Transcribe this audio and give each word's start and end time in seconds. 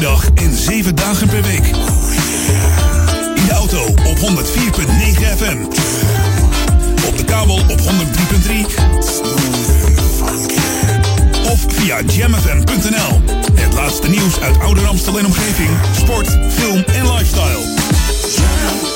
per 0.00 0.08
dag 0.08 0.28
en 0.34 0.56
7 0.56 0.94
dagen 0.94 1.28
per 1.28 1.42
week. 1.42 1.66
In 3.34 3.46
de 3.46 3.52
auto 3.52 3.82
op 3.84 4.18
104.9 4.18 4.22
FM. 5.36 5.58
Op 7.06 7.16
de 7.16 7.24
kabel 7.24 7.54
op 7.54 7.80
103.3. 7.80 7.86
Of 11.50 11.64
via 11.68 12.00
jamfm.nl. 12.06 13.22
Het 13.54 13.74
laatste 13.74 14.08
nieuws 14.08 14.40
uit 14.40 14.58
Ouder 14.60 14.86
Amstel 14.86 15.18
en 15.18 15.26
omgeving. 15.26 15.70
Sport, 15.96 16.28
film 16.48 16.84
en 16.86 17.12
lifestyle. 17.12 18.95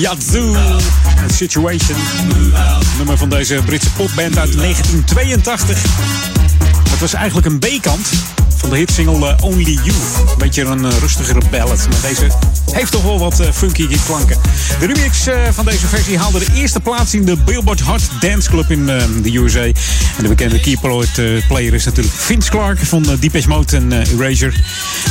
Yazoo. 0.00 0.56
Situation. 1.32 1.98
Nummer 2.96 3.18
van 3.18 3.28
deze 3.28 3.62
Britse 3.64 3.90
popband 3.92 4.38
uit 4.38 4.56
1982. 4.56 5.82
Het 6.90 7.00
was 7.00 7.14
eigenlijk 7.14 7.46
een 7.46 7.58
B-kant 7.58 8.08
de 8.70 8.76
hitsingle 8.76 9.28
eh, 9.28 9.44
Only 9.44 9.72
You. 9.72 9.88
Een 9.88 10.38
beetje 10.38 10.64
een 10.64 10.84
eh, 10.84 10.98
rustigere 11.00 11.40
ballad. 11.50 11.86
Maar 11.90 12.10
deze 12.10 12.26
heeft 12.72 12.92
toch 12.92 13.02
wel 13.02 13.18
wat 13.18 13.40
eh, 13.40 13.52
funky 13.52 13.96
klanken. 14.06 14.36
De 14.80 14.86
remix 14.86 15.26
van 15.50 15.64
deze 15.64 15.86
versie 15.86 16.18
haalde 16.18 16.38
de 16.38 16.52
eerste 16.54 16.80
plaats 16.80 17.14
in 17.14 17.24
de 17.24 17.36
Billboard 17.36 17.80
Hot 17.80 18.00
Dance 18.20 18.48
Club 18.48 18.70
in 18.70 18.86
de 19.22 19.36
USA. 19.36 19.62
En 19.62 19.74
de 20.22 20.28
bekende 20.28 20.60
keyboard 20.60 21.20
player 21.48 21.74
is 21.74 21.84
natuurlijk 21.84 22.14
Vince 22.14 22.50
Clark 22.50 22.78
van 22.78 23.06
Depeche 23.20 23.48
Mode 23.48 23.76
en 23.76 23.92
Erasure. 23.92 24.52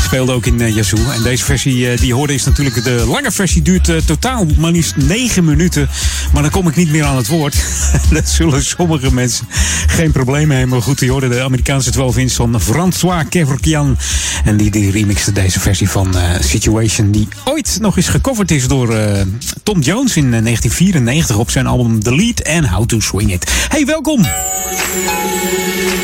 Speelde 0.03 0.31
ook 0.31 0.45
in 0.45 0.74
Yazoo. 0.74 1.12
En 1.15 1.24
deze 1.24 1.44
versie 1.44 1.95
die 1.95 2.13
hoorde 2.13 2.33
is 2.33 2.44
natuurlijk 2.44 2.83
de 2.83 3.06
lange 3.07 3.31
versie. 3.31 3.62
Duurt 3.62 3.92
totaal 4.06 4.45
maar 4.57 4.71
liefst 4.71 4.95
9 4.95 5.45
minuten. 5.45 5.89
Maar 6.33 6.42
dan 6.42 6.51
kom 6.51 6.68
ik 6.68 6.75
niet 6.75 6.92
meer 6.92 7.03
aan 7.03 7.18
het 7.18 7.27
woord. 7.27 7.56
Dat 8.10 8.30
zullen 8.30 8.63
sommige 8.63 9.13
mensen 9.13 9.48
geen 9.97 10.11
probleem 10.11 10.47
mee. 10.47 10.65
Maar 10.65 10.81
goed, 10.81 10.99
die 10.99 11.11
hoorde 11.11 11.27
de 11.27 11.41
Amerikaanse 11.41 11.94
12-inch 11.94 12.31
van 12.31 12.61
François 12.61 13.23
Kevorkian. 13.29 13.97
En 14.44 14.57
die, 14.57 14.71
die 14.71 14.91
remixte 14.91 15.31
deze 15.31 15.59
versie 15.59 15.89
van 15.89 16.17
eh, 16.17 16.23
Situation, 16.39 17.11
die 17.11 17.27
ooit 17.45 17.77
nog 17.81 17.97
eens 17.97 18.07
gecoverd 18.07 18.51
is 18.51 18.67
door 18.67 18.95
eh, 18.95 19.21
Tom 19.63 19.79
Jones 19.79 20.15
in 20.15 20.33
eh, 20.33 20.44
1994 20.44 21.38
op 21.38 21.51
zijn 21.51 21.67
album 21.67 22.03
The 22.03 22.15
Lead 22.15 22.44
and 22.47 22.67
How 22.67 22.85
to 22.85 22.99
Swing 22.99 23.33
It. 23.33 23.51
Hey, 23.67 23.85
welkom! 23.85 24.25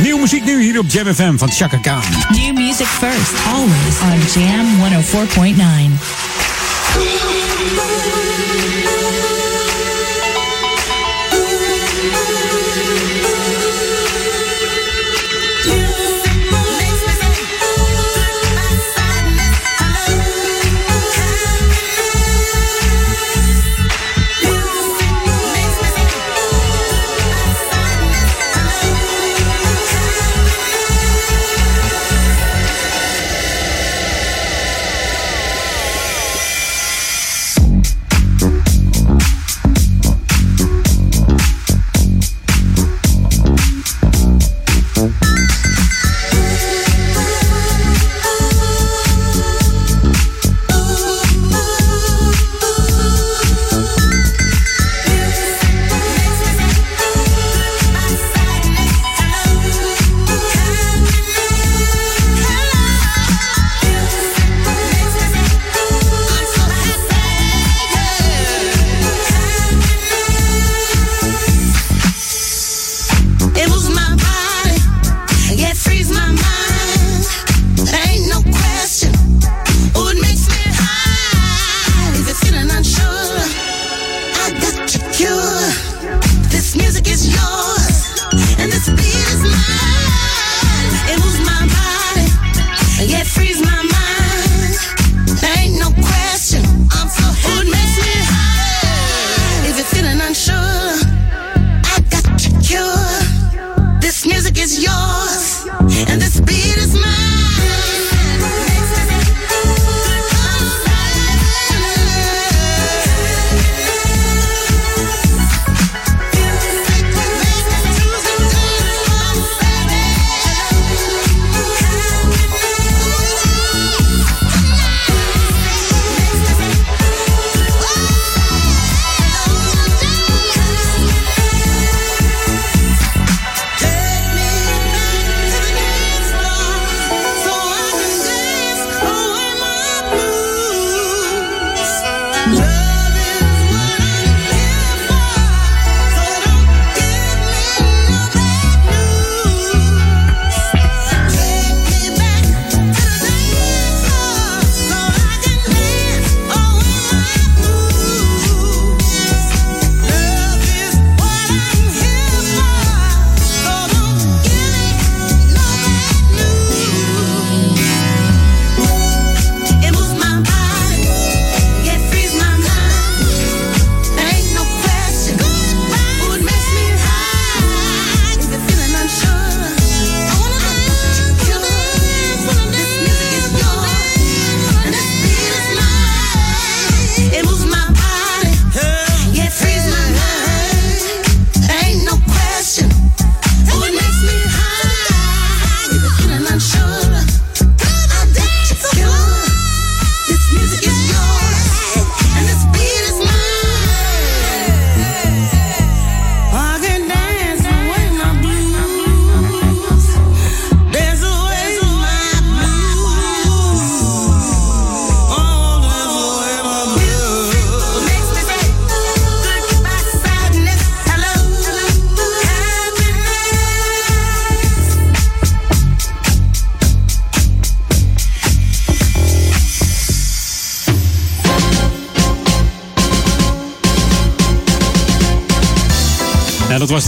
Nieuwe 0.01 0.19
muziek 0.19 0.45
nu 0.45 0.61
hier 0.61 0.79
op 0.79 0.85
Jam 0.89 1.13
FM 1.13 1.37
van 1.37 1.51
Chaka 1.51 1.77
Khan. 1.77 2.01
New 2.29 2.53
music 2.53 2.87
first, 2.87 3.33
always 3.53 3.95
on 4.01 4.41
Jam 4.41 4.65
104.9. 8.77 8.82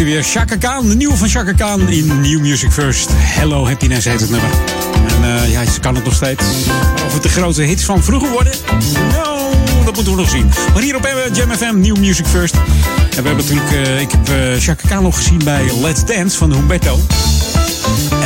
hij 0.05 0.47
weer. 0.47 0.57
Khan, 0.59 0.89
de 0.89 0.95
nieuwe 0.95 1.15
van 1.15 1.29
Chaka 1.29 1.51
Khan 1.51 1.89
in 1.89 2.21
New 2.21 2.39
Music 2.39 2.71
First. 2.71 3.09
Hello 3.11 3.67
Happiness 3.67 4.05
heet 4.05 4.19
het 4.19 4.29
nummer. 4.29 4.49
En 5.07 5.23
eh, 5.23 5.51
ja, 5.51 5.71
ze 5.71 5.79
kan 5.79 5.95
het 5.95 6.03
nog 6.03 6.13
steeds. 6.13 6.43
Of 7.05 7.13
het 7.13 7.23
de 7.23 7.29
grote 7.29 7.61
hits 7.61 7.83
van 7.83 8.03
vroeger 8.03 8.29
worden? 8.29 8.53
No, 9.11 9.49
dat 9.85 9.95
moeten 9.95 10.13
we 10.13 10.19
nog 10.19 10.29
zien. 10.29 10.51
Maar 10.73 10.81
hierop 10.81 11.03
hebben 11.03 11.23
we 11.23 11.31
Jam 11.31 11.51
FM, 11.51 11.79
New 11.79 11.97
Music 11.97 12.25
First. 12.25 12.53
En 12.53 13.23
we 13.23 13.27
hebben 13.27 13.35
natuurlijk, 13.35 13.71
eh, 13.71 14.01
ik 14.01 14.11
heb 14.11 14.29
uh, 14.29 14.59
Chaka 14.59 14.87
Khan 14.87 15.03
nog 15.03 15.15
gezien 15.15 15.41
bij 15.43 15.71
Let's 15.81 16.05
Dance 16.05 16.37
van 16.37 16.53
Humberto. 16.53 16.99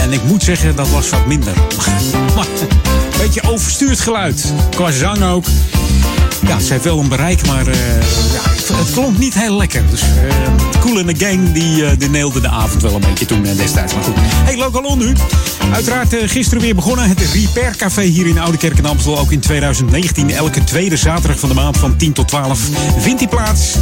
En 0.01 0.13
ik 0.13 0.24
moet 0.24 0.43
zeggen, 0.43 0.75
dat 0.75 0.89
was 0.89 1.09
wat 1.09 1.25
minder. 1.25 1.53
beetje 3.21 3.41
overstuurd 3.41 4.00
geluid. 4.00 4.53
Qua 4.75 4.91
zang 4.91 5.24
ook. 5.24 5.45
Ja, 6.48 6.59
ze 6.59 6.71
heeft 6.71 6.83
wel 6.83 7.00
een 7.00 7.09
bereik, 7.09 7.45
maar 7.45 7.65
ja, 7.65 8.59
het 8.77 8.91
klonk 8.91 9.17
niet 9.17 9.33
heel 9.33 9.57
lekker. 9.57 9.83
Dus 9.89 10.01
uh, 10.01 10.07
Cool 10.79 10.99
in 10.99 11.05
the 11.05 11.25
Gang, 11.25 11.51
die, 11.51 11.81
uh, 11.81 12.09
neelde 12.09 12.41
de 12.41 12.49
avond 12.49 12.81
wel 12.81 12.95
een 12.95 13.01
beetje 13.01 13.25
toen 13.25 13.43
destijds. 13.43 13.93
Maar 13.93 14.03
goed, 14.03 14.13
hey, 14.17 14.57
Lokalon 14.57 14.97
nu. 14.97 15.13
Uiteraard 15.73 16.15
gisteren 16.25 16.61
weer 16.61 16.75
begonnen. 16.75 17.09
Het 17.09 17.21
Repair 17.33 17.75
Café 17.75 18.01
hier 18.01 18.27
in 18.27 18.39
Oude 18.39 18.57
Kerk 18.57 18.77
in 18.77 18.85
Amstel. 18.85 19.19
Ook 19.19 19.31
in 19.31 19.39
2019, 19.39 20.31
elke 20.31 20.63
tweede 20.63 20.97
zaterdag 20.97 21.39
van 21.39 21.49
de 21.49 21.55
maand 21.55 21.77
van 21.77 21.95
10 21.95 22.13
tot 22.13 22.27
12 22.27 22.59
vindt 22.97 23.19
die 23.19 23.27
plaats. 23.27 23.75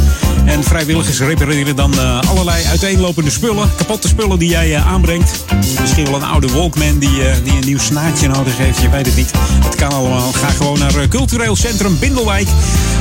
En 0.44 0.64
vrijwilligers 0.64 1.20
repareren 1.20 1.76
dan 1.76 2.22
allerlei 2.28 2.64
uiteenlopende 2.64 3.30
spullen. 3.30 3.70
Kapotte 3.76 4.08
spullen 4.08 4.38
die 4.38 4.48
jij 4.48 4.76
aanbrengt. 4.76 5.44
Misschien 5.88 6.12
wel 6.12 6.22
een 6.22 6.28
oude 6.28 6.48
Walkman 6.48 6.98
die, 6.98 7.10
die 7.44 7.52
een 7.52 7.64
nieuw 7.64 7.78
snaadje 7.78 8.28
nodig 8.28 8.56
heeft. 8.56 8.80
Je 8.80 8.88
weet 8.88 9.06
het 9.06 9.16
niet. 9.16 9.30
Het 9.64 9.74
kan 9.74 9.92
allemaal. 9.92 10.32
Ga 10.32 10.48
gewoon 10.48 10.78
naar 10.78 11.08
Cultureel 11.08 11.56
Centrum 11.56 11.98
Bindelwijk 11.98 12.48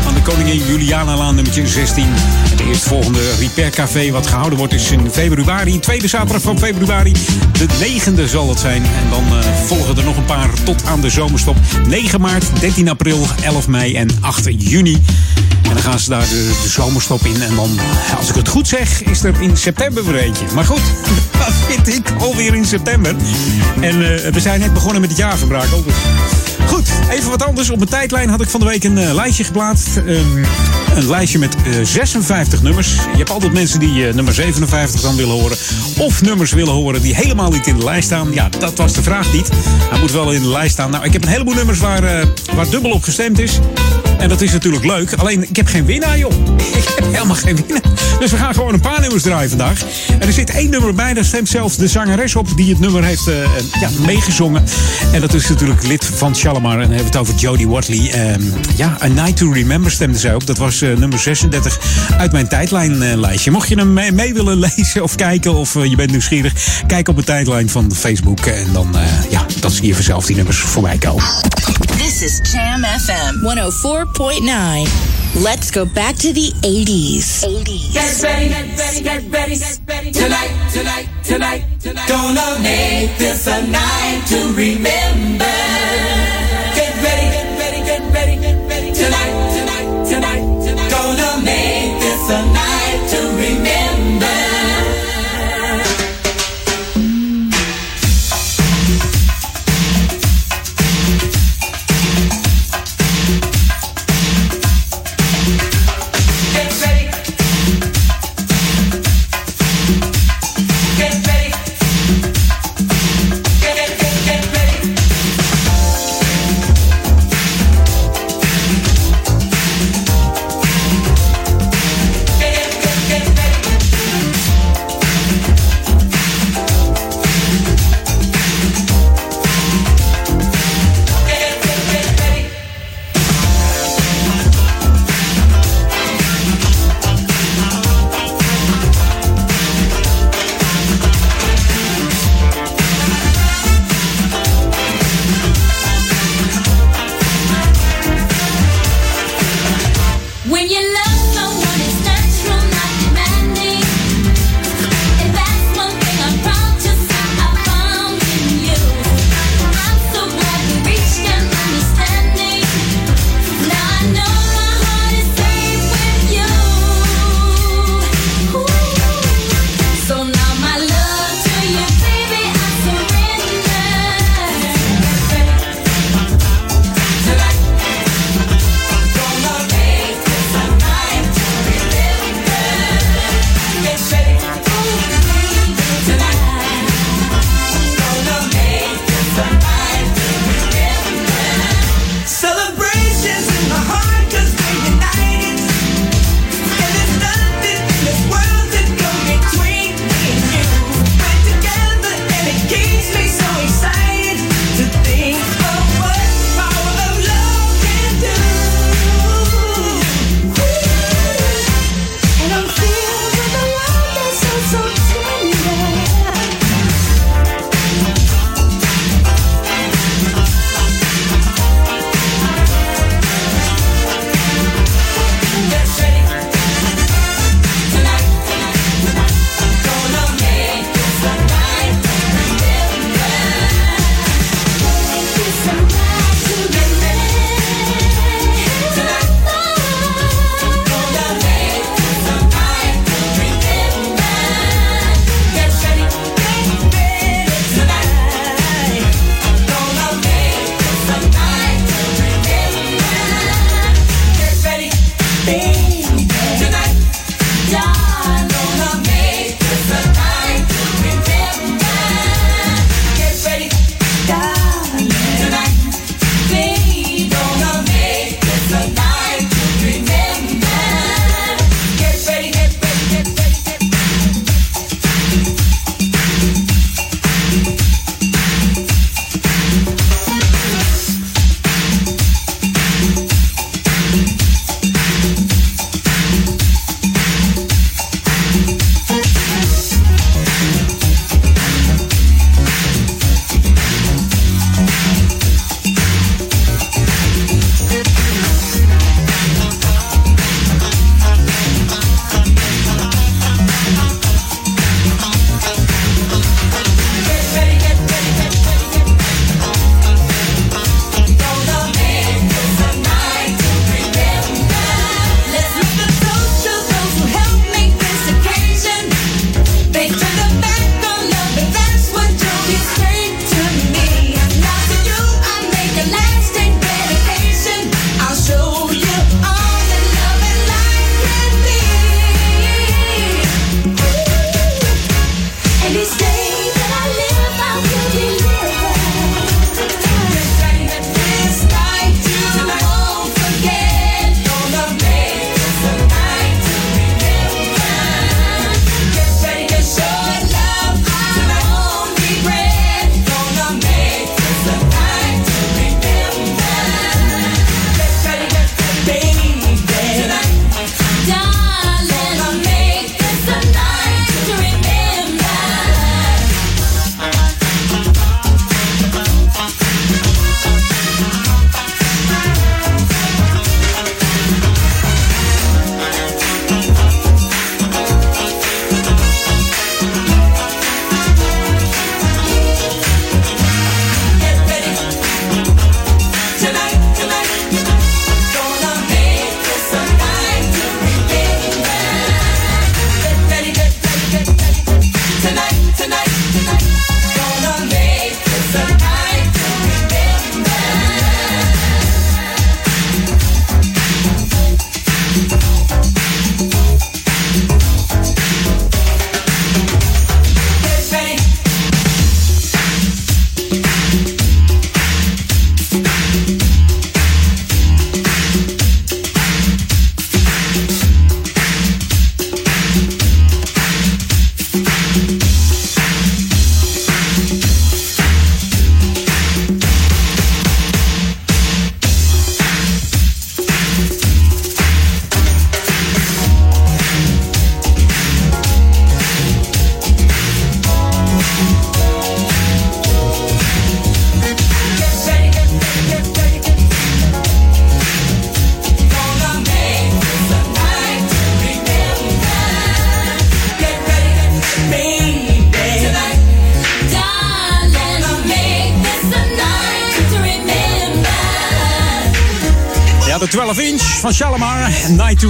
aan 0.08 0.14
de 0.14 0.22
Koningin 0.22 0.66
Julianalaan 0.68 1.36
nummertje 1.36 1.68
16. 1.68 2.06
Het 2.10 2.60
eerstvolgende 2.60 3.20
Repair 3.40 3.70
Café 3.70 4.12
wat 4.12 4.28
gehouden 4.28 4.58
wordt 4.58 4.74
is 4.74 4.92
in 4.92 5.12
februari. 5.12 5.80
Tweede 5.80 6.08
zaterdag 6.08 6.42
van 6.42 6.60
februari. 6.60 7.14
De 7.52 7.66
negende 7.80 8.28
zal 8.28 8.50
het 8.50 8.60
zijn. 8.60 8.84
En 8.84 9.10
dan 9.10 9.24
uh, 9.24 9.40
volgen 9.66 9.98
er 9.98 10.04
nog 10.04 10.18
een 10.18 10.26
paar 10.26 10.50
tot 10.64 10.86
aan 10.86 11.02
de 11.02 11.10
zomerstop. 11.10 11.58
9 11.88 12.22
maart, 12.22 12.46
13 12.60 12.90
april, 12.90 13.26
11 13.44 13.68
mei 13.68 13.96
en 13.96 14.10
8 14.22 14.46
juni. 14.58 15.02
Gaan 15.88 16.00
ze 16.00 16.10
daar 16.10 16.28
de, 16.30 16.54
zomerstop 16.68 17.26
in. 17.26 17.42
En 17.42 17.56
dan, 17.56 17.80
als 18.18 18.30
ik 18.30 18.36
het 18.36 18.48
goed 18.48 18.68
zeg, 18.68 19.04
is 19.04 19.24
er 19.24 19.42
in 19.42 19.58
september 19.58 20.06
weer 20.06 20.16
eentje. 20.16 20.46
Maar 20.56 20.66
goed, 20.66 20.82
dat 21.46 21.54
vind 21.68 21.88
ik 21.88 22.12
alweer 22.20 22.56
in 22.56 22.66
september. 22.66 23.16
En 23.82 24.02
uh, 24.02 24.32
we 24.32 24.40
zijn 24.40 24.60
net 24.60 24.74
begonnen 24.74 25.02
met 25.02 25.10
het 25.10 25.20
jaarverbraak. 25.20 25.68
Dus 25.86 25.94
Goed, 26.68 26.90
even 27.10 27.30
wat 27.30 27.44
anders. 27.44 27.70
Op 27.70 27.78
mijn 27.78 27.90
tijdlijn 27.90 28.30
had 28.30 28.42
ik 28.42 28.50
van 28.50 28.60
de 28.60 28.66
week 28.66 28.84
een 28.84 28.98
uh, 28.98 29.14
lijstje 29.14 29.44
geplaatst. 29.44 29.98
Um, 29.98 30.46
een 30.96 31.10
lijstje 31.10 31.40
met 31.40 31.56
uh, 31.68 31.86
56 31.86 32.62
nummers. 32.62 32.94
Je 32.94 33.18
hebt 33.18 33.30
altijd 33.30 33.54
mensen 33.54 33.80
die 33.80 34.08
uh, 34.08 34.14
nummer 34.14 34.34
57 34.34 35.02
dan 35.02 35.16
willen 35.16 35.36
horen. 35.36 35.58
Of 35.98 36.22
nummers 36.22 36.52
willen 36.52 36.74
horen 36.74 37.02
die 37.02 37.16
helemaal 37.16 37.52
niet 37.52 37.68
in 37.68 37.78
de 37.78 37.84
lijst 37.84 38.06
staan. 38.06 38.34
Ja, 38.34 38.50
dat 38.50 38.78
was 38.78 38.94
de 38.94 39.04
vraag 39.04 39.34
niet. 39.34 39.50
Hij 39.90 40.00
moet 40.00 40.12
wel 40.12 40.32
in 40.32 40.42
de 40.42 40.50
lijst 40.50 40.74
staan. 40.74 40.92
Nou, 40.92 41.06
ik 41.06 41.14
heb 41.14 41.24
een 41.24 41.30
heleboel 41.30 41.54
nummers 41.54 41.80
waar, 41.80 42.26
waar 42.56 42.70
dubbel 42.70 42.92
op 42.92 43.04
gestemd 43.04 43.40
is. 43.40 43.60
En 44.18 44.30
dat 44.30 44.42
is 44.42 44.52
natuurlijk 44.52 44.86
leuk. 44.86 45.14
Alleen, 45.14 45.44
ik 45.50 45.56
heb 45.56 45.68
geen 45.68 45.86
winnaar, 45.86 46.18
joh. 46.18 46.32
Ik 46.78 46.94
heb 46.96 47.06
helemaal 47.12 47.36
geen 47.36 47.56
winnaar. 47.56 47.82
Dus 48.20 48.32
we 48.32 48.38
gaan 48.38 48.54
gewoon 48.54 48.74
een 48.74 48.80
paar 48.80 49.02
nummers 49.02 49.24
draaien 49.24 49.50
vandaag. 49.50 49.82
En 50.20 50.28
er 50.28 50.34
zit 50.34 50.50
één 50.50 50.70
nummer 50.70 50.94
bij, 50.94 51.14
daar 51.14 51.26
stemt 51.26 51.50
zelfs 51.50 51.78
de 51.78 51.88
zangeres 51.88 52.36
op... 52.36 52.48
die 52.56 52.70
het 52.70 52.80
nummer 52.80 53.04
heeft 53.04 53.30
ja, 53.80 53.90
meegezongen. 54.06 54.64
En 55.12 55.22
dat 55.22 55.34
is 55.34 55.50
natuurlijk 55.50 55.88
lid 55.88 56.06
van 56.06 56.36
Shalimar. 56.36 56.72
En 56.72 56.80
dan 56.80 56.88
hebben 56.90 57.12
we 57.12 57.18
het 57.18 57.18
over 57.18 57.36
Jodie 57.36 57.68
Watley. 57.68 58.34
Um, 58.34 58.54
ja, 58.76 58.98
A 59.04 59.08
Night 59.08 59.38
to 59.38 59.52
Remember 59.52 59.92
stemde 59.92 60.18
zij 60.18 60.34
op. 60.34 60.48
Dat 60.48 60.58
was 60.58 60.82
uh, 60.82 60.98
nummer 60.98 61.20
36 61.20 61.80
uit 62.18 62.32
mijn 62.32 62.48
tijdlijnlijstje. 62.48 63.52
Mocht 63.52 63.68
je 63.68 63.76
hem 63.76 63.94
mee, 63.94 64.12
mee, 64.12 64.34
willen 64.34 64.60
lezen 64.76 65.04
of 65.04 65.16
kijken 65.16 65.54
of 65.54 65.76
uh, 65.76 65.86
je 65.86 65.96
bent 65.96 66.12
nieuwsgierig... 66.12 66.54
kijk 66.88 67.08
op 67.08 67.16
de 67.16 67.24
tijdlijn 67.24 67.70
van 67.70 67.92
Facebook. 67.96 68.40
En 68.40 68.74
dan, 68.74 68.96
uh, 68.96 69.02
ja, 69.30 69.46
dan 69.60 69.72
zie 69.72 69.88
je 69.88 69.94
vanzelf 69.94 70.26
die 70.26 70.36
nummers 70.36 70.58
voorbij 70.58 70.98
komen. 70.98 71.24
This 71.98 72.22
is 72.22 72.40
Jam 72.52 72.84
FM 72.84 73.62
104.9. 74.86 75.17
Let's 75.44 75.70
go 75.70 75.86
back 75.86 76.16
to 76.18 76.34
the 76.34 76.50
80s. 76.64 77.46
80s. 77.46 77.94
Get 77.94 78.24
ready, 78.24 78.50
get 78.50 78.76
ready, 78.76 79.02
get 79.04 79.32
ready, 79.32 79.56
get 79.56 79.80
ready. 79.88 80.12
Tonight, 80.12 80.70
tonight, 80.74 81.10
tonight, 81.24 81.64
tonight. 81.80 82.10
Gonna 82.10 82.60
make 82.64 83.16
this 83.20 83.46
a 83.46 83.62
night 83.68 84.24
to 84.30 84.52
remember. 84.54 86.37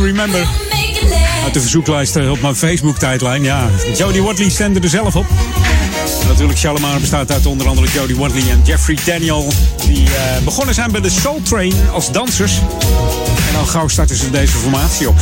Remember. 0.04 0.48
Uit 1.44 1.54
de 1.54 1.62
verzoeklijst 1.62 2.16
eh, 2.16 2.32
op 2.32 2.42
mijn 2.42 2.56
Facebook-tijdlijn. 2.56 3.44
Ja, 3.44 3.70
Jodie 3.98 4.22
Watley 4.22 4.50
stemde 4.50 4.80
er 4.80 4.90
zelf 4.90 5.16
op. 5.16 5.26
Natuurlijk, 6.28 6.60
Shalimar 6.60 7.00
bestaat 7.00 7.32
uit 7.32 7.46
onder 7.46 7.68
andere 7.68 7.88
Jodie 7.94 8.16
Watley 8.16 8.42
en 8.50 8.62
Jeffrey 8.64 8.98
Daniel. 9.06 9.54
Die 9.86 10.04
uh, 10.04 10.14
begonnen 10.44 10.76
zijn 10.76 10.92
bij 10.92 11.02
de 11.02 11.10
Soul 11.10 11.42
Train 11.44 11.74
als 11.92 12.12
dansers. 12.12 12.54
En 13.50 13.60
al 13.60 13.66
gauw 13.66 13.88
starten 13.88 14.16
ze 14.16 14.30
deze 14.30 14.54
formatie 14.54 15.08
op. 15.08 15.16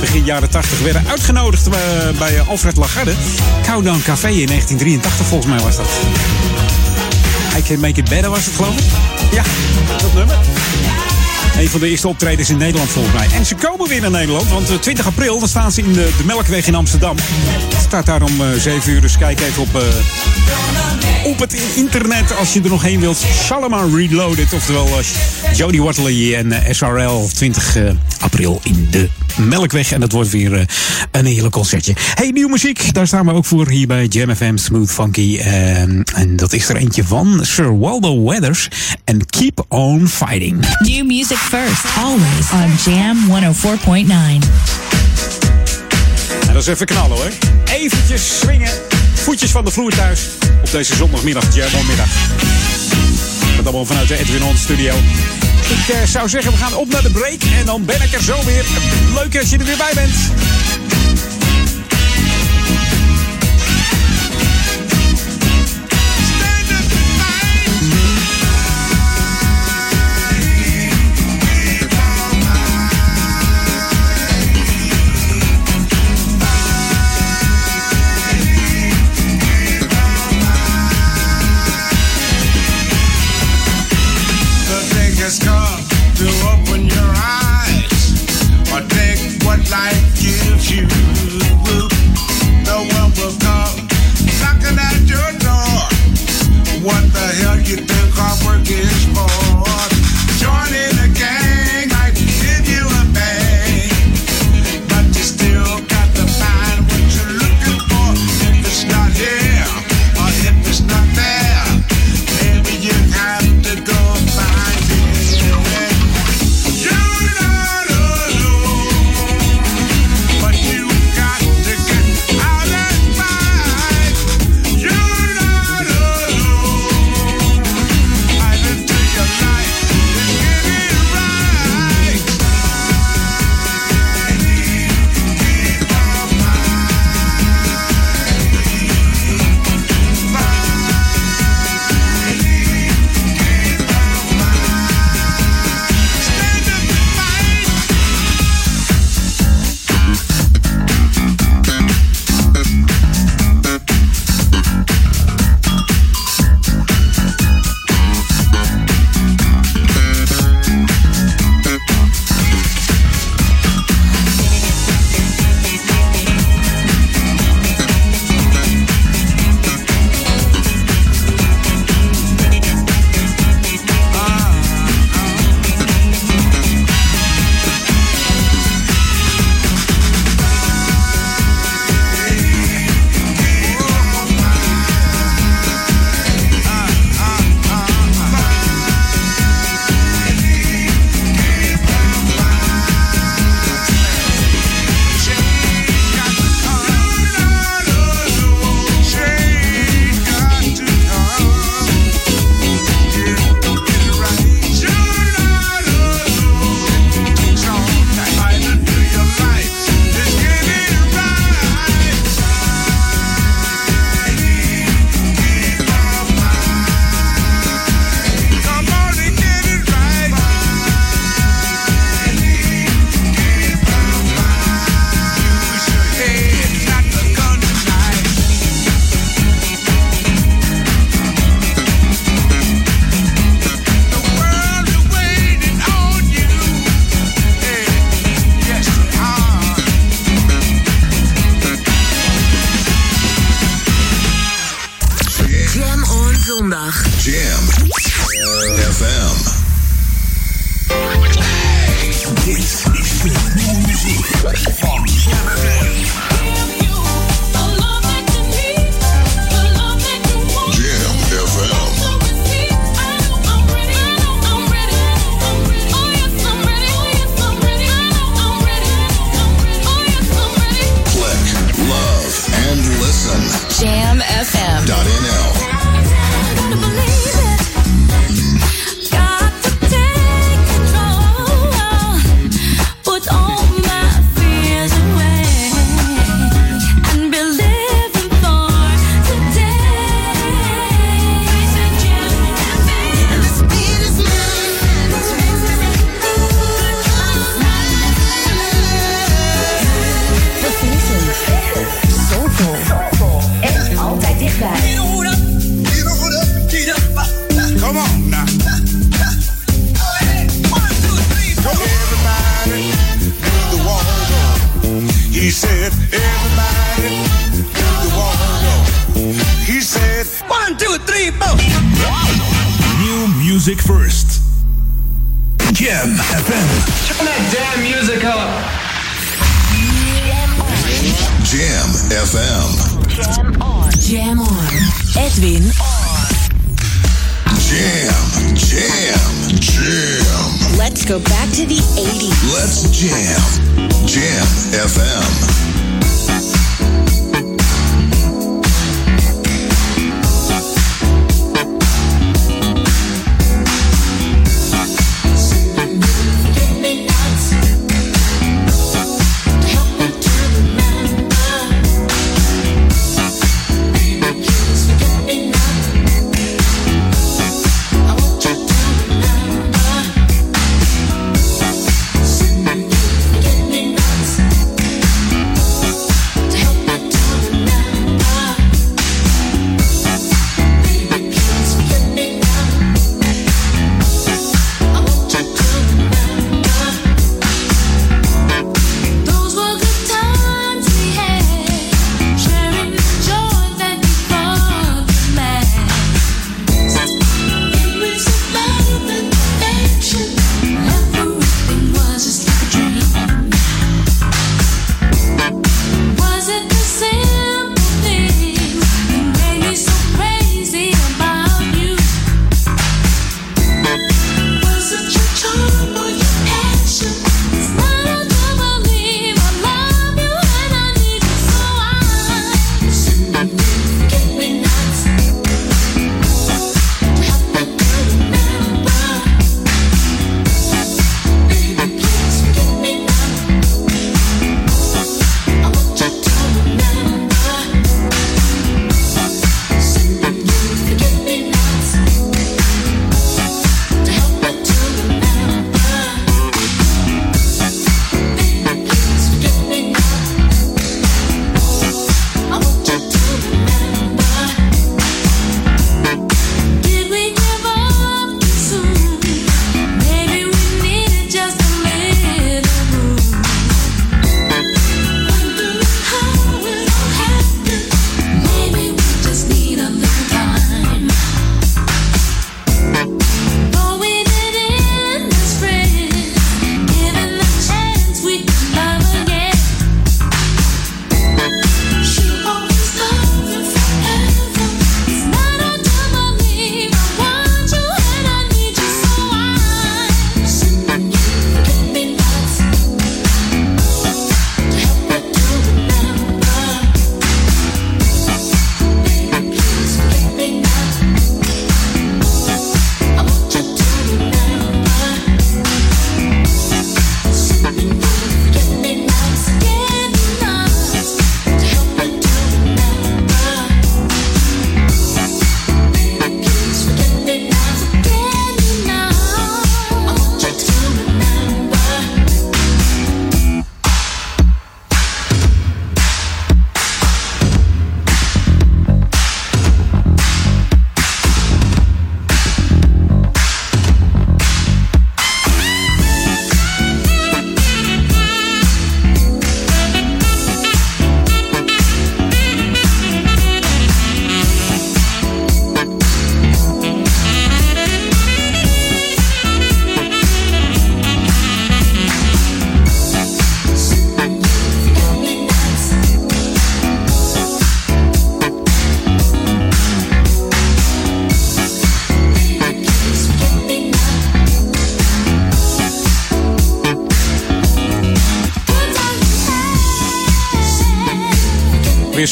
Begin 0.00 0.24
jaren 0.24 0.50
80 0.50 0.80
werden 0.80 1.04
uitgenodigd 1.08 1.68
uh, 1.68 1.74
bij 2.18 2.40
Alfred 2.40 2.76
Lagarde. 2.76 3.12
Countdown 3.62 4.02
Café 4.04 4.28
in 4.28 4.46
1983 4.46 5.26
volgens 5.26 5.52
mij 5.52 5.60
was 5.60 5.76
dat. 5.76 5.88
I 7.58 7.62
Can 7.62 7.80
Make 7.80 8.00
It 8.00 8.08
Better 8.08 8.30
was 8.30 8.44
het 8.44 8.54
geloof 8.54 8.78
ik. 8.78 8.84
Ja, 9.32 9.42
dat 9.98 10.14
nummer. 10.14 10.61
Een 11.58 11.68
van 11.68 11.80
de 11.80 11.88
eerste 11.88 12.08
optredens 12.08 12.50
in 12.50 12.56
Nederland 12.56 12.90
volgens 12.90 13.14
mij. 13.14 13.28
En 13.34 13.46
ze 13.46 13.54
komen 13.54 13.88
weer 13.88 14.00
naar 14.00 14.10
Nederland, 14.10 14.48
want 14.48 14.82
20 14.82 15.06
april 15.06 15.38
dan 15.38 15.48
staan 15.48 15.72
ze 15.72 15.82
in 15.82 15.92
de, 15.92 16.10
de 16.16 16.24
Melkweg 16.24 16.66
in 16.66 16.74
Amsterdam. 16.74 17.16
Het 17.16 17.82
staat 17.86 18.06
daar 18.06 18.22
om 18.22 18.40
uh, 18.40 18.46
7 18.58 18.92
uur, 18.92 19.00
dus 19.00 19.18
kijk 19.18 19.40
even 19.40 19.62
op, 19.62 19.74
uh, 19.74 19.82
op 21.24 21.38
het 21.38 21.56
internet 21.74 22.36
als 22.36 22.52
je 22.52 22.62
er 22.62 22.68
nog 22.68 22.82
heen 22.82 23.00
wilt. 23.00 23.24
Shalimar 23.44 23.90
Reloaded, 23.90 24.52
oftewel 24.52 24.86
uh, 24.86 25.56
Jodie 25.56 25.82
Watley 25.82 26.34
en 26.34 26.74
SRL 26.74 27.28
20 27.34 27.76
april 28.20 28.60
in 28.62 28.88
de 28.90 29.08
Melkweg. 29.36 29.92
En 29.92 30.00
dat 30.00 30.12
wordt 30.12 30.30
weer 30.30 30.66
een 31.10 31.26
hele 31.26 31.50
concertje. 31.50 31.92
Hey, 32.14 32.30
nieuwe 32.30 32.50
muziek. 32.50 32.94
Daar 32.94 33.06
staan 33.06 33.26
we 33.26 33.32
ook 33.32 33.44
voor 33.44 33.68
hier 33.68 33.86
bij 33.86 34.06
Jam 34.06 34.34
FM 34.34 34.56
Smooth 34.56 34.90
Funky. 34.90 35.36
Uh, 35.38 35.80
en 35.80 36.36
dat 36.36 36.52
is 36.52 36.68
er 36.68 36.76
eentje 36.76 37.04
van 37.04 37.40
Sir 37.42 37.78
Waldo 37.78 38.24
Weathers 38.24 38.68
en 39.04 39.26
On 39.72 40.06
Fighting. 40.06 40.64
New 40.80 41.04
music 41.04 41.38
first, 41.38 41.84
always 41.98 42.52
on 42.52 42.70
Jam 42.84 43.16
104.9. 43.28 44.06
En 46.46 46.52
dat 46.52 46.62
is 46.62 46.66
even 46.66 46.86
knallen 46.86 47.16
hoor. 47.16 47.30
Eventjes 47.64 48.38
swingen. 48.38 48.70
Voetjes 49.14 49.50
van 49.50 49.64
de 49.64 49.70
vloer 49.70 49.90
thuis. 49.90 50.20
Op 50.64 50.70
deze 50.70 50.96
zondagmiddag, 50.96 51.54
Jamon-middag. 51.54 52.08
Dat 53.56 53.64
allemaal 53.64 53.86
vanuit 53.86 54.08
de 54.08 54.18
Edwin 54.18 54.42
On 54.42 54.56
Studio. 54.56 54.94
Ik 55.68 55.94
uh, 55.94 56.02
zou 56.06 56.28
zeggen, 56.28 56.52
we 56.52 56.58
gaan 56.58 56.74
op 56.74 56.88
naar 56.88 57.02
de 57.02 57.10
break. 57.10 57.42
En 57.58 57.66
dan 57.66 57.84
ben 57.84 58.02
ik 58.02 58.12
er 58.12 58.22
zo 58.22 58.44
weer. 58.44 58.64
Leuk 59.14 59.38
als 59.38 59.50
je 59.50 59.58
er 59.58 59.64
weer 59.64 59.76
bij 59.76 59.92
bent. 59.94 60.14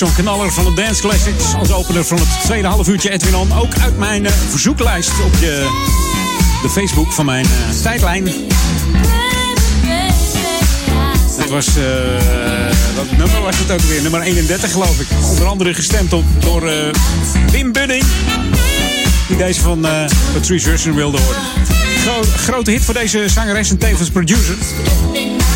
Zo'n 0.07 0.13
knaller 0.25 0.53
van 0.53 0.65
de 0.65 0.73
Dance 0.75 1.01
Classics. 1.01 1.55
Als 1.55 1.73
opener 1.73 2.05
van 2.05 2.19
het 2.19 2.29
tweede 2.45 2.69
half 2.69 2.89
uurtje 2.89 3.11
Edwin 3.11 3.37
On. 3.37 3.53
Ook 3.53 3.75
uit 3.83 3.99
mijn 3.99 4.27
eh, 4.27 4.33
verzoeklijst 4.49 5.11
op 5.25 5.35
je, 5.41 5.69
de 6.63 6.71
Facebook 6.71 7.13
van 7.13 7.25
mijn 7.25 7.45
eh, 7.45 7.83
tijdlijn. 7.83 8.27
Het 11.37 11.51
was, 11.51 11.67
eh 11.67 11.75
wat 12.97 13.17
nummer 13.19 13.43
was 13.43 13.59
het 13.59 13.71
ook 13.71 13.81
weer? 13.81 14.03
Nummer 14.03 14.21
31 14.21 14.73
geloof 14.73 15.01
ik. 15.01 15.07
Onder 15.31 15.47
andere 15.47 15.75
gestemd 15.75 16.13
op, 16.13 16.25
door 16.39 16.71
Wim 17.51 17.73
Budding. 17.73 18.05
Die 19.29 19.37
deze 19.37 19.61
van 19.61 19.87
Patrice 20.33 20.71
Rushen 20.71 20.95
wilde 20.95 21.19
horen. 21.19 21.43
Gro- 22.03 22.31
grote 22.37 22.71
hit 22.71 22.85
voor 22.85 22.95
deze 22.95 23.29
zangeres 23.29 23.71
en 23.71 23.79
tevens 23.79 24.11
producer. 24.11 24.57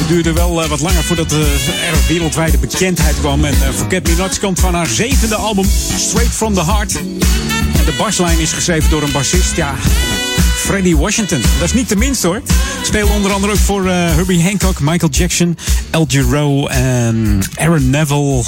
Het 0.05 0.13
duurde 0.13 0.33
wel 0.33 0.63
eh, 0.63 0.69
wat 0.69 0.81
langer 0.81 1.03
voordat 1.03 1.33
er 1.33 1.47
wereldwijde 2.09 2.59
bekendheid 2.59 3.21
kwam. 3.21 3.45
En 3.45 3.53
eh, 3.53 3.69
Forget 3.77 4.09
Me 4.09 4.15
Not 4.17 4.39
komt 4.39 4.61
van 4.61 4.75
haar 4.75 4.87
zevende 4.87 5.35
album, 5.35 5.65
Straight 5.97 6.35
From 6.35 6.55
The 6.55 6.65
Heart. 6.65 6.97
En 7.79 7.85
de 7.85 7.95
baslijn 7.99 8.39
is 8.39 8.53
geschreven 8.53 8.91
door 8.91 9.03
een 9.03 9.13
bassist, 9.13 9.57
ja, 9.57 9.75
Freddie 10.55 10.97
Washington. 10.97 11.41
Dat 11.59 11.69
is 11.69 11.73
niet 11.73 11.89
de 11.89 11.97
minste 11.97 12.27
hoor. 12.27 12.43
Speel 12.83 13.09
onder 13.09 13.33
andere 13.33 13.53
ook 13.53 13.59
voor 13.59 13.87
eh, 13.87 13.95
Herbie 13.95 14.43
Hancock, 14.43 14.81
Michael 14.81 15.13
Jackson, 15.13 15.59
Al 15.91 16.05
Jarreau 16.09 16.71
en 16.71 17.41
Aaron 17.55 17.91
Neville, 17.91 18.43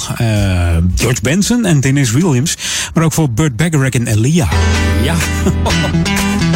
George 0.95 1.21
Benson 1.21 1.65
en 1.65 1.79
Dennis 1.79 2.11
Williams. 2.11 2.57
Maar 2.93 3.03
ook 3.03 3.13
voor 3.13 3.29
Burt 3.29 3.55
Bacharach 3.55 3.89
en 3.89 4.07
Elia. 4.07 4.49
Ja. 5.03 5.15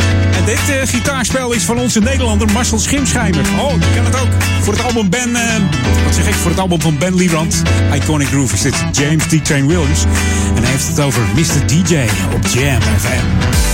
dit 0.55 0.69
eh, 0.69 0.87
gitaarspel 0.87 1.51
is 1.51 1.63
van 1.63 1.77
onze 1.77 1.99
Nederlander 1.99 2.51
Marcel 2.51 2.79
Schimschijmer. 2.79 3.45
Oh, 3.59 3.73
die 3.73 3.93
kan 3.95 4.05
het 4.05 4.15
ook. 4.15 4.43
Voor 4.61 4.73
het 4.73 4.83
album 4.83 5.09
Ben, 5.09 5.35
eh, 5.35 5.55
wat 6.03 6.15
zeg 6.15 6.27
ik, 6.27 6.33
voor 6.33 6.51
het 6.51 6.59
album 6.59 6.81
van 6.81 6.97
Ben 6.97 7.15
Liebrand, 7.15 7.61
Iconic 7.93 8.27
Groove, 8.27 8.53
is 8.53 8.61
dit 8.61 8.75
James 8.91 9.23
D. 9.27 9.45
Train 9.45 9.67
Williams. 9.67 10.03
En 10.55 10.63
hij 10.63 10.71
heeft 10.71 10.87
het 10.87 10.99
over 10.99 11.21
Mr. 11.35 11.67
DJ 11.67 11.95
op 12.35 12.47
Jam 12.47 12.81
FM. 12.81 13.70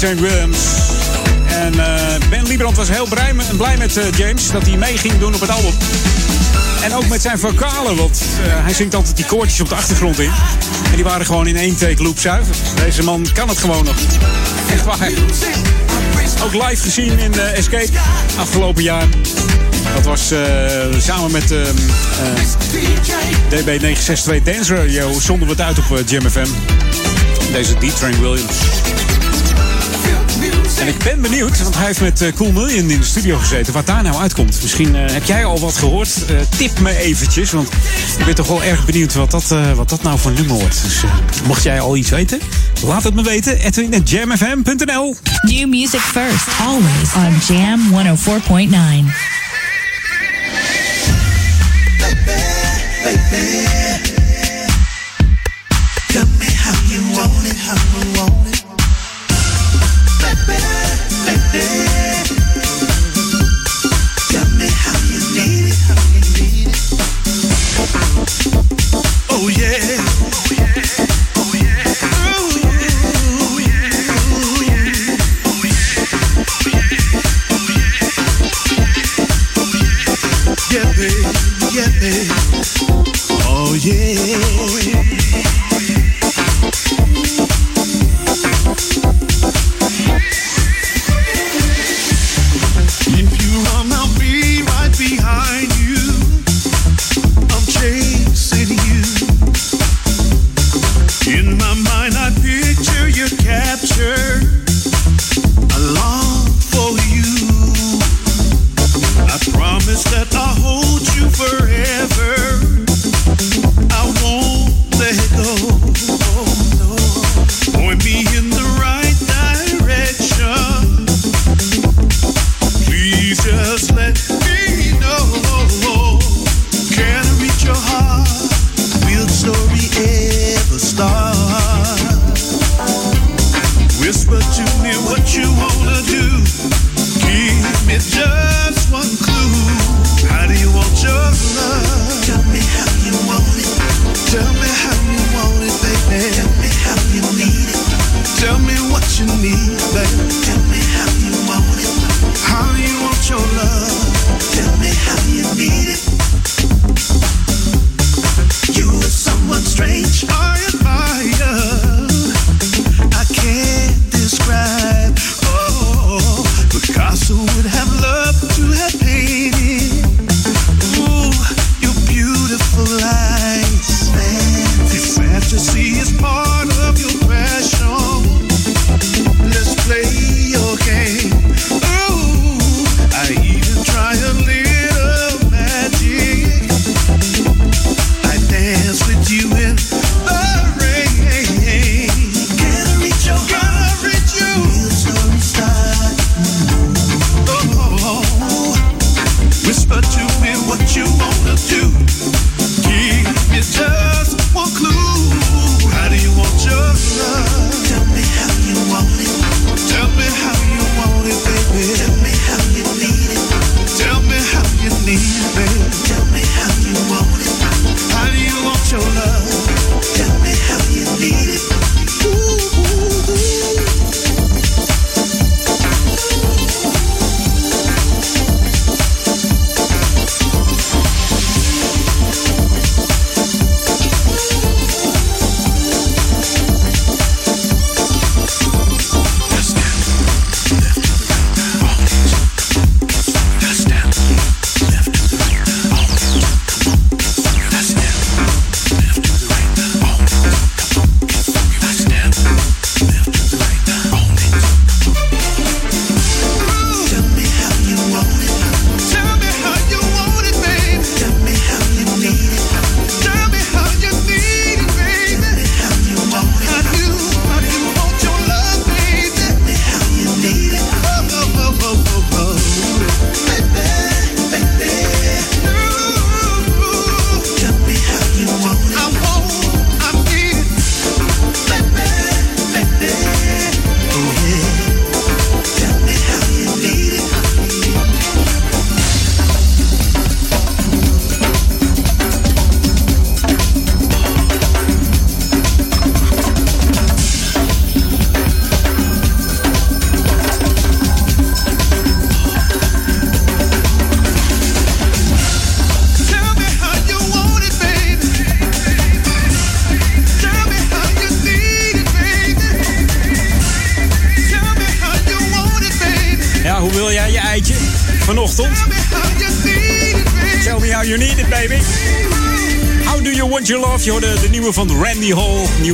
Train 0.00 0.20
Williams. 0.20 0.58
En 1.46 1.80
eh, 1.80 2.28
Ben 2.30 2.46
Liebrand 2.46 2.76
was 2.76 2.88
heel 2.88 3.06
blij, 3.06 3.34
blij 3.56 3.76
met 3.76 3.96
eh, 3.96 4.04
James 4.16 4.50
dat 4.50 4.62
hij 4.62 4.76
mee 4.76 4.98
ging 4.98 5.18
doen 5.18 5.34
op 5.34 5.40
het 5.40 5.50
album. 5.50 5.72
En 6.82 6.94
ook 6.94 7.08
met 7.08 7.22
zijn 7.22 7.38
vocalen, 7.38 7.96
want 7.96 8.22
eh, 8.46 8.52
hij 8.64 8.72
zingt 8.74 8.94
altijd 8.94 9.16
die 9.16 9.24
koortjes 9.24 9.60
op 9.60 9.68
de 9.68 9.74
achtergrond 9.74 10.18
in. 10.18 10.30
En 10.84 10.94
die 10.94 11.04
waren 11.04 11.26
gewoon 11.26 11.46
in 11.46 11.56
één 11.56 11.76
take 11.76 12.02
loop 12.02 12.18
zuiver. 12.18 12.54
Deze 12.84 13.02
man 13.02 13.26
kan 13.32 13.48
het 13.48 13.58
gewoon 13.58 13.84
nog. 13.84 13.94
Echt 14.70 14.84
waar. 14.84 15.10
Ook 16.44 16.52
live 16.52 16.82
gezien 16.82 17.18
in 17.18 17.32
uh, 17.34 17.58
Escape 17.58 17.90
afgelopen 18.38 18.82
jaar. 18.82 19.06
Dat 19.94 20.04
was 20.04 20.32
samen 20.98 21.30
met 21.30 21.50
ehm, 21.50 21.76
DB962 23.48 24.42
Dance 24.42 24.74
Radio. 24.74 25.20
Zonden 25.20 25.48
we 25.48 25.52
het 25.52 25.62
uit 25.62 25.78
op 25.78 26.02
Jam 26.06 26.30
FM. 26.30 26.48
Deze 27.52 27.74
D-Train 27.74 28.20
Williams. 28.20 28.79
En 30.80 30.88
ik 30.88 30.98
ben 30.98 31.20
benieuwd, 31.20 31.62
want 31.62 31.76
hij 31.76 31.86
heeft 31.86 32.00
met 32.00 32.20
eh, 32.20 32.32
Cool 32.32 32.52
Million 32.52 32.90
in 32.90 32.98
de 32.98 33.04
studio 33.04 33.38
gezeten. 33.38 33.72
Wat 33.72 33.86
daar 33.86 34.02
nou 34.02 34.16
uitkomt. 34.16 34.58
Misschien 34.62 34.96
eh, 34.96 35.12
heb 35.12 35.24
jij 35.24 35.44
al 35.44 35.58
wat 35.58 35.76
gehoord. 35.76 36.24
Eh, 36.28 36.36
tip 36.56 36.78
me 36.78 36.96
eventjes, 36.96 37.50
want 37.50 37.68
ik 38.18 38.24
ben 38.24 38.34
toch 38.34 38.46
wel 38.46 38.62
erg 38.62 38.84
benieuwd 38.84 39.14
wat 39.14 39.30
dat, 39.30 39.54
wat 39.74 39.88
dat 39.88 40.02
nou 40.02 40.18
voor 40.18 40.32
nummer 40.32 40.56
wordt. 40.56 40.82
Dus 40.82 41.02
mocht 41.46 41.62
jij 41.62 41.80
al 41.80 41.96
iets 41.96 42.10
weten, 42.10 42.40
laat 42.84 43.02
het 43.02 43.14
me 43.14 43.22
weten. 43.22 43.58
Edwin 43.58 43.94
at 43.94 44.10
jamfm.nl 44.10 45.16
New 45.42 45.68
music 45.68 46.00
first, 46.00 46.46
always 46.60 47.14
on 47.14 47.56
Jam 47.56 47.80
104.9. 47.90 49.29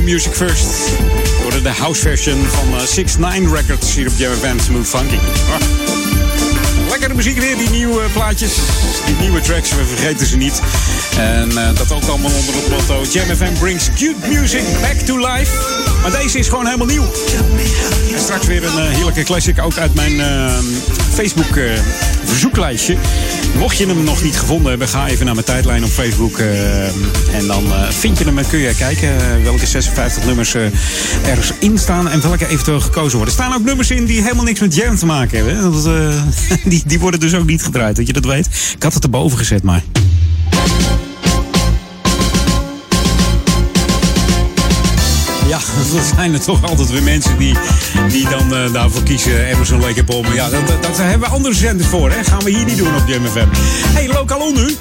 Music 0.07 0.33
First. 0.33 0.89
Hoorde 1.41 1.61
de 1.61 1.69
house 1.69 2.01
version 2.01 2.45
van 2.45 2.87
6 2.87 3.17
9 3.17 3.55
Records 3.55 3.95
hier 3.95 4.07
op 4.07 4.13
Jam 4.17 4.33
FM 4.33 4.59
Smooth 4.59 4.87
Funky. 4.87 5.15
Ah. 5.15 5.59
Lekkere 6.89 7.13
muziek 7.13 7.39
weer, 7.39 7.57
die 7.57 7.69
nieuwe 7.69 8.03
plaatjes, 8.13 8.55
die 9.05 9.15
nieuwe 9.19 9.41
tracks, 9.41 9.69
we 9.69 9.85
vergeten 9.85 10.25
ze 10.25 10.37
niet. 10.37 10.61
En 11.17 11.57
eh, 11.57 11.75
dat 11.75 11.91
ook 11.91 12.03
allemaal 12.03 12.31
onder 12.31 12.55
het 12.55 12.69
motto 12.69 13.03
Jam 13.11 13.35
FM 13.35 13.53
brings 13.59 13.89
good 13.95 14.27
music 14.27 14.63
back 14.81 14.95
to 14.95 15.17
life. 15.17 15.51
Maar 16.01 16.11
deze 16.11 16.39
is 16.39 16.47
gewoon 16.47 16.65
helemaal 16.65 16.87
nieuw. 16.87 17.05
En 18.13 18.19
straks 18.19 18.45
weer 18.45 18.63
een 18.63 18.77
eh, 18.77 18.89
heerlijke 18.89 19.23
classic, 19.23 19.61
ook 19.61 19.77
uit 19.77 19.93
mijn 19.93 20.19
eh, 20.19 20.57
Facebook 21.13 21.55
eh, 21.55 21.63
verzoeklijstje. 22.25 22.97
Mocht 23.59 23.77
je 23.77 23.87
hem 23.87 24.03
nog 24.03 24.23
niet 24.23 24.37
gevonden 24.37 24.69
hebben, 24.69 24.87
ga 24.87 25.07
even 25.07 25.25
naar 25.25 25.33
mijn 25.33 25.45
tijdlijn 25.45 25.83
op 25.83 25.89
Facebook. 25.89 26.37
eh, 26.37 26.85
en 27.35 27.47
dan 27.47 27.65
eh, 27.65 27.89
vind 27.89 28.17
je 28.17 28.23
hem 28.23 28.37
en 28.37 28.47
kun 28.47 28.59
je 28.59 28.75
kijken 28.75 29.09
eh, 29.09 29.43
welke 29.43 29.65
56 29.65 30.25
nummers 30.25 30.55
erin 31.25 31.77
staan 31.77 32.09
en 32.09 32.21
welke 32.21 32.47
eventueel 32.47 32.79
gekozen 32.79 33.17
worden. 33.17 33.35
Er 33.35 33.43
staan 33.43 33.53
ook 33.53 33.65
nummers 33.65 33.91
in 33.91 34.05
die 34.05 34.21
helemaal 34.21 34.43
niks 34.43 34.59
met 34.59 34.75
jam 34.75 34.95
te 34.95 35.05
maken 35.05 35.37
hebben. 35.37 35.71
Dat, 35.71 35.89
die, 36.71 36.83
die 36.85 36.99
worden 36.99 37.19
dus 37.19 37.35
ook 37.35 37.47
niet 37.47 37.63
gedraaid, 37.63 37.95
dat 37.95 38.07
je 38.07 38.13
dat 38.13 38.25
weet. 38.25 38.45
Ik 38.75 38.83
had 38.83 38.93
het 38.93 39.03
erboven 39.03 39.37
gezet, 39.37 39.63
maar... 39.63 39.83
dat 45.95 46.13
zijn 46.15 46.33
er 46.33 46.39
toch 46.39 46.63
altijd 46.63 46.89
weer 46.89 47.03
mensen 47.03 47.37
die, 47.37 47.57
die 48.09 48.29
dan 48.29 48.55
eh, 48.55 48.73
daarvoor 48.73 49.03
kiezen. 49.03 49.45
Emerson, 49.45 49.79
Lake 49.79 50.03
Paul. 50.03 50.21
Maar 50.21 50.35
ja, 50.35 50.49
dat, 50.49 50.67
dat, 50.81 50.97
hebben 50.97 51.29
we 51.29 51.35
andere 51.35 51.53
zenders 51.53 51.89
voor. 51.89 52.11
Hè? 52.11 52.23
Gaan 52.23 52.43
we 52.43 52.49
hier 52.49 52.65
niet 52.65 52.77
doen 52.77 52.95
op 52.95 53.07
JMFM. 53.07 53.47
Hey, 53.93 54.07
Lokalon 54.07 54.53
nu. 54.53 54.75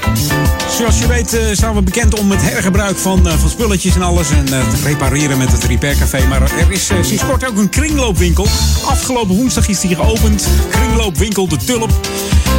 Zoals 0.77 0.99
je 0.99 1.07
weet 1.07 1.35
eh, 1.35 1.45
staan 1.53 1.75
we 1.75 1.83
bekend 1.83 2.19
om 2.19 2.31
het 2.31 2.43
hergebruik 2.43 2.97
van, 2.97 3.29
eh, 3.29 3.39
van 3.39 3.51
spulletjes 3.51 3.95
en 3.95 4.03
alles. 4.03 4.31
En 4.31 4.45
te 4.45 4.77
repareren 4.85 5.39
met 5.39 5.53
het 5.53 5.65
Repair 5.65 5.97
Café. 5.97 6.27
Maar 6.27 6.43
er 6.43 6.71
is 6.71 6.87
sinds 6.87 7.25
kort 7.27 7.49
ook 7.49 7.57
een 7.57 7.69
kringloopwinkel. 7.69 8.47
Afgelopen 8.85 9.37
woensdag 9.37 9.69
is 9.69 9.81
die 9.81 9.95
geopend. 9.95 10.47
Kringloopwinkel 10.71 11.49
De 11.49 11.57
Tulp. 11.57 11.91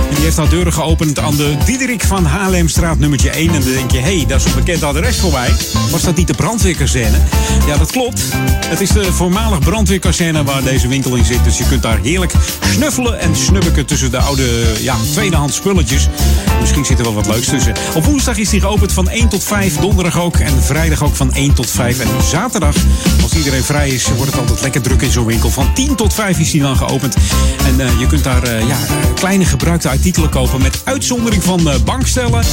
Die 0.10 0.24
heeft 0.24 0.38
haar 0.38 0.50
deuren 0.50 0.74
geopend 0.74 1.20
aan 1.20 1.36
de 1.36 1.56
Diederik 1.66 2.04
van 2.04 2.26
Haarlemstraat 2.26 3.00
nummertje 3.00 3.30
1. 3.30 3.48
En 3.48 3.62
dan 3.62 3.72
denk 3.72 3.92
je, 3.92 3.98
hé, 3.98 4.18
hey, 4.18 4.26
dat 4.28 4.40
is 4.40 4.46
een 4.46 4.56
bekend 4.56 4.84
adres 4.84 5.18
voor 5.18 5.32
mij. 5.32 5.52
Was 5.92 6.02
dat 6.02 6.16
niet 6.16 6.28
de 6.28 6.34
brandweerkazerne? 6.34 7.18
Ja, 7.68 7.78
dat 7.78 7.92
klopt. 7.92 8.22
Het 8.66 8.82
is 8.82 8.90
de 8.90 9.14
voormalig 9.14 9.60
brandweerkazerne 9.60 10.44
waar 10.44 10.64
deze 10.64 10.88
winkel 10.88 11.16
in 11.16 11.26
zit. 11.26 11.44
Dus 11.44 11.58
je 11.58 11.68
kunt 11.68 11.82
daar 11.82 12.00
heerlijk 12.04 12.34
snuffelen 12.74 13.20
en 13.20 13.36
snubbiken 13.36 13.86
tussen 13.86 14.12
de 14.12 14.18
oude, 14.18 14.74
ja, 14.80 14.96
tweedehands 15.12 15.56
spulletjes. 15.56 16.08
Misschien 16.60 16.86
zit 16.86 16.98
er 16.98 17.04
wel 17.04 17.14
wat 17.14 17.28
leuks 17.28 17.48
tussen. 17.48 17.74
Op 17.96 18.06
woensdag 18.06 18.38
is 18.38 18.50
die 18.50 18.62
geopend 18.62 18.94
van 18.94 19.10
1 19.10 19.28
tot 19.28 19.44
5. 19.44 19.78
Donderdag 19.78 20.20
ook. 20.20 20.36
En 20.36 20.64
vrijdag 20.64 21.04
ook 21.04 21.16
van 21.16 21.34
1 21.34 21.54
tot 21.54 21.70
5. 21.70 22.00
En 22.00 22.08
zaterdag, 22.30 22.76
als 23.24 23.34
iedereen 23.34 23.64
vrij 23.64 23.90
is, 23.90 24.08
wordt 24.08 24.32
het 24.32 24.40
altijd 24.40 24.62
lekker 24.62 24.82
druk 24.82 25.02
in 25.02 25.12
zo'n 25.12 25.26
winkel. 25.26 25.50
Van 25.50 25.74
10 25.74 25.96
tot 25.96 26.14
5 26.14 26.40
is 26.40 26.52
die 26.52 26.62
dan 26.62 26.78
geopend. 26.78 27.16
En 27.66 27.80
eh, 27.80 28.00
je 28.00 28.08
kunt 28.08 28.24
daar 28.24 28.44
eh, 28.44 28.68
ja, 28.68 28.78
kleine 29.16 29.46
gebruikte 29.46 29.90
artikelen 29.98 30.30
kopen. 30.30 30.62
Met 30.62 30.82
uitzondering 30.84 31.44
van 31.44 31.70
eh, 31.70 31.80
bankstellen, 31.86 32.44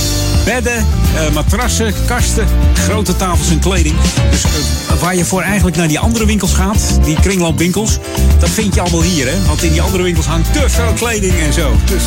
bedden, 0.44 0.76
eh, 0.76 1.34
matrassen, 1.34 1.94
kasten, 2.06 2.46
grote 2.74 3.16
tafels 3.16 3.50
en 3.50 3.58
kleding. 3.58 3.94
Dus 4.30 4.44
eh, 4.44 5.00
waar 5.00 5.16
je 5.16 5.24
voor 5.24 5.42
eigenlijk 5.42 5.76
naar 5.76 5.88
die 5.88 5.98
andere 5.98 6.26
winkels 6.26 6.52
gaat, 6.52 6.98
die 7.04 7.20
kringloopwinkels, 7.20 7.98
dat 8.38 8.48
vind 8.48 8.74
je 8.74 8.80
allemaal 8.80 9.02
hier. 9.02 9.26
Hè? 9.26 9.44
Want 9.46 9.62
in 9.62 9.72
die 9.72 9.82
andere 9.82 10.02
winkels 10.02 10.26
hangt 10.26 10.52
te 10.52 10.64
veel 10.68 10.92
kleding 10.92 11.32
en 11.40 11.52
zo. 11.52 11.76
Dus 11.84 12.02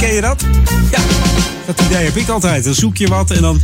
ken 0.00 0.14
je 0.14 0.20
dat? 0.20 0.44
Ja, 0.90 0.98
dat 1.66 1.80
idee 1.80 2.04
heb 2.04 2.16
ik 2.16 2.28
altijd. 2.28 2.64
Dan 2.64 2.74
zoek 2.74 2.96
je 2.96 3.08
wat 3.08 3.30
en 3.30 3.42
dan 3.42 3.60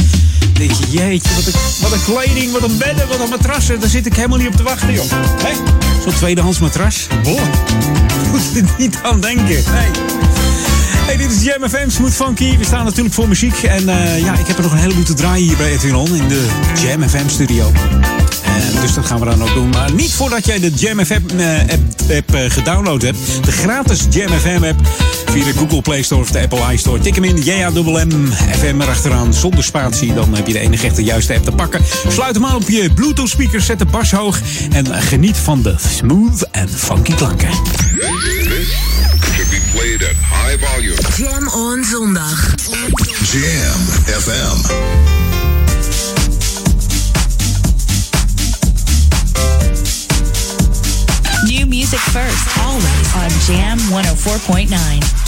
denk 0.52 0.70
je, 0.70 0.84
jeetje, 0.90 1.34
wat 1.34 1.46
een, 1.46 1.60
wat 1.80 1.92
een 1.92 2.04
kleding, 2.04 2.52
wat 2.52 2.62
een 2.62 2.78
bedden, 2.78 3.08
wat 3.08 3.20
een 3.20 3.28
matrassen. 3.28 3.80
Daar 3.80 3.88
zit 3.88 4.06
ik 4.06 4.14
helemaal 4.14 4.38
niet 4.38 4.48
op 4.48 4.56
te 4.56 4.62
wachten, 4.62 4.92
joh. 4.92 5.10
Zo'n 6.02 6.14
tweedehands 6.14 6.58
matras. 6.58 7.06
Boah, 7.22 7.42
moet 8.30 8.42
je 8.52 8.60
er 8.60 8.74
niet 8.78 8.98
aan 9.02 9.20
denken. 9.20 9.46
Nee. 9.46 10.37
Hey, 11.08 11.16
dit 11.16 11.32
is 11.32 11.42
Jam 11.42 11.68
FM, 11.68 11.90
Smooth 11.90 12.14
Funky. 12.14 12.58
We 12.58 12.64
staan 12.64 12.84
natuurlijk 12.84 13.14
voor 13.14 13.28
muziek. 13.28 13.62
En 13.62 13.88
eh, 13.88 14.20
ja, 14.20 14.38
ik 14.38 14.46
heb 14.46 14.56
er 14.56 14.62
nog 14.62 14.72
een 14.72 14.78
heleboel 14.78 15.04
te 15.04 15.14
draaien 15.14 15.46
hier 15.46 15.56
bij 15.56 15.72
Edwin 15.72 16.14
in 16.14 16.28
de 16.28 16.46
Jam 16.82 17.08
FM 17.08 17.28
studio. 17.28 17.72
Dus 18.80 18.94
dat 18.94 19.06
gaan 19.06 19.20
we 19.20 19.24
dan 19.24 19.42
ook 19.42 19.54
doen. 19.54 19.68
Maar 19.68 19.92
niet 19.92 20.12
voordat 20.12 20.46
jij 20.46 20.60
de 20.60 20.70
Jam 20.70 21.04
FM 21.04 21.38
eh, 21.38 22.16
app, 22.16 22.34
eh, 22.34 22.50
gedownload 22.50 23.02
hebt. 23.02 23.18
De 23.44 23.52
gratis 23.52 24.06
Jam 24.10 24.28
FM 24.28 24.64
app 24.64 24.80
via 25.30 25.44
de 25.44 25.52
Google 25.52 25.82
Play 25.82 26.02
Store 26.02 26.20
of 26.20 26.30
de 26.30 26.40
Apple 26.40 26.72
iStore. 26.72 27.00
Tik 27.00 27.14
hem 27.14 27.24
in, 27.24 27.42
JAMM 27.42 28.32
FM 28.32 28.80
erachteraan 28.80 29.34
zonder 29.34 29.64
spatie. 29.64 30.14
Dan 30.14 30.34
heb 30.34 30.46
je 30.46 30.52
de 30.52 30.58
enige 30.58 30.86
echte 30.86 31.04
juiste 31.04 31.34
app 31.34 31.44
te 31.44 31.52
pakken. 31.52 31.80
Sluit 32.08 32.34
hem 32.34 32.44
aan 32.44 32.56
op 32.56 32.68
je 32.68 32.90
Bluetooth 32.94 33.28
speaker, 33.28 33.60
zet 33.60 33.78
de 33.78 33.84
bas 33.84 34.10
hoog. 34.10 34.40
En 34.72 35.02
geniet 35.02 35.36
van 35.36 35.62
de 35.62 35.74
smooth 35.96 36.48
en 36.50 36.68
funky 36.68 37.14
klanken. 37.14 37.48
Should 39.48 39.62
be 39.62 39.70
played 39.70 40.02
at 40.02 40.16
high 40.16 40.56
volume. 40.56 40.96
Jam 41.16 41.48
on 41.48 41.84
zondag. 41.84 42.36
Jam 43.24 43.80
FM. 44.04 44.58
New 51.46 51.66
music 51.66 52.00
first, 52.00 52.58
always 52.58 53.14
on 53.14 53.30
Jam 53.46 53.78
104.9. 53.90 55.18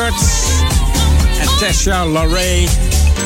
Kurt 0.00 0.22
en 1.40 1.48
Tasha 1.58 2.06
Larray. 2.06 2.68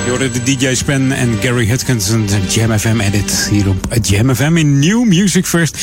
Je 0.05 0.09
hoorde 0.09 0.31
de 0.31 0.43
DJ 0.43 0.75
Spen 0.75 1.12
en 1.12 1.39
Gary 1.41 1.66
Hutkinson, 1.66 2.27
de 2.27 2.41
Jam 2.49 2.79
FM 2.79 3.01
edit 3.01 3.49
hier 3.51 3.68
op 3.68 3.87
Jam 4.03 4.35
FM 4.35 4.57
in 4.57 4.79
New 4.79 5.05
Music 5.05 5.47
First. 5.47 5.77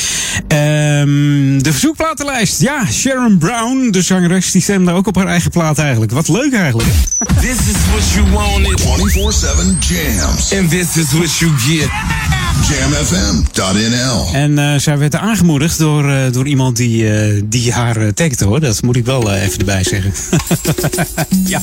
Ehm, 0.48 1.58
de 1.58 1.72
verzoekplatenlijst. 1.72 2.62
Ja, 2.62 2.86
Sharon 2.92 3.38
Brown, 3.38 3.92
de 3.92 4.02
zangeres, 4.02 4.52
die 4.52 4.62
stemde 4.62 4.92
ook 4.92 5.08
op 5.08 5.16
haar 5.16 5.28
eigen 5.28 5.52
plaat 5.52 5.78
eigenlijk. 5.78 6.12
Wat 6.12 6.28
leuk 6.28 6.54
eigenlijk. 6.54 6.90
This 7.40 7.58
is 7.58 7.76
what 7.92 8.10
you 8.14 8.32
wanted. 8.32 8.82
24-7 8.82 9.78
jams. 9.80 10.54
And 10.54 10.70
this 10.70 10.98
is 10.98 11.12
what 11.12 11.38
you 11.38 11.52
get. 11.58 11.90
Jamfm.nl. 12.70 14.30
En 14.34 14.60
eh, 14.60 14.80
zij 14.80 14.98
werd 14.98 15.16
aangemoedigd 15.16 15.78
door, 15.78 16.10
eh, 16.12 16.32
door 16.32 16.48
iemand 16.48 16.76
die, 16.78 17.14
eh, 17.14 17.42
die 17.46 17.72
haar 17.74 18.14
tagde 18.14 18.46
hoor. 18.46 18.60
Dat 18.60 18.82
moet 18.82 18.96
ik 18.96 19.06
wel 19.06 19.32
even 19.32 19.60
erbij 19.60 19.84
zeggen. 19.84 20.14
ja. 21.54 21.62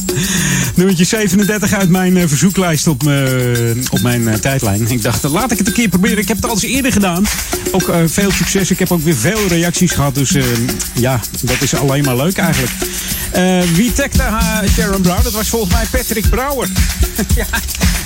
Nummertje 0.74 1.04
37 1.04 1.72
uit 1.72 1.88
mijn 1.88 2.28
verzoeklijst 2.28 2.86
op, 2.86 3.02
mijn- 3.02 3.86
op 3.90 4.00
mijn 4.00 4.40
tijdlijn. 4.40 4.90
Ik 4.90 5.02
dacht, 5.02 5.22
laat 5.22 5.50
ik 5.52 5.58
het 5.58 5.66
een 5.66 5.72
keer 5.72 5.88
proberen. 5.88 6.18
Ik 6.18 6.28
heb 6.28 6.36
het 6.36 6.46
al 6.46 6.52
eens 6.52 6.62
eerder 6.62 6.92
gedaan. 6.92 7.24
Ook 7.70 7.92
veel 8.06 8.30
succes. 8.30 8.70
Ik 8.70 8.78
heb 8.78 8.92
ook 8.92 9.02
weer 9.02 9.16
veel 9.16 9.46
reacties 9.48 9.92
gehad. 9.92 10.14
Dus 10.14 10.34
ja, 10.94 11.20
dat 11.40 11.56
is 11.60 11.74
alleen 11.74 12.04
maar 12.04 12.16
leuk 12.16 12.36
eigenlijk. 12.38 12.72
Wie 13.74 13.92
tagde 13.92 14.22
haar 14.22 14.64
Sharon 14.68 15.00
Brown? 15.02 15.22
Dat 15.22 15.32
was 15.32 15.48
volgens 15.48 15.72
mij 15.72 15.84
Patrick 15.90 16.28
Brouwer. 16.30 16.68
ja, 17.36 17.46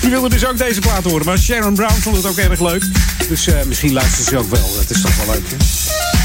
die 0.03 0.11
wilde 0.11 0.29
dus 0.29 0.45
ook 0.45 0.57
deze 0.57 0.79
plaat 0.79 1.03
horen. 1.03 1.25
Maar 1.25 1.37
Sharon 1.37 1.73
Brown 1.73 2.01
vond 2.01 2.15
het 2.15 2.25
ook 2.25 2.37
erg 2.37 2.59
leuk. 2.59 2.83
Dus 3.27 3.47
eh, 3.47 3.63
misschien 3.63 3.93
luistert 3.93 4.27
ze 4.27 4.37
ook 4.37 4.49
wel. 4.49 4.75
Dat 4.75 4.89
is 4.89 5.01
toch 5.01 5.25
wel 5.25 5.35
leuk. 5.35 5.49
Hè? 5.49 6.22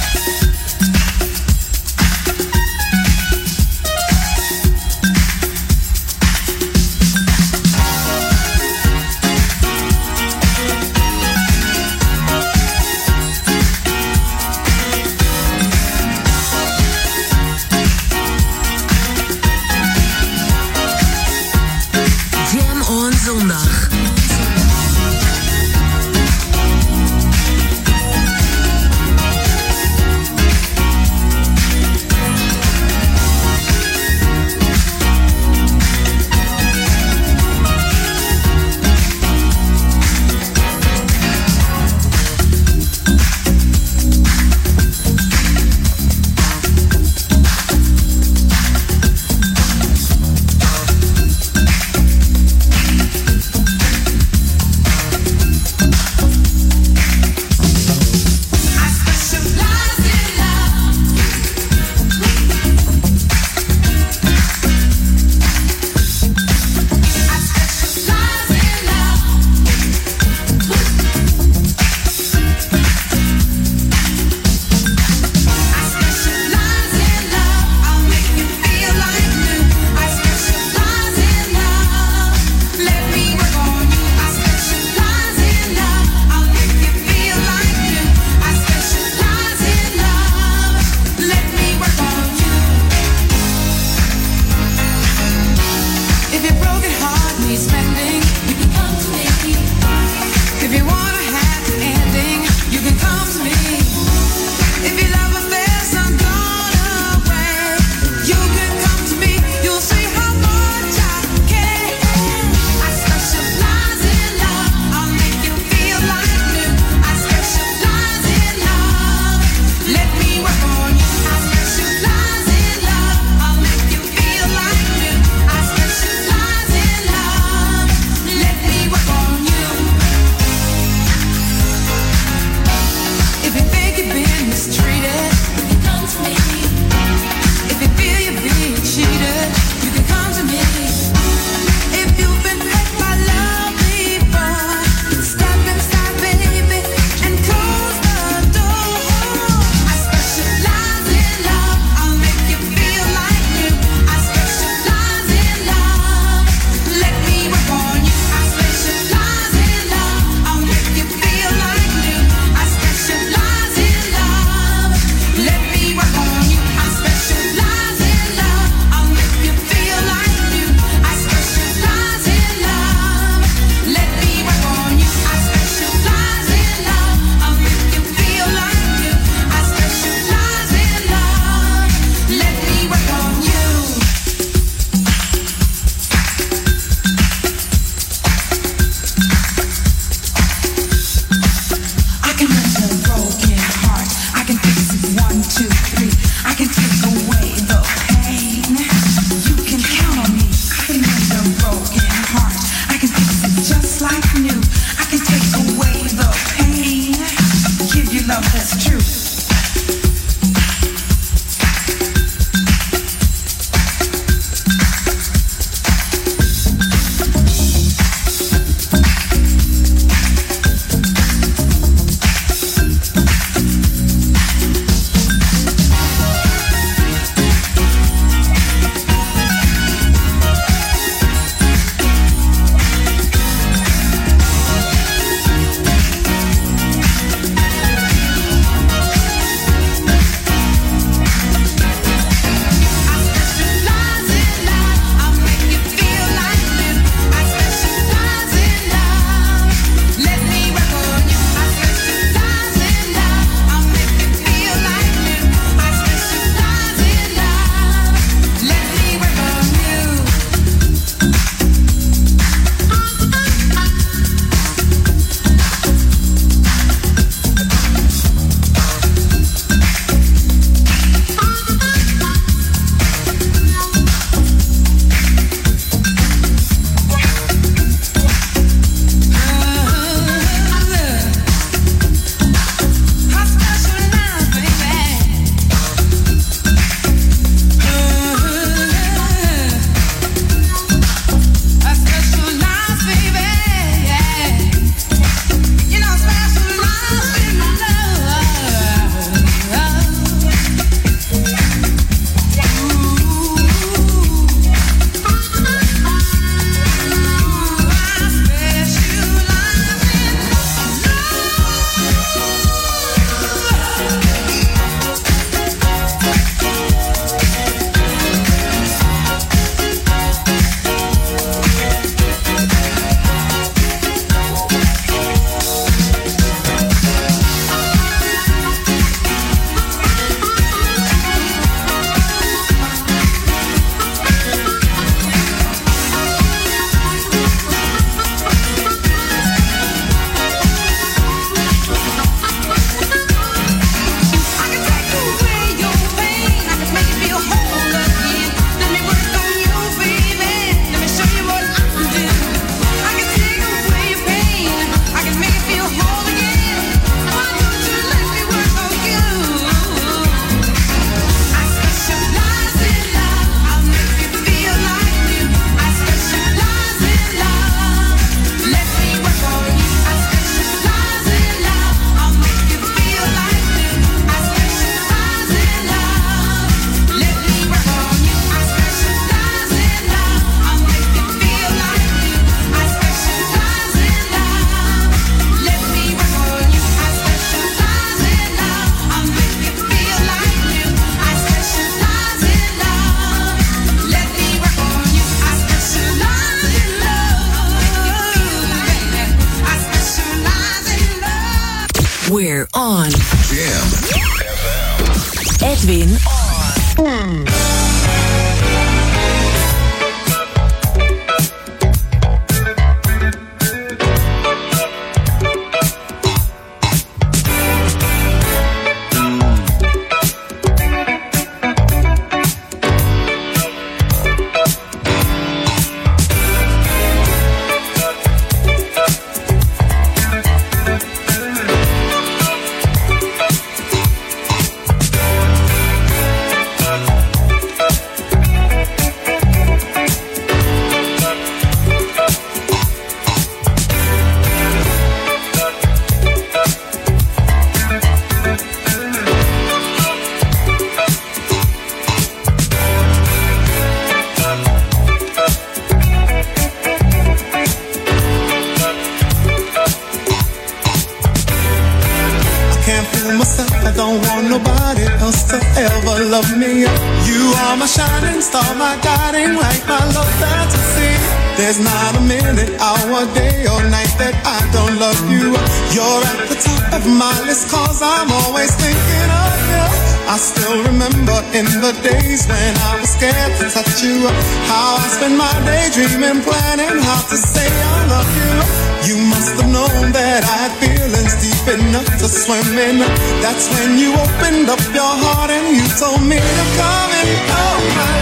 That 490.13 490.43
I 490.45 490.55
had 490.65 490.73
feelings 490.81 491.35
deep 491.43 491.67
enough 491.81 492.09
to 492.19 492.29
swim 492.29 492.79
in. 492.79 492.99
That's 493.43 493.69
when 493.75 493.99
you 493.99 494.13
opened 494.15 494.69
up 494.71 494.81
your 494.95 495.15
heart 495.25 495.51
and 495.51 495.77
you 495.77 495.87
told 495.99 496.23
me 496.23 496.39
to 496.39 496.65
come 496.79 497.13
in. 497.21 497.29
Oh 497.51 497.79
my 497.99 498.15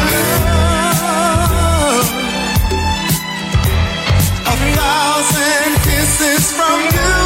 love. 0.46 2.08
A 4.46 4.54
thousand 4.78 5.70
kisses 5.86 6.44
from 6.52 6.78
you 6.96 7.25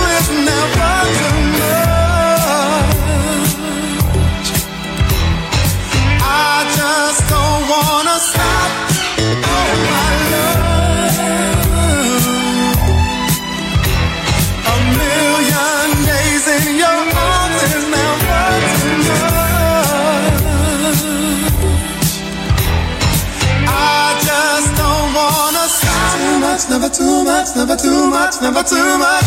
too 26.92 27.24
much, 27.24 27.54
never 27.56 27.76
too 27.76 28.10
much, 28.10 28.40
never 28.40 28.62
too 28.62 28.98
much. 28.98 29.24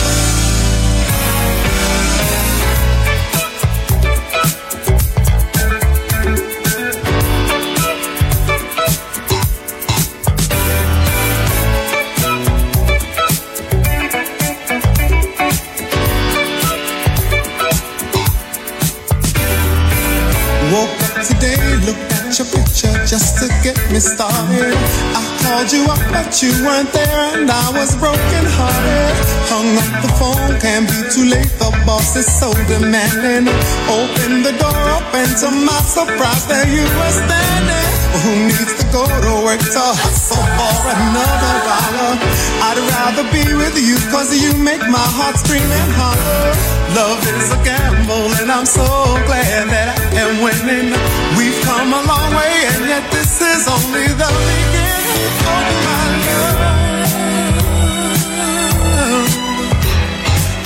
Woke 20.72 20.89
up 21.03 21.26
today, 21.26 21.55
looked 21.86 22.11
at 22.11 22.38
your 22.39 22.47
picture 22.47 23.05
just 23.05 23.38
to 23.39 23.47
get 23.64 23.78
me 23.91 23.99
started. 23.99 24.74
I 25.16 25.32
called 25.43 25.71
you 25.71 25.83
up, 25.85 25.99
but 26.15 26.41
you 26.41 26.51
weren't 26.63 26.91
there, 26.91 27.21
and 27.35 27.51
I 27.51 27.67
was 27.75 27.95
broken 27.99 28.43
hearted. 28.55 29.15
Hung 29.51 29.69
up 29.83 29.93
the 30.03 30.11
phone, 30.19 30.59
can't 30.59 30.87
be 30.87 30.99
too 31.11 31.27
late. 31.29 31.51
The 31.59 31.69
boss 31.85 32.15
is 32.15 32.27
so 32.27 32.51
demanding. 32.71 33.51
Open 33.91 34.43
the 34.43 34.55
door 34.57 34.93
and 35.13 35.37
to 35.37 35.51
my 35.51 35.79
surprise, 35.81 36.47
there 36.47 36.67
you 36.67 36.83
were 36.83 37.11
standing. 37.11 37.92
Who 38.14 38.45
needs 38.45 38.74
to 38.78 38.86
go 38.93 39.01
to 39.09 39.34
work 39.41 39.57
to 39.57 39.86
hustle 39.97 40.38
for 40.38 40.78
another 40.86 41.55
dollar? 41.66 42.14
I'd 42.61 42.78
rather 42.93 43.26
be 43.34 43.41
with 43.57 43.74
you, 43.74 43.97
cause 44.14 44.30
you 44.38 44.53
make 44.61 44.86
my 44.86 45.01
heart 45.18 45.36
scream 45.41 45.66
and 45.66 45.91
holler. 45.97 46.53
Love 46.93 47.26
is 47.26 47.49
a 47.49 47.57
gamble, 47.66 48.30
and 48.38 48.53
I'm 48.53 48.70
so 48.70 48.86
glad 49.26 49.66
that 49.74 49.97
I 49.97 50.14
am 50.22 50.45
winning. 50.45 50.93
We've 51.41 51.57
come 51.66 51.89
a 51.89 52.05
long 52.05 52.32
way, 52.38 52.53
and 52.78 52.86
yet 52.86 53.01
this 53.09 53.41
is 53.41 53.66
only 53.66 54.05
the 54.14 54.30
beginning. 54.30 55.34
Oh, 55.49 55.74
my 55.84 56.05
love. 56.30 56.93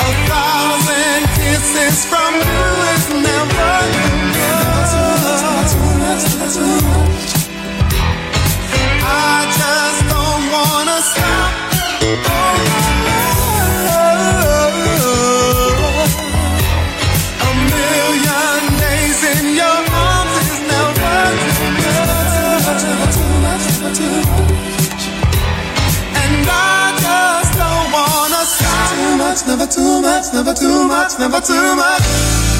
A 0.04 0.12
thousand 0.28 1.22
kisses 1.40 2.04
from 2.12 2.32
you 2.44 2.68
is 2.92 3.08
never 3.24 3.72
enough. 4.04 4.38
Wanna 10.52 11.02
stop. 11.02 11.52
Oh. 12.02 12.58
A 17.48 17.52
million 17.74 18.62
days 18.84 19.20
in 19.34 19.46
your 19.56 19.80
arms 20.06 20.36
is 20.44 20.60
never 20.72 21.16
too 23.98 24.22
much. 24.26 25.04
And 26.22 26.48
I 26.50 26.96
just 27.06 27.52
don't 27.62 27.88
wanna 27.96 28.44
stop. 28.46 28.90
Too 28.92 29.12
much, 29.18 29.40
never 29.48 29.68
too 29.68 30.02
much, 30.02 30.26
never 30.34 30.54
too 30.54 30.88
much, 30.88 31.12
never 31.20 31.42
too 31.42 31.76
much. 31.76 32.57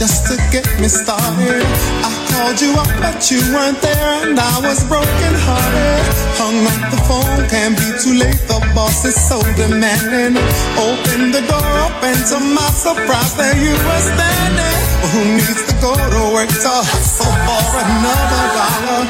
Just 0.00 0.24
to 0.32 0.36
get 0.50 0.64
me 0.80 0.88
started. 0.88 1.60
I 2.00 2.08
called 2.32 2.56
you 2.56 2.72
up, 2.72 2.88
but 3.04 3.20
you 3.30 3.36
weren't 3.52 3.76
there, 3.84 4.24
and 4.24 4.32
I 4.32 4.56
was 4.64 4.80
broken 4.88 5.32
hearted. 5.44 6.04
Hung 6.40 6.56
up 6.72 6.82
the 6.88 7.00
phone, 7.04 7.44
can't 7.52 7.76
be 7.76 7.84
too 8.00 8.16
late. 8.16 8.40
The 8.48 8.64
boss 8.72 9.04
is 9.04 9.12
so 9.12 9.44
demanding. 9.60 10.40
Open 10.80 11.36
the 11.36 11.44
door 11.44 11.72
up, 11.84 12.00
and 12.00 12.16
to 12.32 12.38
my 12.40 12.70
surprise, 12.72 13.36
there 13.36 13.60
you 13.60 13.76
were 13.76 14.04
standing. 14.08 14.78
Who 15.12 15.20
needs 15.36 15.59
go 15.80 15.96
to 15.96 16.22
work 16.36 16.48
to 16.48 16.74
hustle 16.92 17.32
for 17.32 17.64
another 17.80 18.44
dollar? 18.52 19.02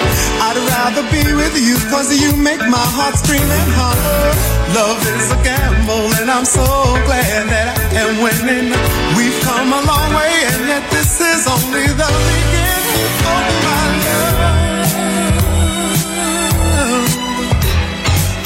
I'd 0.47 0.59
rather 0.71 1.05
be 1.11 1.35
with 1.35 1.59
you, 1.59 1.77
cause 1.91 2.15
you 2.15 2.31
make 2.39 2.63
my 2.63 2.87
heart 2.97 3.19
scream 3.19 3.43
and 3.43 3.71
holler. 3.75 4.31
Love 4.79 5.03
is 5.19 5.35
a 5.35 5.39
gamble, 5.43 6.15
and 6.23 6.31
I'm 6.31 6.47
so 6.47 6.63
glad 7.07 7.51
that 7.51 7.75
I 7.75 8.07
am 8.07 8.23
winning. 8.23 8.71
We've 9.19 9.35
come 9.43 9.75
a 9.75 9.83
long 9.83 10.11
way, 10.15 10.31
and 10.47 10.63
yet 10.71 10.87
this 10.95 11.19
is 11.19 11.43
only 11.51 11.91
the 11.91 12.11
beginning. 12.31 13.19
Oh, 13.27 13.43
my 13.67 13.85
love. 14.07 14.71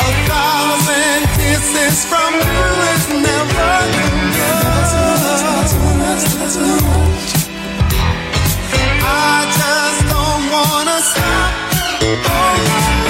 A 0.00 0.10
thousand 0.24 1.22
kisses 1.36 2.08
from 2.08 2.32
you 2.40 2.64
is 2.88 3.04
never 3.20 3.68
enough. 3.92 4.64
I 9.26 9.40
just 9.58 10.00
don't 10.12 10.44
wanna 10.54 10.98
stop. 11.10 11.50
Oh, 12.06 13.03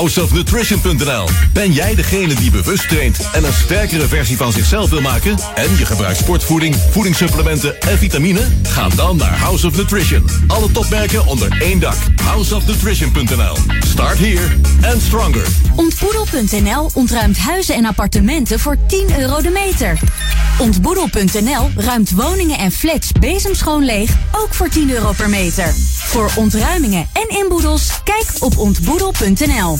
houseofnutrition.nl. 0.00 1.28
Ben 1.52 1.72
jij 1.72 1.94
degene 1.94 2.34
die 2.34 2.50
bewust 2.50 2.88
traint 2.88 3.30
en 3.32 3.44
een 3.44 3.52
sterkere 3.52 4.08
versie 4.08 4.36
van 4.36 4.52
zichzelf 4.52 4.90
wil 4.90 5.00
maken? 5.00 5.38
En 5.54 5.76
je 5.76 5.86
gebruikt 5.86 6.18
sportvoeding, 6.18 6.76
voedingssupplementen 6.90 7.80
en 7.80 7.98
vitamine? 7.98 8.40
Ga 8.62 8.88
dan 8.88 9.16
naar 9.16 9.38
House 9.38 9.66
of 9.66 9.76
Nutrition. 9.76 10.24
Alle 10.46 10.72
topmerken 10.72 11.26
onder 11.26 11.62
één 11.62 11.80
dak. 11.80 11.96
houseofnutrition.nl. 12.22 13.56
Start 13.80 14.18
here 14.18 14.46
and 14.92 15.02
stronger. 15.02 15.46
Ontboedel.nl 15.76 16.90
ontruimt 16.94 17.38
huizen 17.38 17.74
en 17.74 17.84
appartementen 17.84 18.60
voor 18.60 18.76
10 18.86 19.20
euro 19.20 19.40
de 19.40 19.50
meter. 19.50 19.98
Ontboedel.nl 20.58 21.70
ruimt 21.76 22.10
woningen 22.10 22.58
en 22.58 22.72
flats 22.72 23.12
bezemschoon 23.12 23.84
leeg, 23.84 24.10
ook 24.32 24.54
voor 24.54 24.68
10 24.68 24.90
euro 24.90 25.12
per 25.12 25.28
meter. 25.28 25.74
Voor 25.96 26.30
ontruimingen 26.36 27.08
en 27.12 27.36
inboedels, 27.38 28.02
kijk 28.04 28.26
op 28.38 28.58
ontboedel.nl. 28.58 29.78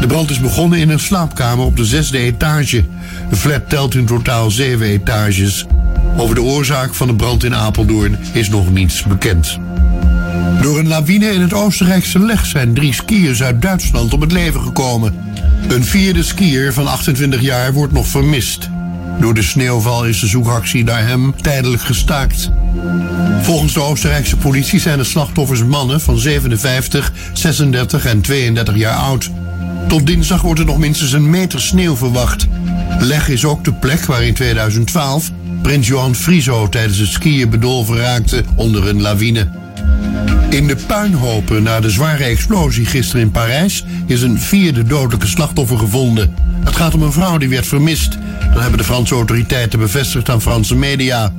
De 0.01 0.07
brand 0.07 0.31
is 0.31 0.41
begonnen 0.41 0.79
in 0.79 0.89
een 0.89 1.01
slaapkamer 1.01 1.65
op 1.65 1.77
de 1.77 1.85
zesde 1.85 2.19
etage. 2.19 2.85
De 3.31 3.37
flat 3.37 3.69
telt 3.69 3.95
in 3.95 4.07
totaal 4.07 4.51
zeven 4.51 4.87
etages. 4.87 5.67
Over 6.17 6.35
de 6.35 6.43
oorzaak 6.43 6.95
van 6.95 7.07
de 7.07 7.15
brand 7.15 7.45
in 7.45 7.55
Apeldoorn 7.55 8.19
is 8.33 8.49
nog 8.49 8.73
niets 8.73 9.03
bekend. 9.03 9.59
Door 10.63 10.79
een 10.79 10.89
lawine 10.89 11.27
in 11.27 11.41
het 11.41 11.53
Oostenrijkse 11.53 12.19
Leg 12.19 12.47
zijn 12.47 12.75
drie 12.75 12.95
skiers 12.95 13.43
uit 13.43 13.63
Duitsland 13.63 14.15
om 14.15 14.21
het 14.21 14.33
leven 14.33 14.61
gekomen. 14.61 15.15
Een 15.69 15.85
vierde 15.85 16.23
skier 16.23 16.73
van 16.73 16.87
28 16.87 17.41
jaar 17.41 17.73
wordt 17.73 17.93
nog 17.93 18.07
vermist. 18.07 18.69
Door 19.21 19.35
de 19.35 19.43
sneeuwval 19.43 20.07
is 20.07 20.21
de 20.21 20.27
zoekactie 20.27 20.85
naar 20.85 21.07
hem 21.07 21.35
tijdelijk 21.41 21.83
gestaakt. 21.83 22.51
Volgens 23.43 23.73
de 23.73 23.81
Oostenrijkse 23.81 24.37
politie 24.37 24.81
zijn 24.81 24.99
de 24.99 25.05
slachtoffers 25.05 25.65
mannen 25.65 26.01
van 26.01 26.19
57, 26.19 27.13
36 27.33 28.05
en 28.05 28.21
32 28.21 28.77
jaar 28.77 28.97
oud. 28.97 29.31
Tot 29.89 30.07
dinsdag 30.07 30.43
wordt 30.43 30.61
er 30.61 30.67
nog 30.67 30.79
minstens 30.79 31.13
een 31.13 31.31
meter 31.31 31.61
sneeuw 31.61 31.97
verwacht. 31.97 32.47
Leg 32.99 33.29
is 33.29 33.45
ook 33.45 33.65
de 33.65 33.73
plek 33.73 34.05
waar 34.05 34.23
in 34.23 34.35
2012 34.35 35.31
prins 35.63 35.87
Johan 35.87 36.15
Frieso 36.15 36.69
tijdens 36.69 36.99
het 36.99 37.09
skiën 37.09 37.51
bedolven 37.51 37.97
raakte 37.97 38.45
onder 38.55 38.89
een 38.89 39.01
lawine. 39.01 39.49
In 40.51 40.67
de 40.67 40.77
puinhopen 40.87 41.63
na 41.63 41.81
de 41.81 41.91
zware 41.91 42.25
explosie 42.25 42.87
gisteren 42.87 43.23
in 43.23 43.31
Parijs 43.31 43.85
is 44.07 44.23
een 44.23 44.41
vierde 44.41 44.83
dodelijke 44.83 45.27
slachtoffer 45.27 45.79
gevonden. 45.79 46.35
Het 46.65 46.77
gaat 46.77 46.95
om 46.95 47.03
een 47.03 47.13
vrouw 47.13 47.39
die 47.39 47.49
werd 47.49 47.67
vermist. 47.67 48.19
Dat 48.53 48.61
hebben 48.61 48.79
de 48.79 48.85
Franse 48.85 49.15
autoriteiten 49.15 49.79
bevestigd 49.79 50.31
aan 50.31 50.43
Franse 50.43 50.77
media. 50.77 51.33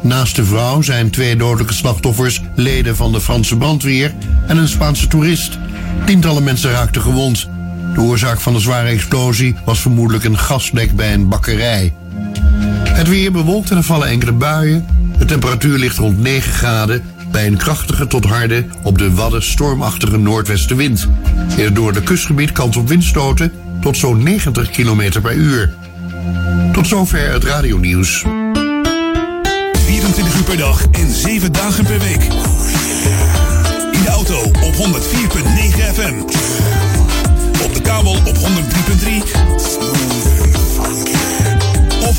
Naast 0.00 0.36
de 0.36 0.44
vrouw 0.44 0.82
zijn 0.82 1.10
twee 1.10 1.36
dodelijke 1.36 1.74
slachtoffers 1.74 2.42
leden 2.54 2.96
van 2.96 3.12
de 3.12 3.20
Franse 3.20 3.56
brandweer 3.56 4.14
en 4.46 4.56
een 4.56 4.68
Spaanse 4.68 5.06
toerist. 5.06 5.58
Tientallen 6.06 6.44
mensen 6.44 6.70
raakten 6.70 7.02
gewond. 7.02 7.48
De 7.94 8.00
oorzaak 8.00 8.40
van 8.40 8.52
de 8.52 8.60
zware 8.60 8.88
explosie 8.88 9.54
was 9.64 9.80
vermoedelijk 9.80 10.24
een 10.24 10.38
gaslek 10.38 10.96
bij 10.96 11.14
een 11.14 11.28
bakkerij. 11.28 11.92
Het 12.88 13.08
weer 13.08 13.32
bewolkt 13.32 13.70
en 13.70 13.76
er 13.76 13.82
vallen 13.82 14.08
enkele 14.08 14.32
buien. 14.32 14.86
De 15.18 15.24
temperatuur 15.24 15.78
ligt 15.78 15.96
rond 15.96 16.18
9 16.18 16.52
graden 16.52 17.02
bij 17.34 17.46
een 17.46 17.56
krachtige 17.56 18.06
tot 18.06 18.24
harde 18.24 18.66
op 18.82 18.98
de 18.98 19.14
Wadden 19.14 19.42
stormachtige 19.42 20.16
noordwestenwind. 20.16 21.08
In 21.56 21.64
het 21.64 22.02
kustgebied 22.02 22.52
kans 22.52 22.76
op 22.76 22.88
windstoten 22.88 23.52
tot 23.80 23.96
zo'n 23.96 24.22
90 24.22 24.70
km 24.70 25.20
per 25.20 25.34
uur. 25.34 25.74
Tot 26.72 26.86
zover 26.86 27.32
het 27.32 27.44
radionieuws. 27.44 28.24
24 29.84 30.36
uur 30.36 30.44
per 30.44 30.56
dag 30.56 30.86
en 30.90 31.10
7 31.10 31.52
dagen 31.52 31.84
per 31.84 31.98
week. 31.98 32.22
In 33.92 34.02
de 34.02 34.08
auto 34.08 34.42
op 34.42 34.74
104.9 34.74 34.78
FM. 35.94 36.14
Op 37.64 37.74
de 37.74 37.80
kabel 37.82 38.12
op 38.12 38.36
103.3. 38.36 41.33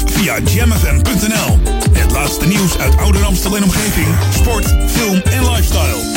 Via 0.05 0.39
jamfm.nl. 0.39 1.59
Het 1.91 2.11
laatste 2.11 2.45
nieuws 2.45 2.77
uit 2.77 2.97
Ouder 2.97 3.23
Amstel 3.25 3.55
en 3.55 3.63
omgeving. 3.63 4.07
Sport, 4.33 4.65
film 4.87 5.21
en 5.21 5.51
lifestyle. 5.51 6.13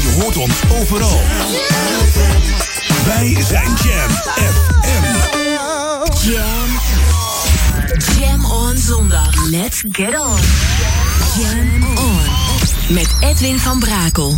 Je 0.00 0.20
hoort 0.20 0.36
ons 0.36 0.62
overal. 0.80 1.20
Wij 3.04 3.36
zijn 3.48 3.76
Jam 3.82 4.10
FM. 4.34 4.90
Let's 9.50 9.82
get 9.82 10.14
on. 10.14 10.38
Jam 11.36 11.82
on. 11.82 12.94
Met 12.94 13.08
Edwin 13.20 13.58
van 13.58 13.80
Brakel. 13.80 14.36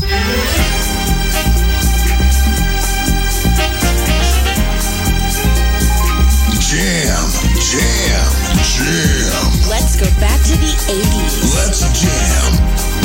Jam, 6.60 7.28
jam, 7.58 8.30
jam. 8.62 9.68
Let's 9.68 9.96
go 9.96 10.06
back 10.18 10.40
to 10.40 10.56
the 10.56 10.72
80s. 10.88 11.54
Let's 11.54 11.80
jam. 12.00 12.52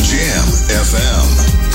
Jam 0.04 0.46
FM. 0.86 1.67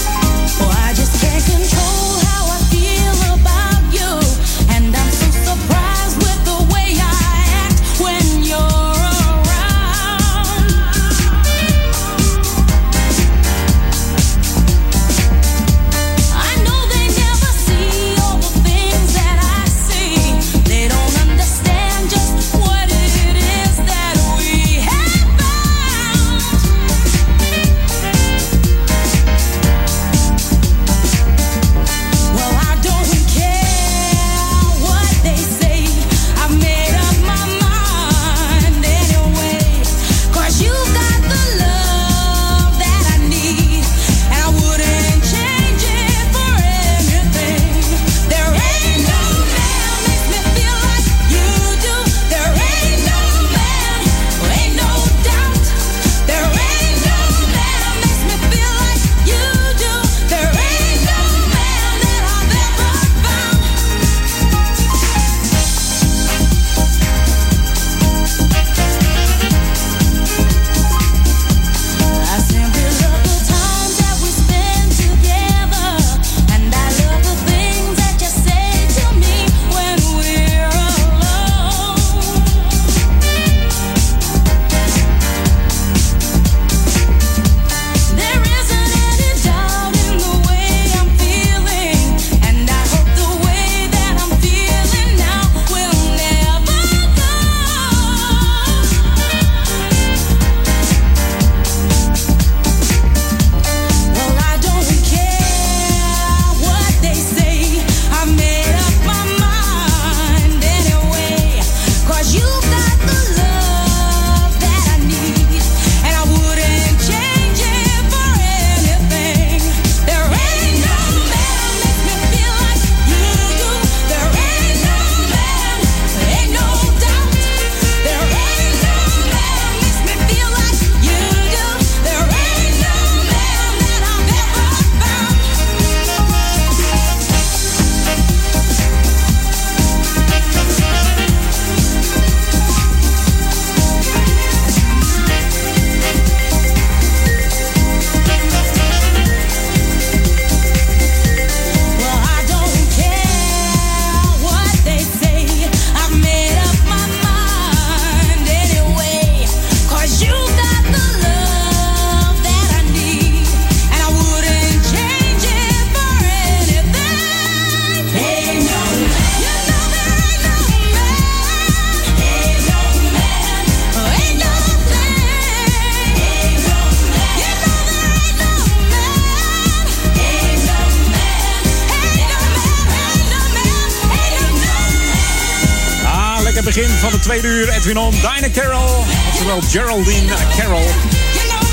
Geraldine 189.72 190.34
Carroll. 190.56 190.88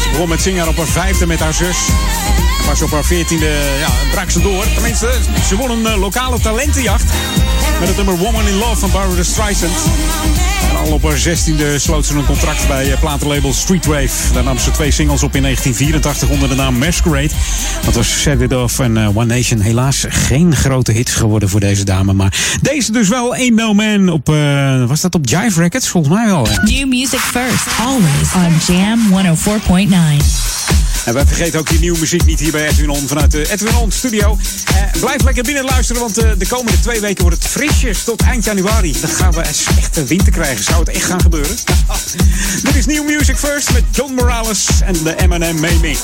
Ze 0.04 0.10
begon 0.12 0.30
met 0.30 0.42
zingen 0.42 0.68
op 0.68 0.78
haar 0.78 0.88
vijfde 0.88 1.28
met 1.28 1.40
haar 1.40 1.54
zus. 1.54 1.78
En 2.60 2.66
pas 2.66 2.82
op 2.82 2.92
haar 2.92 3.06
veertiende 3.06 3.78
ja, 3.80 3.90
brak 4.12 4.30
ze 4.30 4.42
door. 4.42 4.66
Tenminste, 4.74 5.20
ze 5.48 5.56
won 5.56 5.70
een 5.70 5.86
eh, 5.86 6.00
lokale 6.00 6.40
talentenjacht. 6.40 7.04
Met 7.80 7.88
het 7.88 7.98
nummer 7.98 8.18
Woman 8.18 8.48
in 8.48 8.56
Love 8.56 8.76
van 8.76 8.92
Barbara 8.92 9.24
Streisand. 9.24 9.74
En 10.70 10.76
al 10.76 10.92
op 10.92 11.04
haar 11.04 11.18
zestiende 11.18 11.80
sloot 11.80 12.06
ze 12.06 12.16
een 12.16 12.26
contract 12.26 12.68
bij 12.68 12.92
eh, 12.92 13.00
platenlabel 13.00 13.54
Streetwave. 13.54 14.34
Daar 14.34 14.44
nam 14.44 14.58
ze 14.58 14.72
twee 14.72 14.92
singles 14.92 15.24
op 15.24 15.36
in 15.36 15.42
1984 15.42 16.30
onder 16.30 16.50
de 16.50 16.56
naam 16.56 16.78
Masquerade. 16.78 17.30
Dat 17.86 17.94
was 17.94 18.22
Set 18.22 18.42
It 18.42 18.56
Off 18.56 18.80
en 18.80 18.98
eh, 18.98 19.18
One 19.18 19.36
Nation. 19.36 19.60
Helaas 19.60 20.06
geen 20.10 20.56
grote 20.56 20.92
hits 20.92 21.14
geworden 21.14 21.50
voor 21.50 21.60
deze 21.60 21.84
dame. 21.84 22.14
Maar 22.14 22.58
deze 22.62 22.92
dus 22.92 23.08
wel 23.08 23.34
Ain't 23.34 23.56
No 23.56 23.74
Man 23.74 24.10
op, 24.10 24.30
eh, 24.30 24.86
was 24.86 25.02
dat 25.02 25.16
op 25.16 25.28
Jive 25.30 25.62
Records? 25.62 25.88
Volgens 25.88 26.14
mij 26.14 26.26
wel. 26.26 26.48
ja. 26.48 26.62
New 26.64 26.88
music 26.88 27.20
first, 27.20 27.66
always 27.80 28.34
on 28.36 28.76
Jam 28.76 29.00
104.9. 29.10 30.49
En 31.10 31.16
wij 31.16 31.26
vergeten 31.26 31.60
ook 31.60 31.70
die 31.70 31.80
nieuwe 31.80 32.00
muziek 32.00 32.26
niet 32.26 32.40
hier 32.40 32.52
bij 32.52 32.68
Edwin 32.68 32.90
On 32.90 33.08
vanuit 33.08 33.32
de 33.32 33.52
Edwin 33.52 33.76
On 33.76 33.92
studio. 33.92 34.38
Eh, 34.66 35.00
blijf 35.00 35.24
lekker 35.24 35.44
binnen 35.44 35.64
luisteren, 35.64 36.02
want 36.02 36.18
eh, 36.18 36.32
de 36.38 36.48
komende 36.48 36.80
twee 36.80 37.00
weken 37.00 37.22
wordt 37.22 37.44
het 37.44 37.52
frisjes 37.52 38.04
tot 38.04 38.22
eind 38.22 38.46
januari. 38.46 38.96
Dan 39.02 39.10
gaan 39.10 39.32
we 39.32 39.44
een 39.94 40.08
winter 40.08 40.32
krijgen. 40.32 40.64
Zou 40.64 40.80
het 40.80 40.90
echt 40.90 41.06
gaan 41.06 41.22
gebeuren? 41.22 41.56
Dit 42.64 42.76
is 42.76 42.86
New 42.86 43.06
Music 43.06 43.38
First 43.38 43.74
met 43.74 43.84
John 43.92 44.14
Morales 44.14 44.68
en 44.84 44.94
de 45.04 45.16
M&M 45.28 45.60
May 45.60 45.78
Mix. 45.82 46.00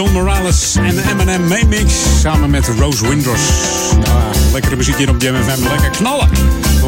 John 0.00 0.12
Morales 0.12 0.76
en 0.76 0.94
de 0.94 1.02
Eminem 1.10 1.48
Maymix. 1.48 1.94
Samen 2.20 2.50
met 2.50 2.68
Rose 2.78 3.08
Windros. 3.08 3.40
Ja, 4.04 4.30
lekkere 4.52 4.76
muziek 4.76 4.96
hier 4.96 5.08
op 5.08 5.22
FM. 5.22 5.68
Lekker 5.68 5.90
knallen. 5.90 6.28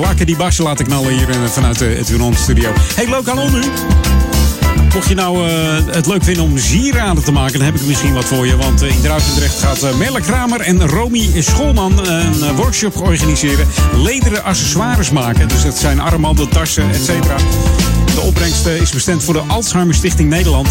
Lekker 0.01 0.26
die 0.26 0.36
bassen 0.36 0.64
laten 0.64 0.84
knallen 0.84 1.12
hier 1.12 1.28
eh, 1.28 1.36
vanuit 1.44 1.78
de 1.78 1.98
Edwin 1.98 2.34
studio. 2.36 2.72
Hey, 2.94 3.09
leuk 3.09 3.28
aan 3.28 3.52
nu. 3.52 3.62
Mocht 4.94 5.09
je 5.09 5.14
nou 5.14 5.48
eh, 5.48 5.55
het 5.86 6.06
leuk 6.06 6.24
vinden 6.24 6.44
om 6.44 6.59
sieraden 6.59 7.24
te 7.24 7.32
maken, 7.32 7.59
dan 7.59 7.66
heb 7.66 7.74
ik 7.74 7.86
misschien 7.86 8.14
wat 8.14 8.24
voor 8.24 8.47
je. 8.47 8.56
Want 8.56 8.82
eh, 8.82 8.97
in 8.97 9.02
Duivendrecht 9.02 9.59
gaat 9.59 9.82
uh, 9.82 10.14
Kramer 10.20 10.60
en 10.60 10.89
Romy 10.89 11.30
Schoolman 11.39 12.06
een 12.06 12.43
eh, 12.43 12.56
workshop 12.56 13.01
organiseren. 13.01 13.66
Lederen 13.97 14.44
accessoires 14.44 15.10
maken. 15.10 15.48
Dus 15.48 15.62
dat 15.62 15.78
zijn 15.78 16.01
armbanden, 16.01 16.48
tassen, 16.48 16.90
et 16.90 17.05
cetera. 17.05 17.36
De 18.14 18.20
opbrengst 18.20 18.66
eh, 18.66 18.80
is 18.80 18.90
bestemd 18.90 19.24
voor 19.24 19.34
de 19.34 19.40
Alzheimer 19.40 19.94
Stichting 19.94 20.28
Nederland. 20.28 20.68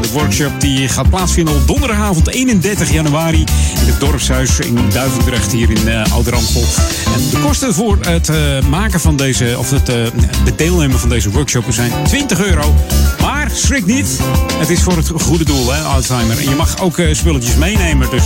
De 0.00 0.10
workshop 0.12 0.60
die 0.60 0.88
gaat 0.88 1.10
plaatsvinden 1.10 1.54
op 1.54 1.66
donderdagavond 1.66 2.28
31 2.28 2.92
januari 2.92 3.44
in 3.80 3.86
het 3.86 4.00
dorpshuis 4.00 4.58
in 4.58 4.78
Duivendrecht 4.92 5.52
hier 5.52 5.70
in 5.70 5.88
uh. 5.88 6.02
En 7.14 7.30
de 7.30 7.38
kosten 7.42 7.74
voor 7.74 7.98
het 8.00 8.28
eh, 8.28 8.60
maken 8.68 9.00
van 9.00 9.16
deze, 9.16 9.54
of 9.58 9.70
het, 9.70 9.88
eh, 9.88 9.96
het 10.44 10.58
deelnemen 10.58 10.98
van 10.98 11.08
deze 11.08 11.30
workshop 11.30 11.64
zijn 11.68 11.92
20 12.04 12.44
euro. 12.44 12.74
Schrik 13.54 13.86
niet, 13.86 14.18
het 14.58 14.70
is 14.70 14.82
voor 14.82 14.96
het 14.96 15.10
goede 15.20 15.44
doel, 15.44 15.72
hè, 15.72 15.82
Alzheimer. 15.82 16.38
En 16.38 16.48
je 16.48 16.54
mag 16.54 16.80
ook 16.80 16.98
eh, 16.98 17.14
spulletjes 17.14 17.54
meenemen. 17.54 18.10
Dus 18.10 18.24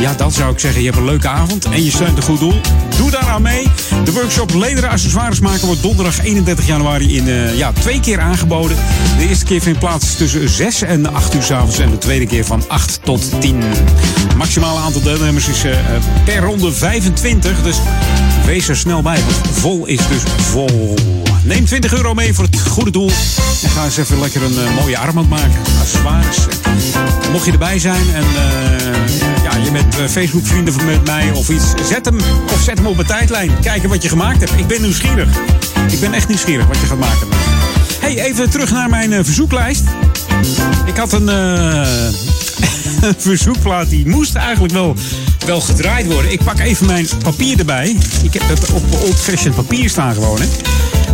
ja, 0.00 0.14
dan 0.14 0.32
zou 0.32 0.52
ik 0.52 0.58
zeggen, 0.58 0.80
je 0.80 0.86
hebt 0.86 0.98
een 0.98 1.04
leuke 1.04 1.28
avond 1.28 1.64
en 1.64 1.84
je 1.84 1.90
steunt 1.90 2.16
een 2.16 2.22
goed 2.22 2.38
doel. 2.38 2.60
Doe 2.96 3.10
daar 3.10 3.28
aan 3.28 3.42
mee. 3.42 3.66
De 4.04 4.12
workshop 4.12 4.54
Lederen 4.54 4.90
accessoires 4.90 5.40
maken 5.40 5.66
wordt 5.66 5.82
donderdag 5.82 6.24
31 6.24 6.66
januari 6.66 7.16
in 7.16 7.28
eh, 7.28 7.56
ja, 7.56 7.72
twee 7.72 8.00
keer 8.00 8.20
aangeboden. 8.20 8.76
De 9.18 9.28
eerste 9.28 9.44
keer 9.44 9.60
vindt 9.60 9.78
plaats 9.78 10.16
tussen 10.16 10.48
6 10.48 10.82
en 10.82 11.14
8 11.14 11.34
uur 11.34 11.42
s 11.42 11.50
avonds 11.50 11.78
en 11.78 11.90
de 11.90 11.98
tweede 11.98 12.26
keer 12.26 12.44
van 12.44 12.64
8 12.68 12.98
tot 13.02 13.40
10. 13.40 13.62
Het 13.62 14.36
maximale 14.36 14.78
aantal 14.78 15.02
deelnemers 15.02 15.48
is 15.48 15.64
eh, 15.64 15.76
per 16.24 16.40
ronde 16.40 16.72
25, 16.72 17.62
dus 17.62 17.76
wees 18.44 18.68
er 18.68 18.76
snel 18.76 19.02
bij, 19.02 19.18
want 19.20 19.58
vol 19.58 19.86
is 19.86 20.00
dus 20.08 20.22
vol. 20.36 20.94
Neem 21.44 21.64
20 21.64 21.94
euro 21.94 22.14
mee 22.14 22.34
voor 22.34 22.44
het 22.44 22.60
goede 22.60 22.90
doel 22.90 23.10
en 23.62 23.70
ga 23.70 23.84
eens 23.84 23.96
even 23.96 24.20
lekker 24.20 24.42
een 24.42 24.58
eh, 24.58 24.74
mooie 24.80 24.98
armband 24.98 25.28
maken. 25.28 25.60
Accessoires. 25.80 26.38
Mocht 27.32 27.44
je 27.44 27.52
erbij 27.52 27.78
zijn 27.78 28.14
en 28.14 28.22
eh, 28.22 29.42
ja, 29.44 29.56
je 29.64 29.70
bent 29.72 29.98
eh, 29.98 30.06
Facebook-vrienden 30.08 30.74
van- 30.74 30.84
met 30.84 31.04
mij 31.06 31.30
of 31.30 31.48
iets, 31.48 31.64
zet 31.88 32.04
hem 32.04 32.16
of 32.52 32.62
zet 32.62 32.78
hem 32.78 32.86
op 32.86 32.94
mijn 32.94 33.06
tijdlijn. 33.06 33.60
Kijken 33.60 33.88
wat 33.88 34.02
je 34.02 34.08
gemaakt 34.08 34.40
hebt. 34.40 34.52
Ik 34.56 34.66
ben 34.66 34.82
nieuwsgierig. 34.82 35.28
Ik 35.90 36.00
ben 36.00 36.12
echt 36.14 36.28
nieuwsgierig 36.28 36.66
wat 36.66 36.80
je 36.80 36.86
gaat 36.86 36.98
maken. 36.98 37.28
Hey, 38.00 38.18
even 38.24 38.50
terug 38.50 38.70
naar 38.70 38.88
mijn 38.90 39.24
verzoeklijst. 39.24 39.82
Ik 40.86 40.96
had 40.96 41.12
een, 41.12 41.28
een 43.08 43.14
verzoekplaat 43.18 43.88
die 43.90 44.08
moest 44.08 44.34
eigenlijk 44.34 44.72
wel, 44.72 44.96
wel 45.46 45.60
gedraaid 45.60 46.06
worden. 46.06 46.32
Ik 46.32 46.44
pak 46.44 46.58
even 46.58 46.86
mijn 46.86 47.08
papier 47.22 47.58
erbij. 47.58 47.96
Ik 48.22 48.32
heb 48.32 48.48
het 48.48 48.70
op 48.72 48.82
old-fashioned 49.02 49.54
papier 49.54 49.90
staan 49.90 50.14
gewoon, 50.14 50.40
hè. 50.40 50.46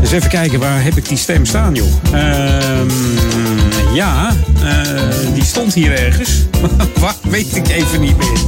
Dus 0.00 0.12
even 0.12 0.30
kijken, 0.30 0.58
waar 0.58 0.82
heb 0.82 0.96
ik 0.96 1.08
die 1.08 1.18
stem 1.18 1.46
staan, 1.46 1.74
joh? 1.74 1.86
Ehm, 2.12 2.88
ja, 3.94 4.32
eh, 4.62 5.34
die 5.34 5.44
stond 5.44 5.74
hier 5.74 5.92
ergens. 5.98 6.30
Wat 7.00 7.18
weet 7.22 7.56
ik 7.56 7.68
even 7.68 8.00
niet 8.00 8.16
meer. 8.16 8.38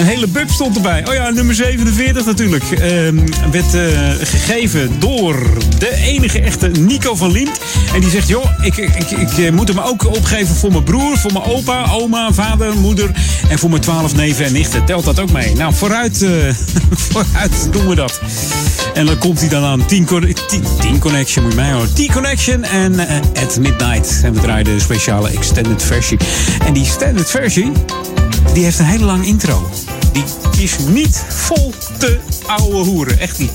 Een 0.00 0.06
hele 0.06 0.26
bub 0.26 0.50
stond 0.50 0.76
erbij. 0.76 1.06
Oh 1.08 1.14
ja, 1.14 1.30
nummer 1.30 1.54
47 1.54 2.24
natuurlijk. 2.24 2.64
Ehm, 2.70 3.16
werd 3.50 3.74
eh, 3.74 3.82
gegeven 4.22 5.00
door 5.00 5.46
de 5.78 5.94
enige 5.94 6.40
echte 6.40 6.68
Nico 6.68 7.14
van 7.14 7.32
Liemt. 7.32 7.60
En 7.94 8.00
die 8.00 8.10
zegt, 8.10 8.28
joh, 8.28 8.50
ik, 8.62 8.76
ik, 8.76 9.10
ik, 9.10 9.38
eh, 9.38 9.52
moet 9.52 9.68
hem 9.68 9.78
ook 9.78 10.06
opgeven 10.06 10.54
voor 10.54 10.70
mijn 10.70 10.84
broer, 10.84 11.18
voor 11.18 11.32
mijn 11.32 11.44
opa, 11.44 11.90
oma, 11.90 12.32
vader, 12.32 12.76
moeder. 12.76 13.10
En 13.48 13.58
voor 13.58 13.70
mijn 13.70 13.82
twaalf 13.82 14.14
neven 14.14 14.44
en 14.44 14.52
nichten. 14.52 14.84
Telt 14.84 15.04
dat 15.04 15.20
ook 15.20 15.32
mee? 15.32 15.54
Nou, 15.54 15.74
vooruit, 15.74 16.22
eh, 16.22 16.30
vooruit 17.10 17.68
doen 17.70 17.88
we 17.88 17.94
dat. 17.94 18.20
En 18.94 19.06
dan 19.06 19.18
komt 19.18 19.40
hij 19.40 19.48
dan 19.48 19.64
aan 19.64 19.86
10 19.86 20.06
Connection, 20.98 21.44
moet 21.44 21.52
je 21.52 21.60
mij 21.60 21.72
horen. 21.72 21.94
10 21.94 22.12
Connection 22.12 22.64
en 22.64 23.00
At 23.42 23.58
Midnight. 23.58 24.20
En 24.22 24.32
we 24.32 24.40
draaiden 24.40 24.74
de 24.74 24.80
speciale 24.80 25.30
extended 25.30 25.82
versie. 25.82 26.18
En 26.66 26.72
die 26.72 26.84
extended 26.84 27.30
versie, 27.30 27.72
die 28.54 28.64
heeft 28.64 28.78
een 28.78 28.84
hele 28.84 29.04
lange 29.04 29.26
intro. 29.26 29.68
Die 30.12 30.24
is 30.60 30.76
niet 30.88 31.24
vol 31.28 31.72
te 31.98 32.18
ouwe 32.46 32.84
hoeren. 32.84 33.18
Echt 33.18 33.38
niet. 33.38 33.52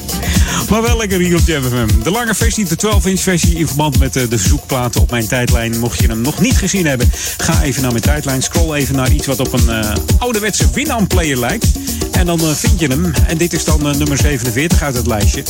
maar 0.70 0.82
wel 0.82 0.96
lekker 0.96 1.18
hier 1.18 1.36
op 1.36 1.46
Jam. 1.46 1.62
De 2.02 2.10
lange 2.10 2.34
versie, 2.34 2.64
de 2.64 2.76
12-inch 2.86 3.20
versie 3.20 3.58
in 3.58 3.66
verband 3.66 3.98
met 3.98 4.16
eh, 4.16 4.22
de 4.28 4.38
verzoekplaten 4.38 5.00
op 5.00 5.10
mijn 5.10 5.26
tijdlijn. 5.26 5.78
Mocht 5.78 6.00
je 6.00 6.06
hem 6.06 6.20
nog 6.20 6.40
niet 6.40 6.56
gezien 6.56 6.86
hebben, 6.86 7.12
ga 7.36 7.62
even 7.62 7.82
naar 7.82 7.90
mijn 7.90 8.02
tijdlijn. 8.02 8.42
Scroll 8.42 8.74
even 8.74 8.96
naar 8.96 9.12
iets 9.12 9.26
wat 9.26 9.40
op 9.40 9.52
een 9.52 9.68
eh, 9.68 9.94
ouderwetse 10.18 10.70
Winamp 10.72 11.08
player 11.08 11.38
lijkt. 11.38 11.66
En 12.10 12.26
dan 12.26 12.40
eh, 12.40 12.50
vind 12.50 12.80
je 12.80 12.86
hem. 12.86 13.12
En 13.26 13.36
dit 13.36 13.52
is 13.52 13.64
dan 13.64 13.82
nummer 13.82 14.16
47 14.16 14.82
uit 14.82 14.94
het 14.94 15.06
lijstje. 15.06 15.42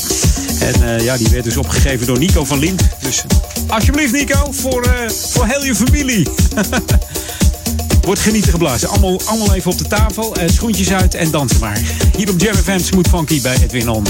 En 0.60 1.02
ja, 1.02 1.16
die 1.16 1.28
werd 1.28 1.44
dus 1.44 1.56
opgegeven 1.56 2.06
door 2.06 2.18
Nico 2.18 2.44
van 2.44 2.58
Lint. 2.58 2.82
Dus 3.00 3.24
alsjeblieft 3.66 4.12
Nico, 4.12 4.52
voor, 4.52 5.10
voor 5.30 5.46
heel 5.46 5.64
je 5.64 5.74
familie. 5.74 6.28
Wordt 8.02 8.20
genieten 8.20 8.50
geblazen. 8.50 8.88
Allemaal, 8.88 9.20
allemaal 9.24 9.54
even 9.54 9.70
op 9.70 9.78
de 9.78 9.86
tafel, 9.86 10.36
eh, 10.36 10.48
schoentjes 10.48 10.92
uit 10.92 11.14
en 11.14 11.30
dansen 11.30 11.60
maar. 11.60 11.80
Hier 12.16 12.30
op 12.30 12.40
Jam 12.40 12.54
FM 12.54 13.02
Funky 13.08 13.40
bij 13.40 13.56
Edwin 13.62 13.88
On. 13.88 14.04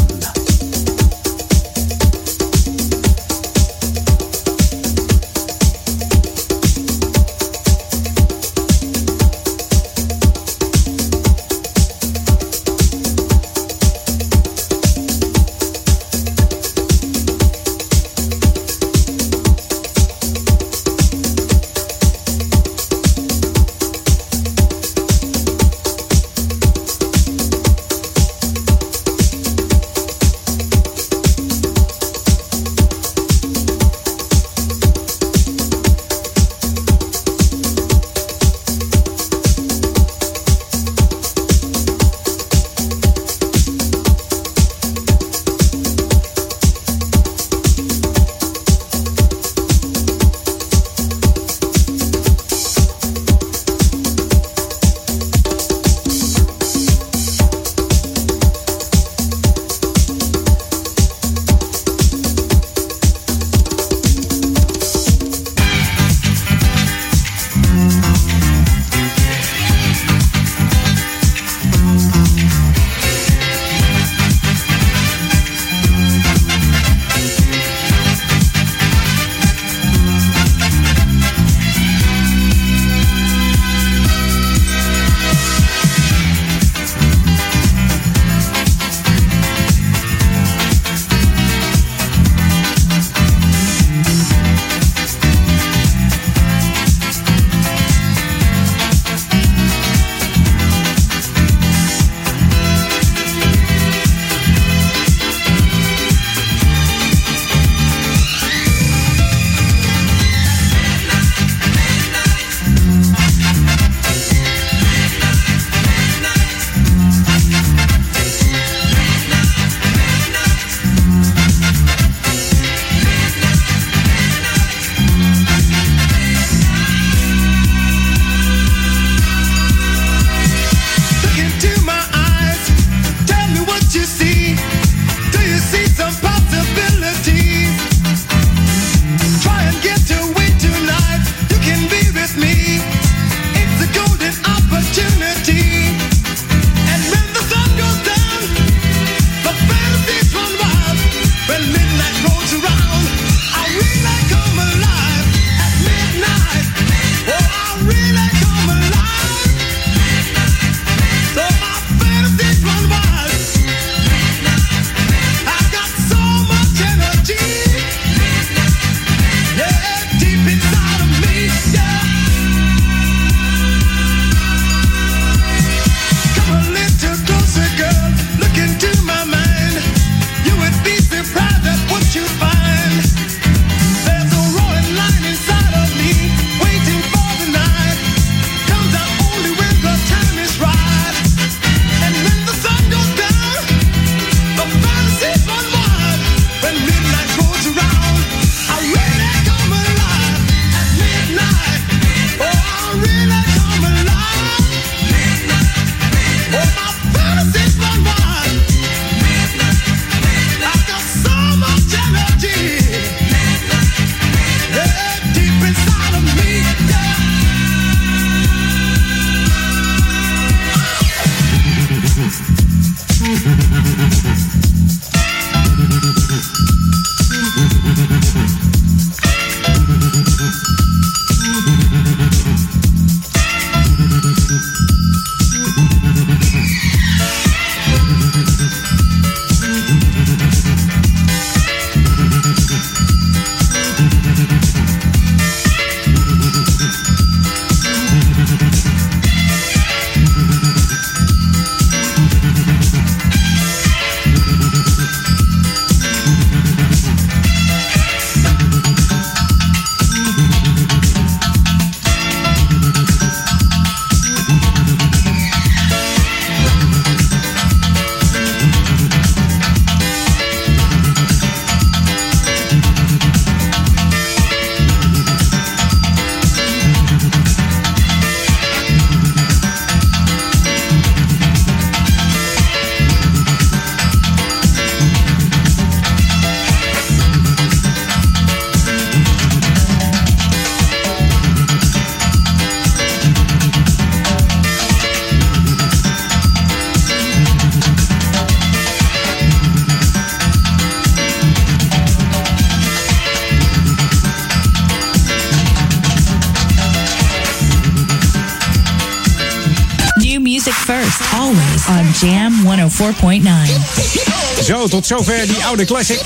Jam 312.22 312.64
104.9. 312.64 314.64
Zo, 314.64 314.88
tot 314.88 315.06
zover 315.06 315.46
die 315.46 315.64
oude 315.64 315.84
classic 315.84 316.20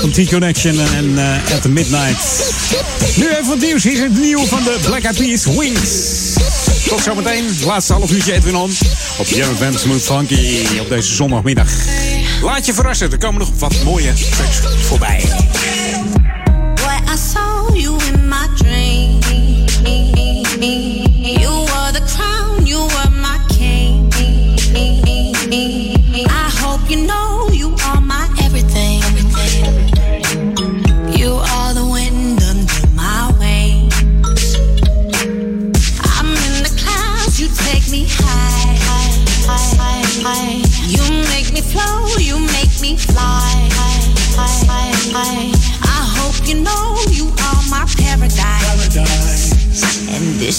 van 0.00 0.10
T-Connection 0.10 0.80
en 0.80 1.18
eh, 1.18 1.54
At 1.54 1.62
the 1.62 1.68
Midnight. 1.68 2.52
Nu 3.16 3.28
even 3.28 3.46
wat 3.46 3.60
nieuws. 3.60 3.82
Hier 3.82 3.92
is 3.92 3.98
het 3.98 4.18
nieuwe 4.18 4.46
van 4.46 4.62
de 4.62 4.78
Black 4.82 5.02
Eyed 5.02 5.16
Peas, 5.16 5.44
Wings. 5.44 5.90
Tot 6.88 7.02
zometeen, 7.02 7.44
laatste 7.64 7.92
half 7.92 8.10
uurtje 8.10 8.32
Edwin 8.32 8.56
On. 8.56 8.76
Op 9.18 9.26
Jam 9.26 9.56
FM 9.56 9.76
Smooth 9.76 10.02
Funky 10.02 10.58
op 10.80 10.88
deze 10.88 11.14
zondagmiddag. 11.14 11.68
Laat 12.42 12.66
je 12.66 12.74
verrassen, 12.74 13.12
er 13.12 13.18
komen 13.18 13.40
nog 13.40 13.50
wat 13.58 13.74
mooie 13.84 14.12
tracks 14.12 14.58
voorbij. 14.86 15.43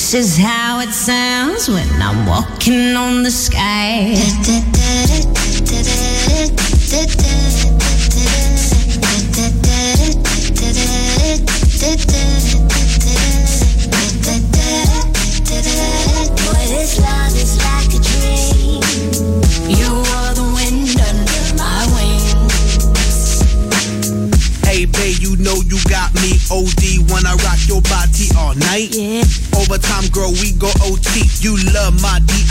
This 0.06 0.14
is 0.14 0.38
how 0.38 0.82
it 0.82 0.92
sounds 0.92 1.68
when 1.68 1.90
I'm 2.00 2.28
walking 2.28 2.96
on 2.96 3.24
the 3.24 3.32
sky. 3.32 4.14
We 30.42 30.52
go 30.54 30.68
OT. 30.84 31.24
You 31.40 31.56
love 31.74 32.02
my 32.02 32.20
DIC, 32.26 32.45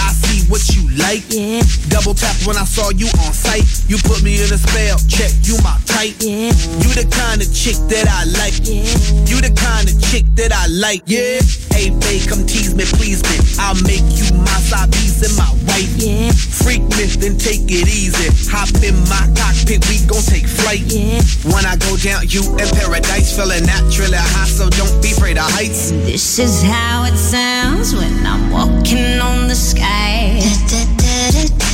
Double 2.05 2.21
tap 2.21 2.37
when 2.45 2.59
I 2.61 2.69
saw 2.69 2.91
you 2.91 3.09
on 3.25 3.33
sight. 3.33 3.65
You 3.89 3.97
put 3.97 4.21
me 4.23 4.37
in 4.37 4.53
a 4.53 4.61
spell, 4.61 5.01
check, 5.09 5.33
you 5.41 5.57
my 5.65 5.73
type. 5.89 6.13
Yeah. 6.21 6.53
You 6.85 6.93
the 6.93 7.09
kind 7.09 7.41
of 7.41 7.49
chick 7.49 7.81
that 7.89 8.05
I 8.05 8.29
like. 8.29 8.61
Yeah. 8.61 8.85
You 9.25 9.41
the 9.41 9.49
kind 9.57 9.89
of 9.89 9.97
chick 10.13 10.29
that 10.37 10.53
I 10.53 10.69
like. 10.69 11.01
Yeah. 11.09 11.41
Hey, 11.73 11.89
babe, 11.89 12.29
come 12.29 12.45
tease 12.45 12.77
me, 12.77 12.85
please 12.85 13.25
me. 13.25 13.41
I'll 13.57 13.81
make 13.89 14.05
you 14.21 14.29
my 14.37 14.53
side 14.69 14.93
piece 14.93 15.25
and 15.25 15.33
my 15.33 15.49
wife. 15.65 15.97
Yeah. 15.97 16.29
Freak 16.37 16.85
me, 16.93 17.09
then 17.25 17.41
take 17.41 17.73
it 17.73 17.89
easy. 17.89 18.29
Hop 18.53 18.69
in 18.85 19.01
my 19.09 19.25
cockpit, 19.33 19.81
we 19.89 20.05
gon' 20.05 20.21
take 20.29 20.45
flight. 20.45 20.85
Yeah. 20.85 21.25
When 21.57 21.65
I 21.65 21.81
go 21.81 21.97
down, 21.97 22.29
you 22.29 22.45
in 22.61 22.69
paradise, 22.85 23.33
feeling 23.33 23.65
naturally 23.65 24.21
high, 24.21 24.45
so 24.45 24.69
don't 24.69 24.93
be 25.01 25.17
afraid 25.17 25.41
of 25.41 25.49
heights. 25.57 25.89
This 26.05 26.37
is 26.37 26.61
how 26.61 27.09
it 27.09 27.17
sounds 27.17 27.97
when 27.97 28.13
I'm 28.29 28.53
walking 28.53 29.25
on 29.25 29.49
the 29.49 29.57
sky. 29.57 30.45
Boy, 30.69 31.33
this 31.33 31.49
love 31.49 31.74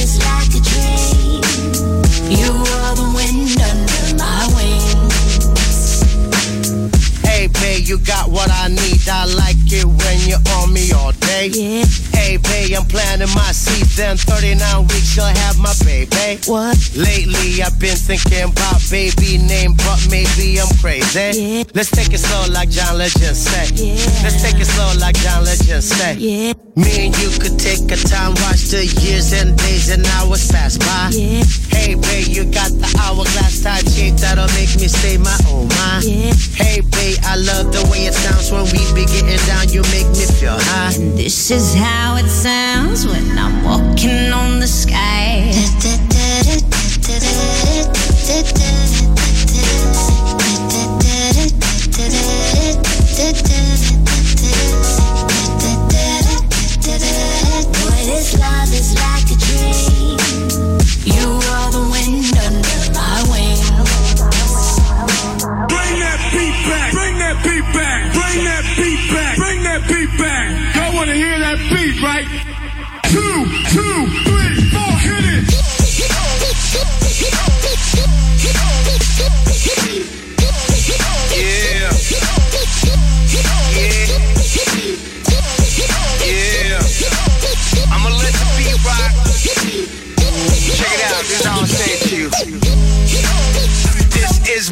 is 0.00 0.18
like 0.18 0.48
a 0.54 0.60
dream. 0.70 1.42
You 2.30 2.50
are 2.50 2.94
the 2.96 3.08
wind 3.14 3.60
under 3.70 4.16
my 4.16 4.48
wings. 4.56 6.02
Hey, 7.22 7.48
babe, 7.48 7.86
you 7.86 7.98
got 7.98 8.30
what 8.30 8.50
I 8.50 8.68
need. 8.68 9.08
I 9.08 9.24
like 9.26 9.56
it 9.66 9.84
when 9.84 10.28
you're 10.28 10.44
on 10.56 10.72
me 10.72 10.92
all 10.92 11.12
day. 11.12 11.48
Yeah. 11.48 12.09
Hey, 12.30 12.36
babe, 12.36 12.78
I'm 12.78 12.86
planting 12.86 13.26
my 13.34 13.50
seeds. 13.50 13.96
Then 13.96 14.16
39 14.16 14.86
weeks, 14.86 15.16
you'll 15.16 15.26
have 15.26 15.58
my 15.58 15.74
baby. 15.82 16.38
What? 16.46 16.78
Lately, 16.94 17.58
I've 17.58 17.74
been 17.80 17.98
thinking 17.98 18.54
about 18.54 18.78
baby 18.86 19.42
name, 19.42 19.74
but 19.74 19.98
maybe 20.14 20.62
I'm 20.62 20.70
crazy. 20.78 21.34
Yeah. 21.34 21.64
Let's 21.74 21.90
take 21.90 22.14
it 22.14 22.22
slow, 22.22 22.46
like 22.54 22.70
John 22.70 22.98
Legend 22.98 23.34
said. 23.34 23.74
Yeah. 23.74 23.98
Let's 24.22 24.38
take 24.46 24.62
it 24.62 24.70
slow, 24.70 24.94
like 25.02 25.18
John 25.18 25.42
Legend 25.42 25.82
said. 25.82 26.22
Yeah. 26.22 26.54
Me 26.78 27.10
and 27.10 27.18
you 27.18 27.34
could 27.42 27.58
take 27.58 27.90
a 27.90 27.98
time, 27.98 28.38
watch 28.46 28.70
the 28.70 28.86
years 29.02 29.34
and 29.34 29.58
days 29.58 29.90
and 29.90 30.06
hours 30.14 30.46
pass 30.52 30.78
by. 30.78 31.10
Yeah. 31.10 31.42
Hey, 31.74 31.98
babe, 31.98 32.30
you 32.30 32.46
got 32.46 32.70
the 32.78 32.86
hourglass 33.02 33.58
type 33.58 33.90
shape 33.90 34.14
that'll 34.22 34.46
make 34.54 34.70
me 34.78 34.86
say 34.86 35.18
my 35.18 35.34
oh 35.50 35.66
my. 35.74 35.98
Yeah. 36.06 36.30
Hey, 36.54 36.78
babe, 36.78 37.18
I 37.26 37.42
love 37.42 37.74
the 37.74 37.82
way 37.90 38.06
it 38.06 38.14
sounds 38.14 38.54
when 38.54 38.70
we 38.70 38.86
be 38.94 39.02
getting 39.10 39.42
down. 39.50 39.66
You 39.74 39.82
make 39.90 40.06
me 40.14 40.30
feel 40.38 40.54
high. 40.70 40.94
And 40.94 41.18
this 41.18 41.50
is 41.50 41.74
how 41.74 42.19
it 42.20 42.28
sounds 42.28 43.06
when 43.06 43.38
I'm 43.38 43.64
walking 43.64 44.32
on 44.32 44.60
the 44.60 44.66
sky. 44.66 45.49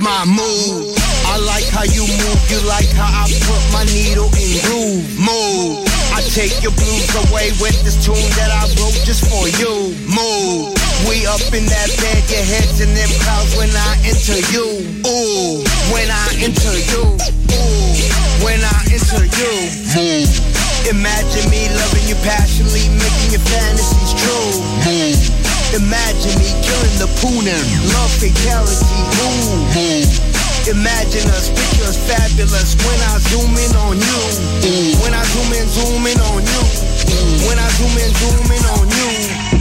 My 0.09 0.25
move. 0.25 0.97
I 1.29 1.37
like 1.45 1.69
how 1.69 1.85
you 1.85 2.01
move. 2.09 2.41
You 2.49 2.65
like 2.65 2.89
how 2.97 3.13
I 3.13 3.29
put 3.45 3.61
my 3.77 3.85
needle 3.93 4.33
in 4.41 4.57
groove. 4.65 5.05
Move. 5.21 5.85
I 6.17 6.25
take 6.33 6.57
your 6.65 6.73
blues 6.73 7.13
away 7.29 7.53
with 7.61 7.77
this 7.85 8.01
tune 8.01 8.17
that 8.41 8.49
I 8.49 8.65
wrote 8.81 8.97
just 9.05 9.29
for 9.29 9.45
you. 9.61 9.93
Move. 10.09 10.73
We 11.05 11.29
up 11.29 11.45
in 11.53 11.69
that 11.69 11.93
bed, 12.01 12.25
your 12.33 12.43
heads 12.43 12.81
in 12.81 12.91
them 12.97 13.13
clouds 13.21 13.53
when 13.61 13.69
I 13.69 14.01
enter 14.09 14.41
you. 14.49 14.67
Ooh, 15.05 15.61
when 15.93 16.09
I 16.09 16.27
enter 16.41 16.75
you. 16.89 17.05
Ooh, 17.05 17.93
when 18.41 18.65
I 18.65 18.79
enter 18.89 19.29
you. 19.29 19.53
Move. 19.93 20.33
Imagine 20.89 21.45
me 21.53 21.69
loving 21.77 22.09
you 22.09 22.17
passionately, 22.25 22.89
making 22.97 23.37
your 23.37 23.45
fantasies 23.45 24.17
true. 24.17 24.57
Move. 24.89 25.48
Imagine 25.77 26.39
me 26.41 26.49
killing 26.65 26.97
the 26.97 27.09
poonin, 27.21 27.61
love 27.93 28.11
fatality. 28.17 28.89
Move. 29.21 29.69
Imagine 30.69 31.29
us, 31.31 31.49
picture 31.49 31.85
us 31.85 31.97
fabulous 32.09 32.75
when 32.85 32.99
I 33.05 33.19
zoom 33.29 33.53
in 33.57 33.77
on 33.77 33.97
you. 33.97 35.01
When 35.03 35.13
I 35.13 35.23
zoom 35.25 35.53
in, 35.53 35.69
zoom 35.69 36.07
in 36.07 36.19
on 36.33 36.41
you. 36.41 36.63
When 37.49 37.59
I 37.59 37.69
zoom 37.77 37.97
in, 38.01 38.11
zoom 38.17 38.51
in 38.53 38.65
on 38.77 38.89
you. 38.89 39.58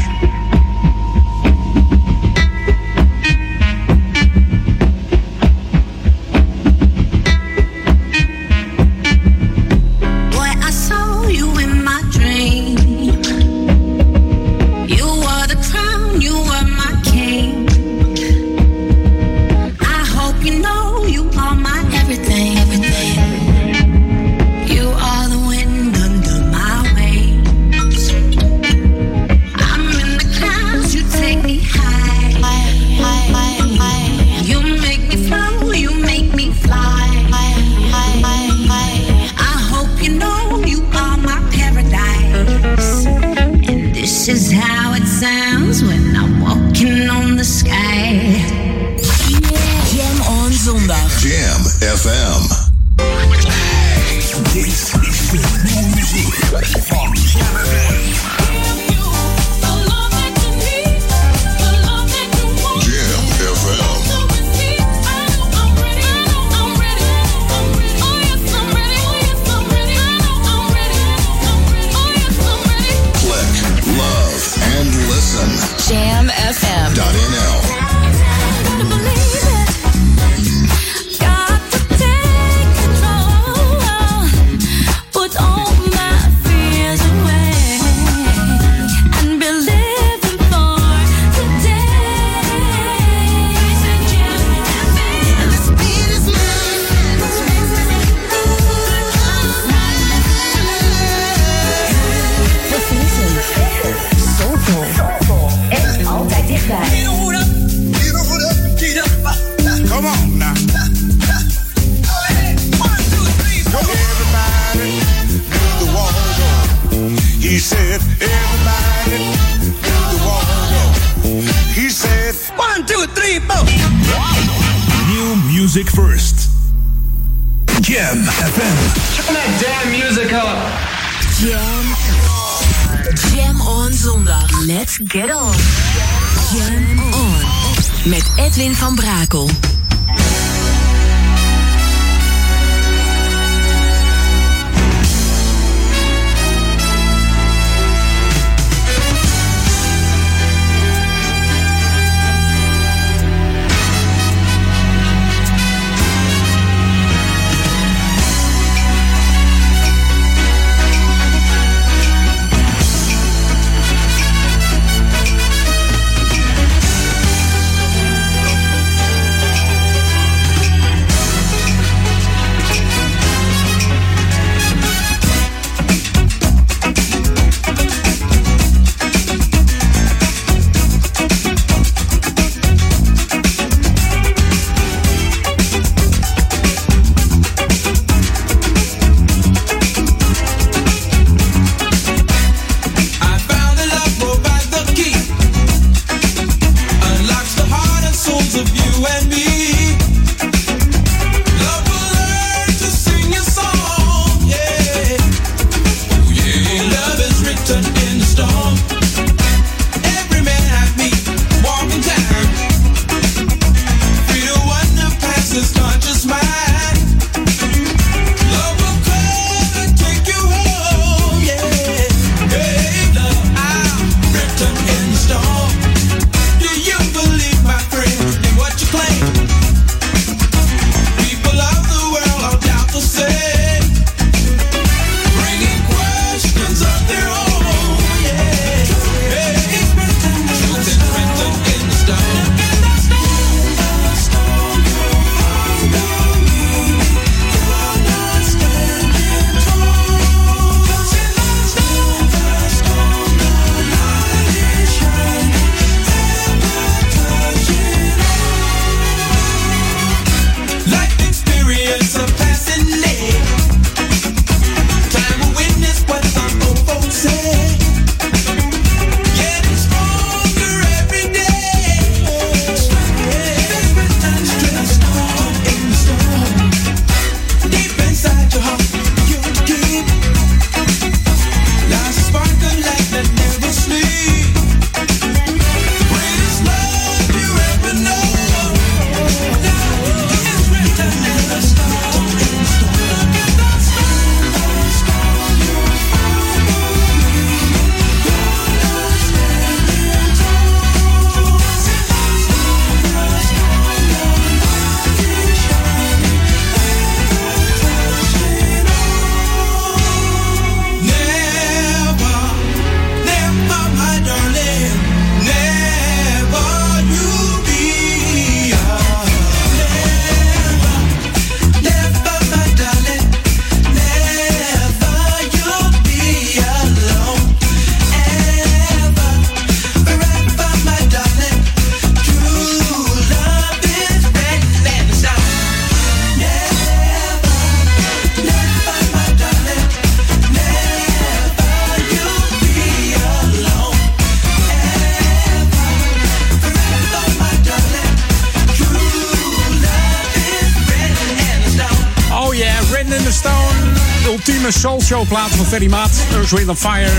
showplaat 355.08 355.50
van 355.56 355.66
Ferry 355.66 355.90
Maat. 355.90 356.12
Earth, 356.34 356.52
Wind 356.52 356.76
Fire, 356.76 357.12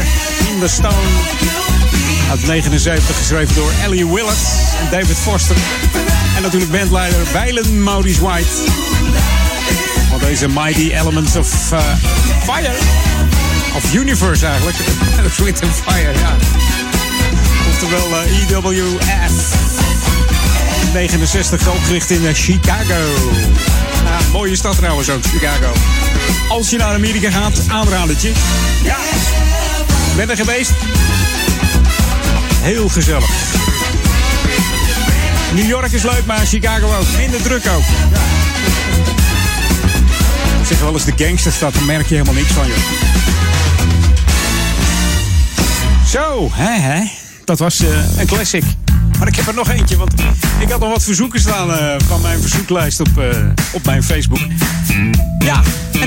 In 0.51 0.61
the 0.61 0.69
Stone. 0.69 1.09
Uit 2.31 2.47
79, 2.47 3.17
geschreven 3.17 3.55
door 3.55 3.71
Ellie 3.83 4.07
Willard 4.07 4.39
en 4.81 4.91
David 4.91 5.17
Forster. 5.17 5.57
En 6.37 6.43
natuurlijk 6.43 6.71
bandleider 6.71 7.21
Weilen 7.33 7.83
Maurice 7.83 8.21
White. 8.21 8.49
Van 10.11 10.19
deze 10.19 10.49
Mighty 10.49 10.93
Elements 10.93 11.37
of 11.37 11.73
eh, 11.73 11.79
Fire. 12.43 12.75
Of 13.77 13.95
Universe 13.95 14.47
eigenlijk. 14.47 14.77
Earth, 15.23 15.37
Wind 15.37 15.63
and 15.63 15.73
Fire, 15.87 16.13
ja. 16.19 16.37
Oftewel 17.71 18.11
uh, 18.11 18.51
EWF. 18.51 19.33
69, 20.93 21.69
opgericht 21.69 22.11
in 22.11 22.27
eh, 22.27 22.35
Chicago. 22.35 23.01
Ah, 24.05 24.33
mooie 24.33 24.57
stad 24.57 24.77
trouwens 24.77 25.11
ook, 25.11 25.23
Chicago. 25.23 25.73
Als 26.49 26.71
je 26.71 26.77
naar 26.77 26.95
Amerika 26.95 27.31
gaat, 27.31 27.61
aanradertje. 27.69 28.33
Ja, 28.83 28.97
ben 30.17 30.31
er 30.31 30.37
geweest. 30.37 30.73
Heel 32.61 32.89
gezellig. 32.89 33.31
New 35.55 35.69
York 35.69 35.93
is 35.93 36.03
leuk, 36.03 36.27
maar 36.27 36.47
Chicago 36.47 36.87
ook. 36.87 37.07
Minder 37.17 37.43
druk 37.43 37.67
ook. 37.67 37.85
Ja. 38.13 38.21
Zeg 40.67 40.81
wel 40.81 40.93
eens 40.93 41.05
de 41.05 41.13
gangsterstad, 41.17 41.75
daar 41.75 41.85
merk 41.85 42.09
je 42.09 42.15
helemaal 42.15 42.35
niks 42.35 42.53
van, 42.53 42.67
joh. 42.67 42.77
Zo, 46.07 46.49
hè, 46.53 46.81
hè. 46.81 47.05
Dat 47.45 47.59
was 47.59 47.81
eh, 47.81 48.19
een 48.19 48.27
classic. 48.27 48.63
Maar 49.19 49.29
ik 49.29 49.37
heb 49.37 49.47
er 49.47 49.55
nog 49.55 49.71
eentje, 49.71 49.97
want 49.97 50.13
ik 50.59 50.71
had 50.71 50.81
nog 50.81 50.91
wat 50.91 51.03
verzoeken 51.03 51.41
staan 51.41 51.73
eh, 51.73 51.95
van 52.07 52.21
mijn 52.21 52.41
verzoeklijst 52.41 53.01
op, 53.01 53.19
eh, 53.19 53.39
op 53.73 53.85
mijn 53.85 54.03
Facebook. 54.03 54.41
Ja, 55.39 55.63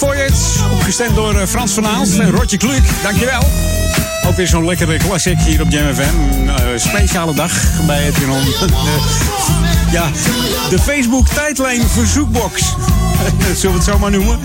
Voyage, 0.00 0.70
opgestemd 0.70 1.14
door 1.14 1.34
eh, 1.34 1.46
Frans 1.46 1.72
van 1.72 1.86
Aalst 1.86 2.18
en 2.18 2.30
Rotje 2.30 2.56
Kluk. 2.56 2.82
Dankjewel. 3.02 3.42
Ook 4.26 4.36
weer 4.36 4.46
zo'n 4.46 4.64
lekkere 4.64 4.96
classic 4.96 5.40
hier 5.40 5.60
op 5.60 5.70
Jam 5.70 5.94
FM. 5.94 6.38
Een 6.40 6.48
eh, 6.48 6.66
speciale 6.76 7.34
dag 7.34 7.52
bij 7.86 8.02
het 8.02 8.14
Pinon. 8.14 8.42
ja, 9.92 10.10
de 10.70 10.78
Facebook 10.78 11.28
tijdlijn 11.28 11.82
verzoekbox. 11.88 12.62
Zullen 13.56 13.76
we 13.76 13.82
het 13.82 13.84
zo 13.84 13.98
maar 13.98 14.10
noemen? 14.10 14.38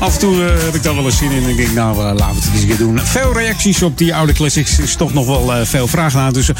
Af 0.00 0.12
en 0.12 0.18
toe 0.18 0.44
eh, 0.44 0.64
heb 0.64 0.74
ik 0.74 0.82
daar 0.82 0.94
wel 0.94 1.04
eens 1.04 1.16
zin 1.16 1.30
in. 1.30 1.42
En 1.42 1.58
ik 1.58 1.72
nou, 1.72 1.98
eh, 1.98 2.04
laten 2.16 2.34
we 2.34 2.40
het 2.40 2.50
eens 2.52 2.62
een 2.62 2.68
keer 2.68 2.76
doen. 2.76 3.00
Veel 3.00 3.32
reacties 3.32 3.82
op 3.82 3.98
die 3.98 4.14
oude 4.14 4.32
classics. 4.32 4.78
Is 4.78 4.94
toch 4.94 5.12
nog 5.12 5.26
wel 5.26 5.54
eh, 5.54 5.66
veel 5.66 5.86
vragen 5.86 6.20
naar. 6.20 6.32
Dus 6.32 6.50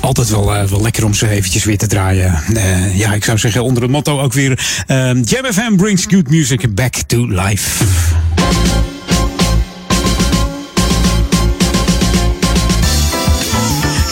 altijd 0.00 0.28
wel, 0.28 0.46
wel 0.68 0.82
lekker 0.82 1.04
om 1.04 1.14
ze 1.14 1.28
eventjes 1.28 1.64
weer 1.64 1.78
te 1.78 1.86
draaien. 1.86 2.42
Ja, 2.94 3.12
ik 3.12 3.24
zou 3.24 3.38
zeggen 3.38 3.62
onder 3.62 3.82
het 3.82 3.92
motto 3.92 4.20
ook 4.20 4.32
weer... 4.32 4.82
eh, 4.86 4.96
Jam 5.24 5.52
FM 5.52 5.76
brings 5.76 6.04
good 6.08 6.30
music 6.30 6.74
back 6.74 6.94
to 6.94 7.26
life. 7.26 7.84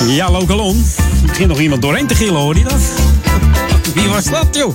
Ja, 0.07 0.31
Lokalon. 0.31 0.85
Er 0.97 1.27
begint 1.27 1.49
nog 1.49 1.61
iemand 1.61 1.83
doorheen 1.83 2.07
te 2.07 2.15
gillen, 2.15 2.41
hoor 2.41 2.57
je 2.59 2.65
dat? 2.65 3.14
Wie 3.93 4.09
was 4.09 4.25
dat, 4.25 4.47
joh? 4.51 4.75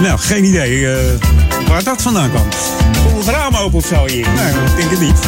Nou, 0.00 0.18
geen 0.18 0.44
idee 0.44 0.86
eh, 0.86 0.98
waar 1.68 1.84
dat 1.84 2.02
vandaan 2.02 2.30
kwam. 2.30 2.46
Komt 3.04 3.26
het 3.26 3.34
raam 3.34 3.54
open 3.54 3.78
of 3.78 3.86
zo 3.86 4.06
hier? 4.06 4.26
Nou, 4.34 4.48
ik 4.48 4.76
denk 4.76 4.90
het 4.90 5.00
niet. 5.00 5.18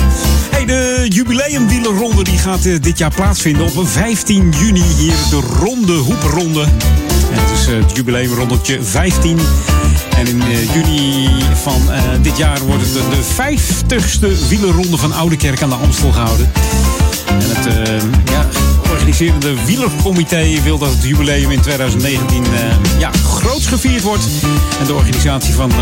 Hey, 0.51 0.65
de 0.65 1.07
jubileumwielerronde 1.09 2.25
die 2.25 2.39
gaat 2.39 2.65
eh, 2.65 2.81
dit 2.81 2.99
jaar 2.99 3.15
plaatsvinden 3.15 3.65
op 3.65 3.89
15 3.89 4.55
juni 4.59 4.83
hier. 4.83 5.15
De 5.31 5.41
ronde 5.61 5.93
hoepronde. 5.93 6.63
En 6.63 7.41
het 7.41 7.61
is 7.61 7.67
eh, 7.67 7.75
het 7.75 7.97
jubileumrondeltje 7.97 8.83
15. 8.83 9.39
En 10.17 10.27
in 10.27 10.43
juni 10.73 11.29
van 11.63 11.83
dit 12.23 12.37
jaar 12.37 12.61
wordt 12.61 12.83
het 12.83 12.93
de, 12.93 13.03
de 13.11 13.23
50ste 13.25 14.49
wielerronde 14.49 14.97
van 14.97 15.13
Oudekerk 15.13 15.63
aan 15.63 15.69
de 15.69 15.75
Amstel 15.75 16.13
gehouden. 16.13 16.53
En 17.35 17.41
het 17.41 17.67
eh, 17.67 18.33
ja, 18.33 18.47
organiserende 18.91 19.65
wielercomité 19.65 20.61
wil 20.63 20.79
dat 20.79 20.91
het 20.91 21.03
jubileum 21.03 21.51
in 21.51 21.61
2019 21.61 22.45
eh, 22.45 22.51
ja, 22.99 23.11
groots 23.25 23.67
gevierd 23.67 24.03
wordt. 24.03 24.25
En 24.81 24.87
de 24.87 24.95
organisatie 24.95 25.55
van 25.55 25.71
eh, 25.71 25.77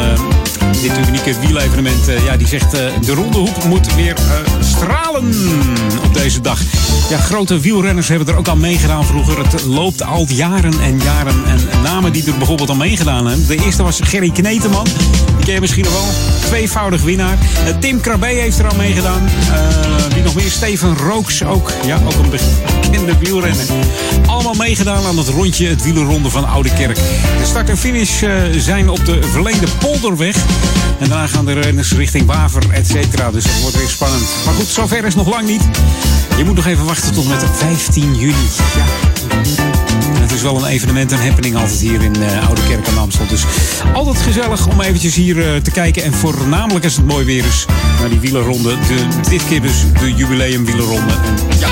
dit 0.83 1.09
unieke 1.09 1.35
wielevenement 1.41 2.05
ja, 2.25 2.37
die 2.37 2.47
zegt 2.47 2.71
de 2.71 3.15
ronde 3.15 3.39
hoek 3.39 3.65
moet 3.65 3.95
weer 3.95 4.17
stralen 4.61 5.35
op 6.05 6.15
deze 6.15 6.41
dag. 6.41 6.61
Ja, 7.11 7.19
grote 7.19 7.61
wielrenners 7.61 8.09
hebben 8.09 8.29
er 8.29 8.37
ook 8.37 8.49
al 8.49 8.57
meegedaan 8.57 9.05
vroeger. 9.05 9.39
Het 9.39 9.65
loopt 9.65 10.03
al 10.03 10.27
jaren 10.29 10.81
en 10.81 11.01
jaren. 11.01 11.45
En 11.47 11.83
namen 11.83 12.13
die 12.13 12.27
er 12.27 12.37
bijvoorbeeld 12.37 12.69
al 12.69 12.75
meegedaan 12.77 13.27
hebben. 13.27 13.47
De 13.47 13.65
eerste 13.65 13.83
was 13.83 14.01
Gerry 14.03 14.31
Kneteman. 14.31 14.87
Die 15.37 15.45
ken 15.45 15.55
je 15.55 15.61
misschien 15.61 15.85
nog 15.85 15.93
wel. 15.93 16.09
Tweevoudig 16.47 17.03
winnaar. 17.03 17.39
Tim 17.79 18.01
Krabbe 18.01 18.27
heeft 18.27 18.59
er 18.59 18.69
al 18.69 18.77
meegedaan. 18.77 19.29
Wie 20.15 20.23
nog 20.23 20.35
meer? 20.35 20.51
Steven 20.51 20.97
Rooks 20.97 21.42
ook. 21.47 21.73
Ja, 21.87 22.01
ook 22.05 22.25
een 22.25 22.31
bekende 22.81 23.19
wielrenner. 23.19 23.65
Allemaal 24.27 24.55
meegedaan 24.55 25.07
aan 25.07 25.19
het 25.19 25.29
rondje, 25.29 25.69
het 25.69 25.83
wielerronde 25.83 26.31
van 26.31 26.45
Oude 26.49 26.73
Kerk. 26.75 26.95
De 27.39 27.45
start 27.45 27.69
en 27.69 27.79
finish 27.79 28.23
eh, 28.23 28.33
zijn 28.57 28.89
op 28.89 29.05
de 29.07 29.19
verlengde 29.23 29.67
Polderweg. 29.79 30.37
En 30.99 31.09
daarna 31.09 31.27
gaan 31.27 31.45
de 31.45 31.53
renners 31.53 31.93
richting 31.93 32.27
Waver, 32.27 32.63
et 32.71 32.87
cetera. 32.87 33.31
Dus 33.31 33.45
dat 33.45 33.61
wordt 33.61 33.77
weer 33.77 33.89
spannend. 33.89 34.25
Maar 34.45 34.55
goed, 34.55 34.67
zover 34.67 35.05
is 35.05 35.15
nog 35.15 35.29
lang 35.29 35.47
niet. 35.47 35.63
Je 36.37 36.45
moet 36.45 36.55
nog 36.55 36.67
even 36.67 36.85
wachten 36.85 37.13
tot 37.13 37.29
met 37.29 37.45
15 37.57 38.15
juni. 38.15 38.49
Ja. 38.77 39.72
Het 40.33 40.41
is 40.41 40.47
wel 40.47 40.57
een 40.57 40.71
evenement, 40.71 41.13
een 41.13 41.19
happening 41.19 41.57
altijd 41.57 41.81
hier 41.81 42.03
in 42.03 42.23
eh, 42.23 42.47
Oude 42.47 42.61
Kerk 42.69 42.89
aan 42.89 42.99
Amstel. 42.99 43.27
Dus 43.27 43.45
altijd 43.95 44.17
gezellig 44.17 44.67
om 44.67 44.81
eventjes 44.81 45.15
hier 45.15 45.55
eh, 45.55 45.61
te 45.61 45.71
kijken. 45.71 46.03
En 46.03 46.15
voornamelijk 46.15 46.85
als 46.85 46.97
het 46.97 47.07
mooi 47.07 47.25
weer 47.25 47.45
is 47.45 47.67
naar 48.01 48.09
die 48.09 48.21
wielerronde. 48.21 48.69
De, 48.69 49.29
dit 49.31 49.45
keer 49.49 49.63
dus 49.63 49.85
de 50.01 50.15
jubileum 50.15 50.65
wielerronde. 50.65 51.13
En 51.13 51.59
ja, 51.59 51.69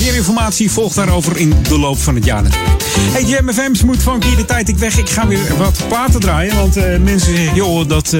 meer 0.00 0.14
informatie 0.14 0.70
volgt 0.70 0.96
daarover 0.96 1.36
in 1.36 1.54
de 1.62 1.78
loop 1.78 1.98
van 1.98 2.14
het 2.14 2.24
jaar 2.24 2.42
natuurlijk. 2.42 2.82
Hey, 3.12 3.22
Jam 3.22 3.72
moet 3.84 4.02
van 4.02 4.22
hier 4.22 4.36
de 4.36 4.44
tijd 4.44 4.68
ik 4.68 4.78
weg. 4.78 4.98
Ik 4.98 5.08
ga 5.08 5.26
weer 5.26 5.56
wat 5.58 5.82
platen 5.88 6.20
draaien. 6.20 6.56
Want 6.56 6.76
eh, 6.76 6.98
mensen 6.98 7.36
zeggen, 7.36 7.54
joh, 7.54 7.88
dat... 7.88 8.14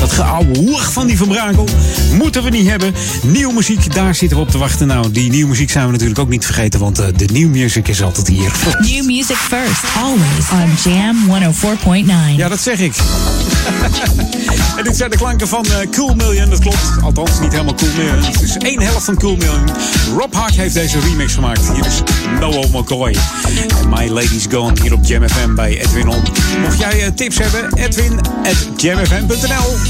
dat 0.00 0.12
geouwe 0.12 0.58
hoeg 0.58 0.92
van 0.92 1.06
die 1.06 1.16
Van 1.16 1.28
Brakel 1.28 1.68
moeten 2.12 2.42
we 2.42 2.50
niet 2.50 2.68
hebben. 2.68 2.94
Nieuwe 3.22 3.52
muziek, 3.52 3.94
daar 3.94 4.14
zitten 4.14 4.38
we 4.38 4.42
op 4.42 4.50
te 4.50 4.58
wachten. 4.58 4.86
Nou, 4.86 5.10
die 5.10 5.30
nieuwe 5.30 5.48
muziek 5.48 5.70
zijn 5.70 5.86
we 5.86 5.92
natuurlijk 5.92 6.18
ook 6.18 6.28
niet 6.28 6.44
vergeten, 6.44 6.80
want 6.80 6.98
eh, 6.98 7.06
de 7.16 7.24
nieuwe 7.32 7.58
muziek 7.58 7.88
is 7.88 8.02
altijd 8.02 8.28
hier. 8.28 8.52
New 8.78 9.04
music 9.04 9.36
first, 9.36 9.84
always 9.96 10.50
on 10.52 10.92
Jam 10.92 11.16
104.9. 12.32 12.36
Ja, 12.36 12.48
dat 12.48 12.60
zeg 12.60 12.78
ik. 12.78 12.94
en 14.78 14.84
dit 14.84 14.96
zijn 14.96 15.10
de 15.10 15.16
klanken 15.16 15.48
van 15.48 15.64
eh, 15.64 15.90
Cool 15.90 16.14
Million, 16.14 16.50
dat 16.50 16.58
klopt. 16.58 17.02
Althans, 17.02 17.40
niet 17.40 17.52
helemaal 17.52 17.74
Cool 17.74 17.92
Million. 17.96 18.22
Het 18.22 18.42
is 18.42 18.56
één 18.56 18.80
helft 18.80 19.04
van 19.04 19.16
Cool 19.16 19.36
Million. 19.36 19.64
Rob 20.16 20.34
Hart 20.34 20.56
heeft 20.56 20.74
deze 20.74 21.00
remix 21.00 21.34
gemaakt. 21.34 21.72
Hier 21.74 21.86
is 21.86 22.02
Noah 22.40 22.72
McCoy. 22.72 23.16
En 23.80 23.88
My 23.88 24.08
Ladies 24.08 24.46
Gone 24.50 24.80
hier 24.82 24.92
op 24.92 25.04
Jam 25.04 25.28
FM 25.28 25.54
bij 25.54 25.80
Edwin 25.80 26.08
On. 26.08 26.22
Mocht 26.60 26.78
jij 26.78 27.04
eh, 27.04 27.10
tips 27.14 27.38
hebben, 27.38 27.74
edwin 27.74 28.20
at 28.42 28.68
jamfm.nl. 28.76 29.89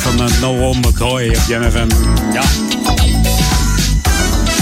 van 0.00 0.22
uh, 0.22 0.40
Noel 0.40 0.74
McCoy 0.74 1.28
op 1.28 1.42
JMFM. 1.48 1.88
Ja. 2.32 2.42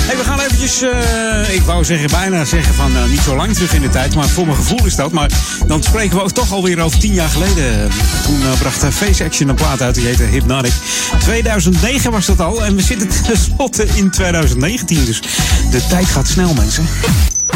Hey, 0.01 0.17
we 0.17 0.25
gaan 0.25 0.41
eventjes, 0.41 0.83
eh, 0.83 1.55
ik 1.55 1.63
wou 1.63 1.85
zeggen, 1.85 2.11
bijna 2.11 2.45
zeggen 2.45 2.75
van 2.75 2.97
eh, 2.97 3.05
niet 3.05 3.21
zo 3.21 3.37
lang 3.37 3.55
terug 3.55 3.75
in 3.75 3.81
de 3.81 3.89
tijd, 3.89 4.15
maar 4.15 4.29
voor 4.29 4.47
mijn 4.47 4.57
gevoel 4.57 4.87
is 4.87 4.97
dat. 4.97 5.13
Maar 5.13 5.31
dan 5.67 5.83
spreken 5.83 6.17
we 6.17 6.23
ook 6.23 6.33
toch 6.33 6.53
alweer 6.53 6.81
over 6.81 6.99
tien 6.99 7.15
jaar 7.15 7.29
geleden. 7.29 7.91
Toen 8.25 8.41
bracht 8.59 8.85
Face 8.95 9.25
Action 9.25 9.49
een 9.49 9.55
plaat 9.55 9.83
uit, 9.83 9.95
die 9.95 10.07
heette 10.07 10.23
Hypnotic. 10.23 10.73
2009 11.21 12.11
was 12.11 12.27
dat 12.27 12.41
al 12.41 12.65
en 12.65 12.77
we 12.77 12.83
zitten 12.83 13.09
tenslotte 13.27 13.87
in 13.95 14.11
2019, 14.11 15.05
dus 15.05 15.23
de 15.71 15.87
tijd 15.87 16.07
gaat 16.07 16.29
snel, 16.29 16.55
mensen. 16.55 16.87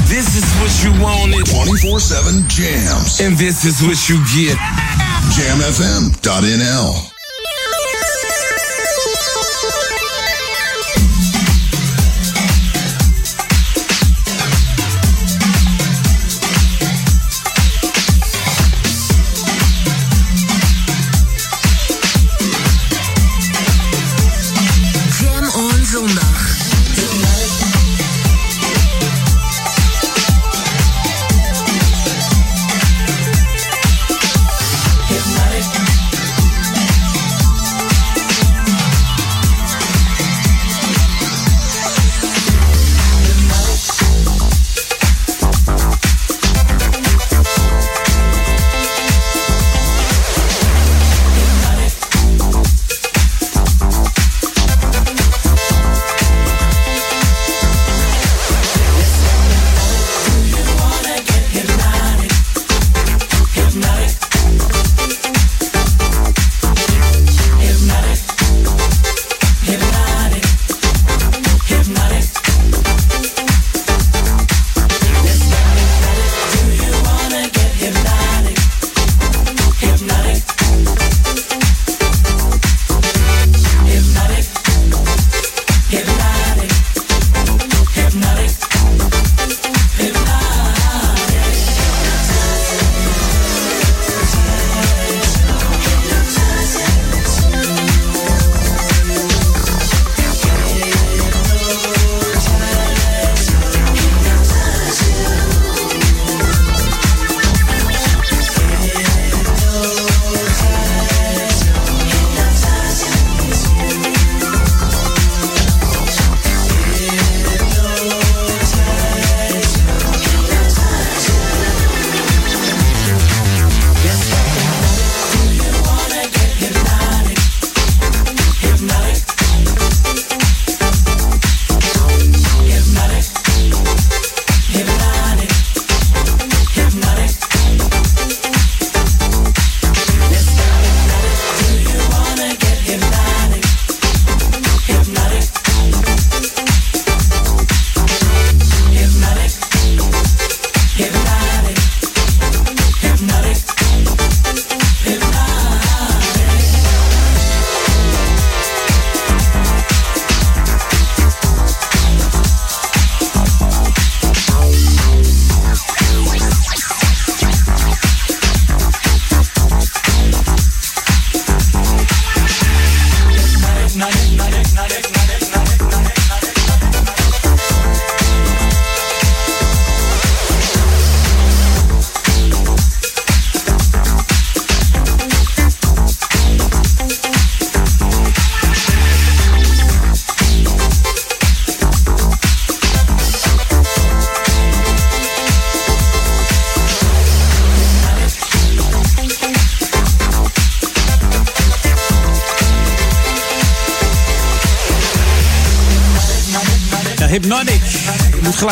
This 0.09 0.27
is 0.37 0.45
what 0.61 0.81
you 0.83 0.99
wanted. 0.99 1.49
24-7 1.49 2.47
jams. 2.47 3.21
And 3.21 3.37
this 3.39 3.65
is 3.65 3.81
what 3.81 4.07
you 4.07 4.19
get. 4.25 4.57
Jamfm.nl 5.35 7.15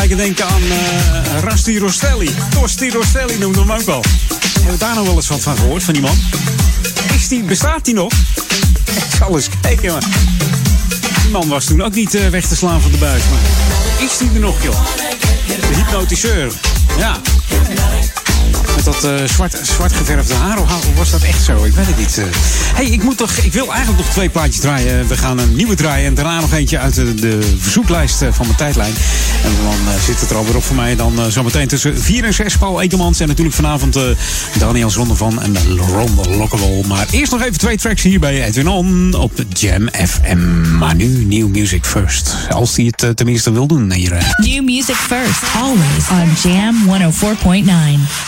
gelijk 0.09 0.36
denken 0.36 0.55
aan 0.55 0.62
eh 0.62 1.43
Rasti 1.43 1.78
Rostelli. 1.78 2.35
Tosti 2.51 2.90
Rostelli 2.90 3.39
noemde 3.39 3.59
hem 3.59 3.72
ook 3.72 3.82
wel. 3.82 4.05
Hebben 4.55 4.72
we 4.72 4.78
daar 4.78 4.94
nog 4.94 5.06
wel 5.06 5.14
eens 5.14 5.28
wat 5.28 5.40
van 5.40 5.56
gehoord, 5.56 5.82
van 5.82 5.93
die 5.94 6.02
man? 6.02 6.18
Is 7.14 7.28
die, 7.28 7.43
bestaat 7.43 7.85
die 7.85 7.94
nog? 7.94 8.12
Ik 8.85 9.16
zal 9.18 9.35
eens 9.35 9.48
kijken, 9.60 9.93
maar... 9.93 10.05
Die 11.22 11.31
man 11.31 11.48
was 11.48 11.64
toen 11.64 11.82
ook 11.82 11.94
niet 11.94 12.14
eh, 12.14 12.28
weg 12.28 12.47
te 12.47 12.56
slaan 12.56 12.81
van 12.81 12.90
de 12.90 12.98
buis, 12.98 13.22
maar... 13.31 13.40
Is 14.06 14.16
die 14.18 14.31
er 14.35 14.40
nog, 14.40 14.62
joh? 14.62 14.86
De 15.47 15.74
hypnotiseur. 15.76 16.52
Ja. 16.98 17.20
Met 18.85 19.01
dat 19.01 19.05
eh, 19.05 19.28
zwart, 19.28 19.59
zwart 19.62 19.93
geverfde 19.93 20.35
haar, 20.35 20.61
of 20.61 20.69
was 20.97 21.11
dat 21.11 21.23
echt 21.23 21.43
zo? 21.43 21.65
Ik 21.65 21.73
weet 21.73 21.86
het 21.86 21.98
niet. 21.98 22.19
eh. 22.19 22.24
hey, 22.74 22.86
ik, 22.86 23.02
moet 23.02 23.16
toch, 23.16 23.31
ik 23.31 23.52
wil 23.52 23.73
eigenlijk 23.73 24.05
nog 24.05 24.12
twee 24.12 24.28
plaatjes 24.28 24.61
draaien. 24.61 25.09
We 25.09 25.16
gaan 25.16 25.39
een 25.39 25.55
nieuwe 25.55 25.74
draaien 25.74 26.06
en 26.06 26.15
daarna 26.15 26.40
nog 26.40 26.52
eentje 26.52 26.78
uit 26.78 26.94
de, 26.94 27.15
de 27.15 27.55
verzoeklijst 27.59 28.23
eh, 28.23 28.28
van 28.32 28.47
mijn 28.47 28.59
tijdlijn. 28.59 28.93
En 29.44 29.51
dan 29.65 29.94
zit 30.06 30.20
het 30.20 30.31
er 30.31 30.36
alweer 30.36 30.56
op 30.56 30.65
voor 30.65 30.77
mij. 30.77 30.97
Dan 30.97 31.12
zometeen 31.28 31.69
tussen 31.69 32.02
4 32.02 32.24
en 32.24 32.35
6 32.35 32.56
Paul 32.56 32.81
Ekemans. 32.81 33.20
En 33.20 33.28
natuurlijk 33.28 33.56
vanavond 33.56 33.98
Daniel 34.59 34.90
Zondervan 34.90 35.43
en 35.43 35.56
Ron 35.77 36.36
Lockable. 36.36 36.82
Maar 36.86 37.06
eerst 37.11 37.32
nog 37.32 37.43
even 37.43 37.59
twee 37.59 37.77
tracks 37.77 38.02
hier 38.02 38.20
bij 38.20 38.44
Edwin 38.44 38.69
On 38.69 39.15
op 39.15 39.32
Jam 39.52 39.89
FM. 40.06 40.77
Maar 40.78 40.94
nu 40.94 41.24
New 41.24 41.48
Music 41.48 41.85
First. 41.85 42.35
Als 42.51 42.77
hij 42.77 42.93
het 42.97 43.16
tenminste 43.16 43.52
wil 43.52 43.66
doen 43.66 43.93
hier. 43.93 44.35
New 44.36 44.65
music 44.65 44.94
first, 44.94 45.43
always 45.62 46.09
on 46.11 46.51
Jam 46.51 47.12
104.9. 47.12 47.70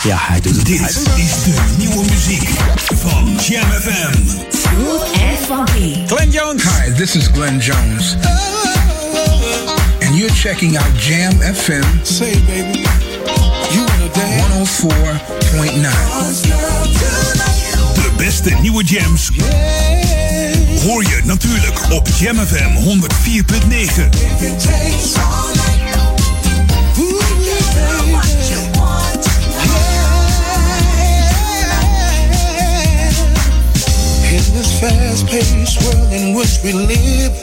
Ja, 0.03 0.17
hij. 0.19 0.41
Dit 0.53 0.81
is 1.15 1.43
de 1.43 1.53
nieuwe 1.77 2.03
muziek 2.09 2.49
van 2.95 3.35
Jam 3.47 3.71
FM. 3.71 4.13
Smooth 4.49 5.01
and 5.01 5.37
funky. 5.47 6.05
Glenn 6.07 6.31
Jones. 6.31 6.63
Hi, 6.63 6.91
this 6.93 7.15
is 7.15 7.27
Glenn 7.33 7.59
Jones. 7.59 8.15
And 10.01 10.15
you're 10.15 10.33
checking 10.33 10.77
out 10.77 10.87
Jam 10.99 11.31
FM. 11.55 11.83
Say, 12.03 12.31
baby, 12.45 12.85
you 13.71 13.83
wanna 13.85 14.09
dance? 14.13 14.81
104.9. 14.81 14.91
De 17.93 18.11
beste 18.17 18.49
nieuwe 18.61 18.83
jams 18.83 19.29
hoor 20.81 21.03
je 21.03 21.21
natuurlijk 21.23 21.91
op 21.91 22.07
Jam 22.19 22.37
FM 22.37 22.75
104.9. 22.75 24.09
this 34.53 34.79
fast-paced 34.79 35.81
world 35.83 36.13
in 36.13 36.35
which 36.35 36.59
we 36.63 36.73
live, 36.73 37.33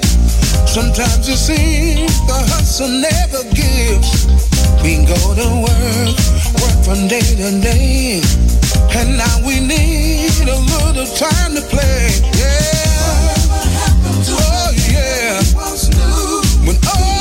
sometimes 0.66 1.28
it 1.28 1.36
seems 1.36 2.14
the 2.26 2.38
hustle 2.52 2.88
never 2.88 3.42
gives. 3.54 4.26
We 4.82 5.04
go 5.04 5.18
to 5.34 5.48
work, 5.64 6.16
work 6.60 6.78
from 6.84 7.08
day 7.08 7.24
to 7.24 7.50
day, 7.60 8.22
and 8.96 9.16
now 9.16 9.36
we 9.46 9.60
need 9.60 10.48
a 10.48 10.56
little 10.56 11.06
time 11.16 11.54
to 11.54 11.62
play. 11.62 12.20
Yeah. 12.36 12.74
Oh 14.28 14.70
yeah. 14.88 15.42
When 16.66 16.76
all 16.88 17.13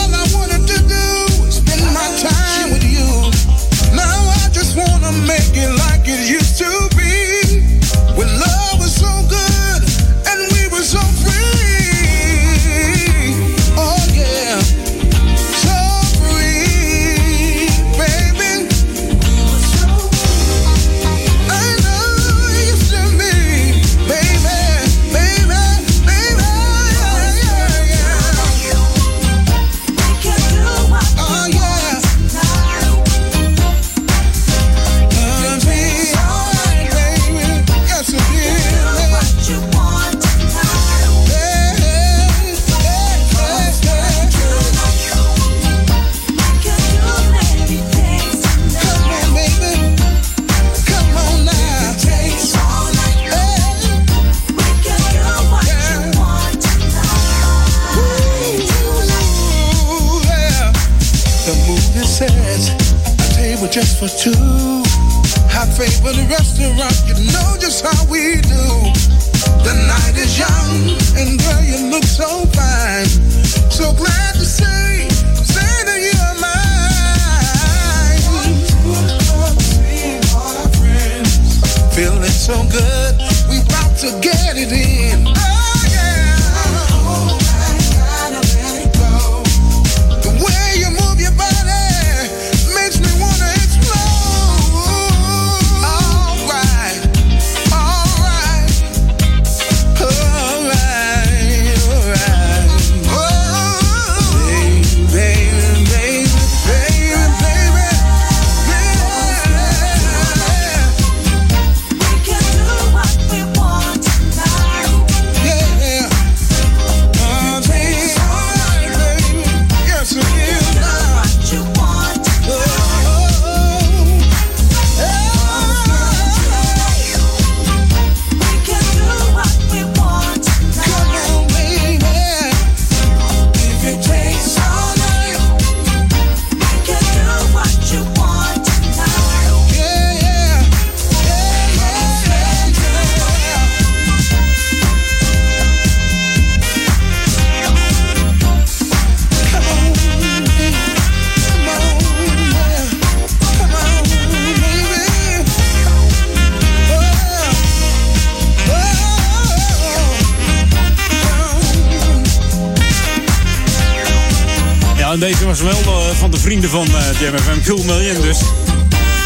Jam 167.19 167.37
FM, 167.37 167.61
Cool 167.65 167.83
Million 167.83 168.21
dus. 168.21 168.39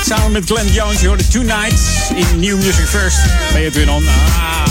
Samen 0.06 0.32
met 0.32 0.46
Glenn 0.46 0.72
Jones, 0.72 1.02
je 1.02 1.08
hoorde 1.08 1.28
Two 1.28 1.42
Nights 1.42 1.82
in 2.16 2.40
New 2.40 2.56
Music 2.56 2.86
First. 2.86 3.18
Ben 3.52 3.60
je 3.60 3.66
het 3.66 3.76
weer 3.76 3.92
on? 3.92 4.08
Ah. 4.08 4.68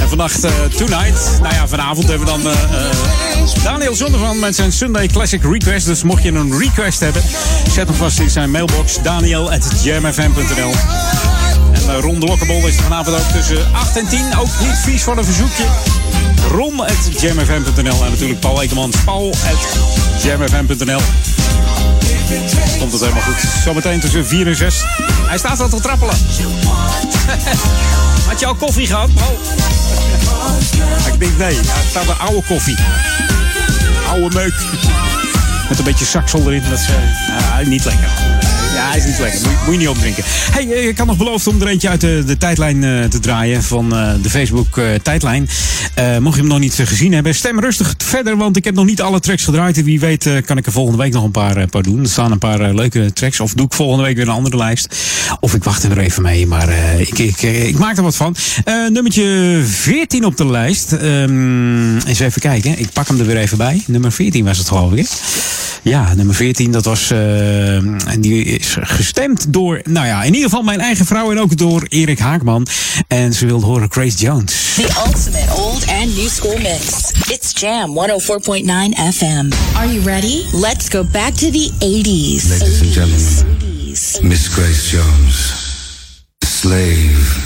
En 0.00 0.08
vannacht 0.08 0.44
eh, 0.44 0.52
Tonight. 0.76 1.38
Nou 1.42 1.54
ja, 1.54 1.68
vanavond 1.68 2.08
hebben 2.08 2.26
we 2.26 2.32
dan 2.32 2.52
eh, 2.52 2.62
eh, 2.62 3.62
Daniel 3.62 3.94
Zondervan 3.94 4.38
met 4.38 4.54
zijn 4.54 4.72
Sunday 4.72 5.06
Classic 5.06 5.42
Request. 5.42 5.86
Dus 5.86 6.02
mocht 6.02 6.22
je 6.22 6.32
een 6.32 6.58
request 6.58 7.00
hebben, 7.00 7.22
zet 7.70 7.88
hem 7.88 7.96
vast 7.96 8.18
in 8.18 8.30
zijn 8.30 8.50
mailbox. 8.50 9.02
Daniel.jamfm.nl 9.02 10.72
En 11.72 11.82
uh, 11.88 12.00
Ron 12.00 12.20
de 12.20 12.26
Lokkebol 12.26 12.66
is 12.66 12.76
vanavond 12.76 13.16
ook 13.16 13.32
tussen 13.32 13.74
8 13.74 13.96
en 13.96 14.08
10. 14.08 14.38
Ook 14.38 14.48
niet 14.60 14.78
vies 14.84 15.02
voor 15.02 15.18
een 15.18 15.24
verzoekje. 15.24 15.64
Ron.jamfm.nl 16.50 18.04
En 18.04 18.10
natuurlijk 18.10 18.40
Paul 18.40 18.62
Ekemans. 18.62 18.96
Paul.jamfm.nl 19.04 21.00
Komt 22.78 22.92
het 22.92 23.00
helemaal 23.00 23.22
goed. 23.22 23.36
Zometeen 23.64 24.00
tussen 24.00 24.26
4 24.26 24.46
en 24.46 24.56
6. 24.56 24.84
Hij 25.26 25.38
staat 25.38 25.60
al 25.60 25.68
te 25.68 25.80
trappelen. 25.80 26.14
Had 28.28 28.40
je 28.40 28.46
al 28.46 28.54
koffie 28.54 28.86
gehad, 28.86 29.14
Paul? 29.14 29.38
Ik 31.12 31.20
denk 31.20 31.38
nee. 31.38 31.56
Het 31.56 31.66
staat 31.90 32.18
oude 32.18 32.42
koffie. 32.46 32.76
Oude 34.08 34.34
meuk. 34.34 34.54
Met 35.68 35.78
een 35.78 35.84
beetje 35.84 36.04
saksel 36.04 36.40
erin. 36.40 36.62
Dat 36.70 36.78
is 36.78 36.88
eh, 36.88 37.66
niet 37.66 37.84
lekker. 37.84 38.37
Ja, 38.78 38.88
hij 38.88 38.98
is 38.98 39.04
niet 39.04 39.18
lekker. 39.18 39.40
Moet, 39.64 39.72
je- 39.74 39.78
niet 39.78 39.88
opdrinken. 39.88 40.24
Hey, 40.26 40.72
eh, 40.72 40.88
ik 40.88 40.98
had 40.98 41.06
nog 41.06 41.16
beloofd 41.16 41.46
om 41.46 41.60
er 41.60 41.66
eentje 41.68 41.88
uit 41.88 42.00
de, 42.00 42.22
de 42.26 42.36
tijdlijn 42.36 42.84
eh, 42.84 43.04
te 43.04 43.18
draaien 43.18 43.62
van 43.62 43.96
eh, 43.96 44.10
de 44.22 44.30
Facebook 44.30 44.80
tijdlijn. 45.02 45.48
Mocht 46.20 46.34
je 46.34 46.40
hem 46.40 46.50
nog 46.50 46.58
niet 46.58 46.74
gezien 46.74 47.12
hebben, 47.12 47.34
stem 47.34 47.60
rustig 47.60 47.94
verder, 47.98 48.36
want 48.36 48.56
ik 48.56 48.64
heb 48.64 48.74
nog 48.74 48.84
niet 48.84 49.02
alle 49.02 49.20
tracks 49.20 49.44
gedraaid. 49.44 49.76
En 49.78 49.84
wie 49.84 50.00
weet 50.00 50.30
kan 50.44 50.56
ik 50.56 50.66
er 50.66 50.72
volgende 50.72 51.02
week 51.02 51.12
nog 51.12 51.24
een 51.24 51.30
paar, 51.30 51.66
paar 51.66 51.82
doen. 51.82 52.00
Er 52.02 52.08
staan 52.08 52.32
een 52.32 52.38
paar 52.38 52.74
leuke 52.74 53.12
tracks. 53.12 53.40
Of 53.40 53.52
doe 53.54 53.66
ik 53.66 53.72
volgende 53.72 54.04
week 54.04 54.16
weer 54.16 54.28
een 54.28 54.34
andere 54.34 54.56
lijst. 54.56 54.96
Of 55.40 55.54
ik 55.54 55.64
wacht 55.64 55.82
er 55.82 55.98
even 55.98 56.22
mee. 56.22 56.46
Maar 56.46 56.68
ik, 56.98 57.18
ik, 57.18 57.42
ik 57.42 57.78
maak 57.78 57.96
er 57.96 58.02
wat 58.02 58.16
van. 58.16 58.36
Nummertje 58.92 59.60
14 59.66 60.24
op 60.24 60.36
de 60.36 60.46
lijst. 60.46 60.92
Ehm, 60.92 61.96
eens 61.98 62.18
even 62.20 62.40
kijken. 62.40 62.78
Ik 62.78 62.92
pak 62.92 63.08
hem 63.08 63.18
er 63.20 63.26
weer 63.26 63.36
even 63.36 63.58
bij. 63.58 63.82
Nummer 63.86 64.12
14 64.12 64.44
was 64.44 64.58
het 64.58 64.68
geloof 64.68 64.92
ik. 64.92 65.08
Ja, 65.88 66.14
nummer 66.14 66.34
14, 66.34 66.70
dat 66.72 66.84
was. 66.84 67.10
eh, 67.10 67.76
en 67.76 68.20
die 68.20 68.44
is 68.44 68.76
gestemd 68.80 69.52
door. 69.52 69.80
Nou 69.84 70.06
ja, 70.06 70.22
in 70.22 70.34
ieder 70.34 70.48
geval 70.48 70.62
mijn 70.64 70.80
eigen 70.80 71.06
vrouw 71.06 71.30
en 71.30 71.38
ook 71.40 71.56
door 71.56 71.86
Erik 71.88 72.18
Haakman. 72.18 72.66
En 73.06 73.32
ze 73.32 73.46
wilde 73.46 73.66
horen 73.66 73.88
Grace 73.92 74.16
Jones. 74.16 74.72
The 74.74 75.02
ultimate 75.06 75.52
old 75.56 75.86
and 76.00 76.16
new 76.16 76.28
school 76.28 76.56
mix. 76.58 77.10
It's 77.28 77.60
Jam 77.60 77.90
104.9 77.90 79.14
FM. 79.14 79.50
Are 79.76 79.92
you 79.92 80.04
ready? 80.04 80.42
Let's 80.52 80.88
go 80.88 81.04
back 81.04 81.34
to 81.34 81.50
the 81.50 81.70
80s. 81.78 82.48
Ladies 82.48 82.80
and 82.80 82.92
gentlemen, 82.92 83.56
Miss 84.28 84.46
Grace 84.48 84.96
Jones, 84.96 85.52
slave 86.46 87.40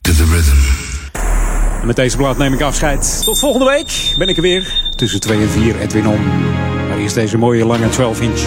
to 0.00 0.12
the 0.12 0.24
rhythm. 0.24 0.56
En 1.80 1.86
met 1.86 1.96
deze 1.96 2.16
plaat 2.16 2.38
neem 2.38 2.52
ik 2.54 2.60
afscheid. 2.60 3.20
Tot 3.24 3.38
volgende 3.38 3.66
week 3.66 4.14
ben 4.18 4.28
ik 4.28 4.36
er 4.36 4.42
weer. 4.42 4.72
Tussen 4.96 5.20
2 5.20 5.40
en 5.40 5.50
4, 5.50 5.80
Edwin 5.80 6.06
On. 6.06 6.18
Deze 7.14 7.38
mooie 7.38 7.64
lange 7.64 7.88
12 7.88 8.20
inch. 8.20 8.40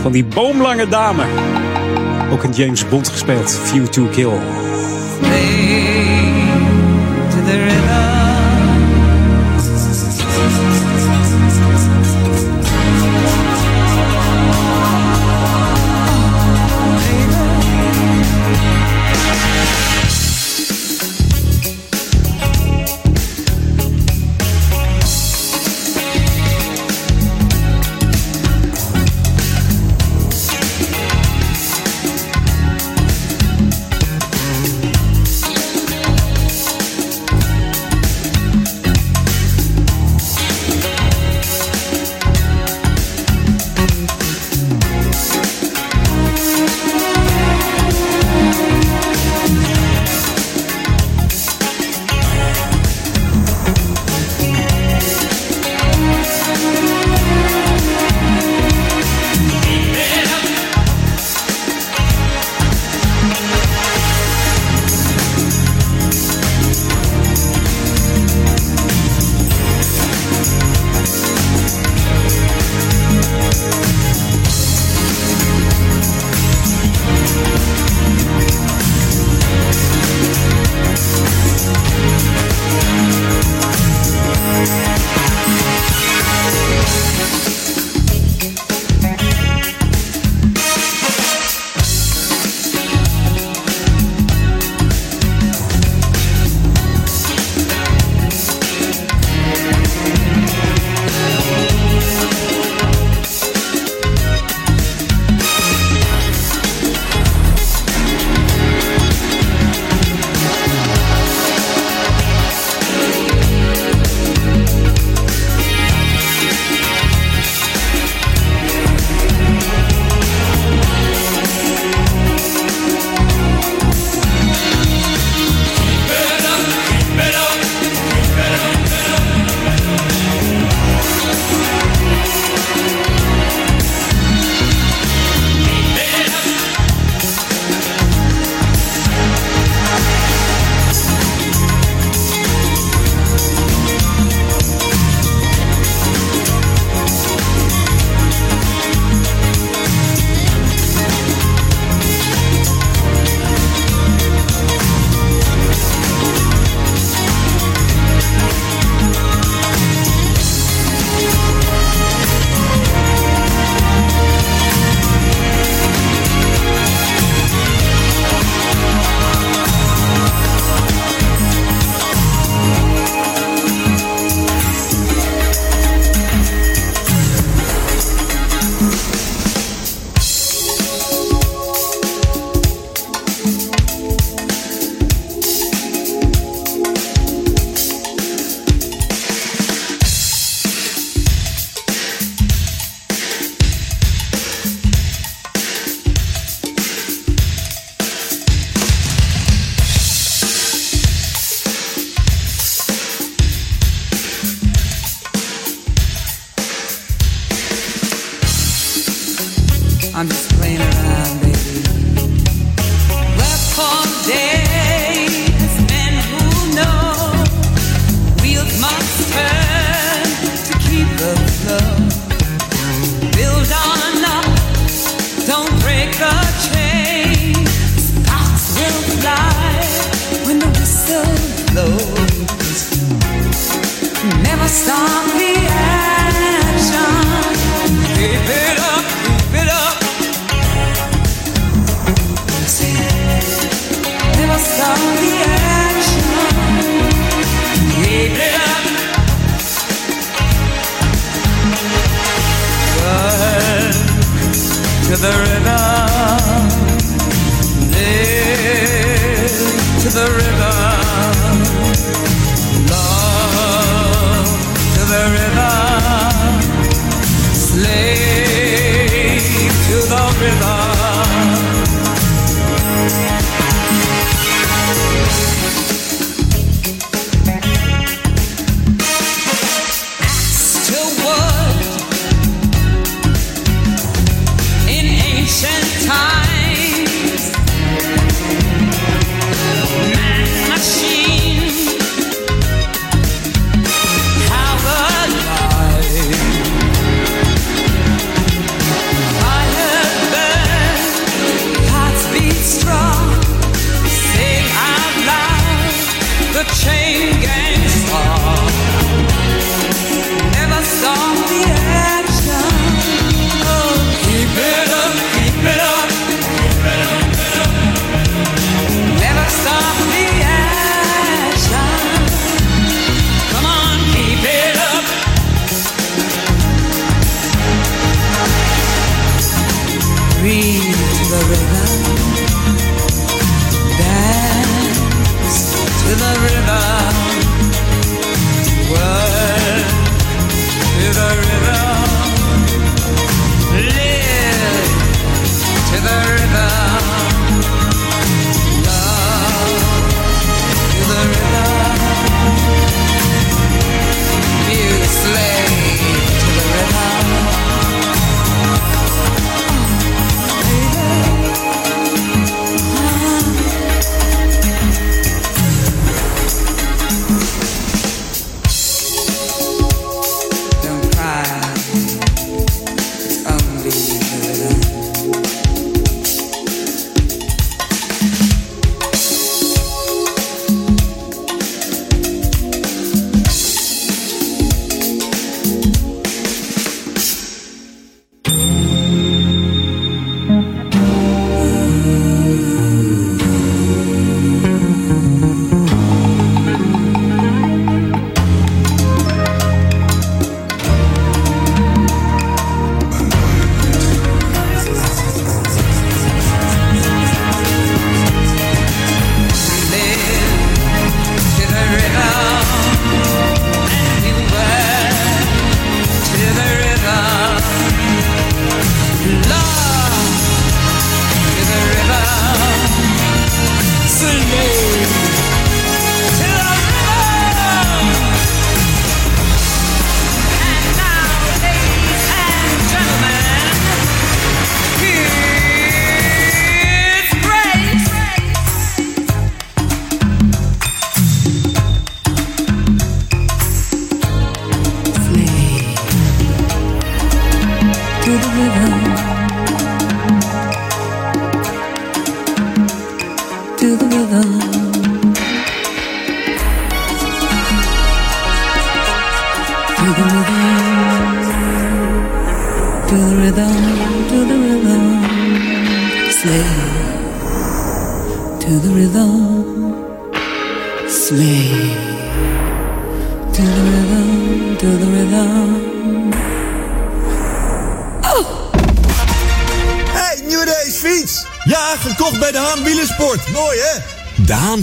Van 0.00 0.12
die 0.12 0.24
boomlange 0.24 0.88
dame. 0.88 1.24
Ook 2.32 2.44
in 2.44 2.52
James 2.52 2.88
Bond 2.88 3.08
gespeeld. 3.08 3.50
View 3.50 3.86
to 3.86 4.04
Kill. 4.04 4.77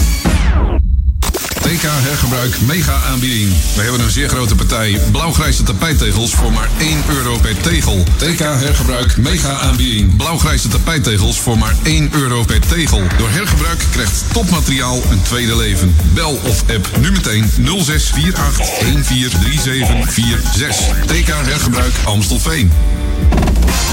TK 1.89 1.95
hergebruik 1.95 2.61
mega 2.61 3.01
aanbieding. 3.01 3.51
We 3.75 3.81
hebben 3.81 4.01
een 4.01 4.09
zeer 4.09 4.29
grote 4.29 4.55
partij 4.55 4.99
blauwgrijze 5.11 5.63
tapijttegels 5.63 6.33
voor 6.33 6.51
maar 6.51 6.69
1 6.77 7.03
euro 7.07 7.37
per 7.37 7.57
tegel. 7.61 8.03
TK 8.17 8.39
hergebruik 8.39 9.17
mega 9.17 9.59
aanbieding. 9.59 10.15
Blauwgrijze 10.15 10.67
tapijttegels 10.67 11.39
voor 11.39 11.57
maar 11.57 11.75
1 11.83 12.09
euro 12.13 12.43
per 12.43 12.59
tegel. 12.59 13.01
Door 13.17 13.29
hergebruik 13.29 13.85
krijgt 13.91 14.23
topmateriaal 14.33 15.01
een 15.11 15.21
tweede 15.21 15.55
leven. 15.55 15.95
Bel 16.13 16.39
of 16.43 16.63
app 16.69 16.89
nu 16.99 17.11
meteen 17.11 17.49
0648 17.49 18.57
143746. 18.79 20.75
TK 21.05 21.27
hergebruik 21.27 21.93
Amstelveen. 22.05 22.71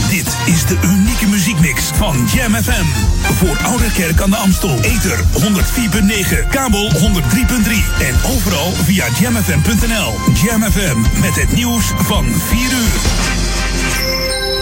Dit 0.08 0.36
is 0.46 0.66
de 0.66 0.78
unieke 0.84 1.26
muziekmix 1.26 1.82
van 1.94 2.28
Jam 2.34 2.54
FM. 2.54 2.84
Voor 3.34 3.58
Oude 3.62 3.92
Kerk 3.92 4.20
aan 4.20 4.30
de 4.30 4.36
Amstel. 4.36 4.78
Ether 4.80 5.18
104.9, 5.18 6.48
kabel 6.50 6.90
103.3 6.90 6.98
en 8.00 8.14
overal 8.34 8.72
via 8.72 9.04
jamfm.nl. 9.20 10.14
Jam 10.44 10.62
FM 10.62 11.20
met 11.20 11.34
het 11.34 11.52
nieuws 11.52 11.84
van 11.96 12.24
4 12.24 12.58
uur. 12.60 13.24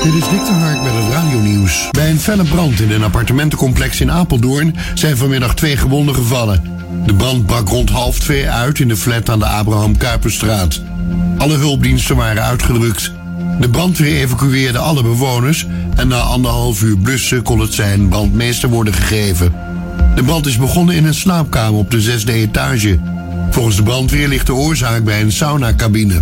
Dit 0.02 0.14
is 0.14 0.28
Victor 0.28 0.54
Hark 0.54 0.82
met 0.82 0.92
het 0.94 1.12
radionieuws. 1.12 1.88
Bij 1.90 2.10
een 2.10 2.20
felle 2.20 2.44
brand 2.44 2.80
in 2.80 2.90
een 2.90 3.04
appartementencomplex 3.04 4.00
in 4.00 4.10
Apeldoorn 4.10 4.76
zijn 4.94 5.16
vanmiddag 5.16 5.54
twee 5.54 5.76
gewonden 5.76 6.14
gevallen. 6.14 6.62
De 7.06 7.14
brand 7.14 7.46
brak 7.46 7.68
rond 7.68 7.90
half 7.90 8.18
twee 8.18 8.50
uit 8.50 8.80
in 8.80 8.88
de 8.88 8.96
flat 8.96 9.30
aan 9.30 9.38
de 9.38 9.46
Abraham 9.46 9.96
Kuiperstraat. 9.96 10.82
Alle 11.38 11.56
hulpdiensten 11.56 12.16
waren 12.16 12.42
uitgerukt. 12.42 13.12
De 13.60 13.68
brandweer 13.70 14.16
evacueerde 14.16 14.78
alle 14.78 15.02
bewoners 15.02 15.66
en 15.96 16.08
na 16.08 16.18
anderhalf 16.18 16.82
uur 16.82 16.98
blussen 16.98 17.42
kon 17.42 17.60
het 17.60 17.74
zijn 17.74 18.08
brandmeester 18.08 18.68
worden 18.68 18.94
gegeven. 18.94 19.52
De 20.14 20.22
brand 20.22 20.46
is 20.46 20.58
begonnen 20.58 20.94
in 20.94 21.04
een 21.04 21.14
slaapkamer 21.14 21.78
op 21.78 21.90
de 21.90 22.00
zesde 22.00 22.32
etage. 22.32 22.98
Volgens 23.50 23.76
de 23.76 23.82
brandweer 23.82 24.28
ligt 24.28 24.46
de 24.46 24.54
oorzaak 24.54 25.04
bij 25.04 25.20
een 25.20 25.32
saunacabine. 25.32 26.20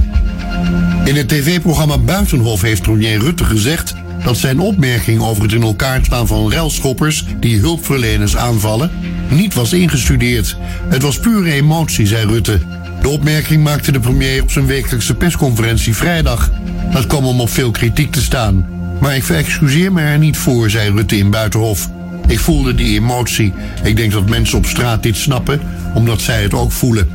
In 1.05 1.17
het 1.17 1.29
tv-programma 1.29 1.99
Buitenhof 1.99 2.63
heeft 2.63 2.83
premier 2.83 3.19
Rutte 3.19 3.45
gezegd 3.45 3.95
dat 4.25 4.37
zijn 4.37 4.61
opmerking 4.61 5.21
over 5.21 5.43
het 5.43 5.53
in 5.53 5.63
elkaar 5.63 6.05
staan 6.05 6.27
van 6.27 6.51
relschoppers 6.51 7.25
die 7.41 7.59
hulpverleners 7.59 8.37
aanvallen 8.37 8.91
niet 9.31 9.55
was 9.55 9.73
ingestudeerd. 9.73 10.57
Het 10.89 11.03
was 11.03 11.19
pure 11.19 11.53
emotie, 11.53 12.07
zei 12.07 12.27
Rutte. 12.27 12.61
De 13.03 13.09
opmerking 13.09 13.63
maakte 13.63 13.93
de 13.93 14.01
premier 14.01 14.43
op 14.43 14.51
zijn 14.51 14.67
wekelijkse 14.67 15.15
persconferentie 15.15 15.97
vrijdag. 15.97 16.51
Dat 16.93 17.07
kwam 17.07 17.25
om 17.25 17.41
op 17.41 17.51
veel 17.51 17.71
kritiek 17.71 18.13
te 18.13 18.23
staan. 18.23 18.67
Maar 19.01 19.17
ik 19.17 19.25
verexcuseer 19.25 19.93
me 19.93 20.01
er 20.01 20.19
niet 20.19 20.37
voor, 20.37 20.71
zei 20.71 20.91
Rutte 20.91 21.17
in 21.17 21.31
Buitenhof. 21.31 21.89
Ik 22.27 22.41
voelde 22.41 22.75
die 22.75 23.01
emotie. 23.01 23.53
Ik 23.83 23.97
denk 23.97 24.13
dat 24.13 24.29
mensen 24.29 24.59
op 24.59 24.67
straat 24.67 25.03
dit 25.03 25.17
snappen, 25.17 25.61
omdat 25.95 26.21
zij 26.21 26.43
het 26.43 26.55
ook 26.55 26.73
voelen. 26.73 27.09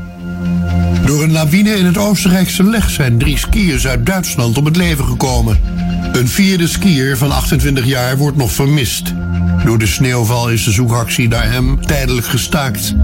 Door 1.05 1.23
een 1.23 1.31
lawine 1.31 1.77
in 1.77 1.85
het 1.85 1.97
Oostenrijkse 1.97 2.63
Leg 2.63 2.89
zijn 2.89 3.17
drie 3.17 3.37
skiers 3.37 3.87
uit 3.87 4.05
Duitsland 4.05 4.57
om 4.57 4.65
het 4.65 4.75
leven 4.75 5.05
gekomen. 5.05 5.59
Een 6.11 6.27
vierde 6.27 6.67
skier 6.67 7.17
van 7.17 7.31
28 7.31 7.85
jaar 7.85 8.17
wordt 8.17 8.37
nog 8.37 8.51
vermist. 8.51 9.13
Door 9.65 9.79
de 9.79 9.87
sneeuwval 9.87 10.49
is 10.49 10.63
de 10.63 10.71
zoekactie 10.71 11.27
naar 11.27 11.51
hem 11.51 11.85
tijdelijk 11.85 12.27
gestaakt. 12.27 12.95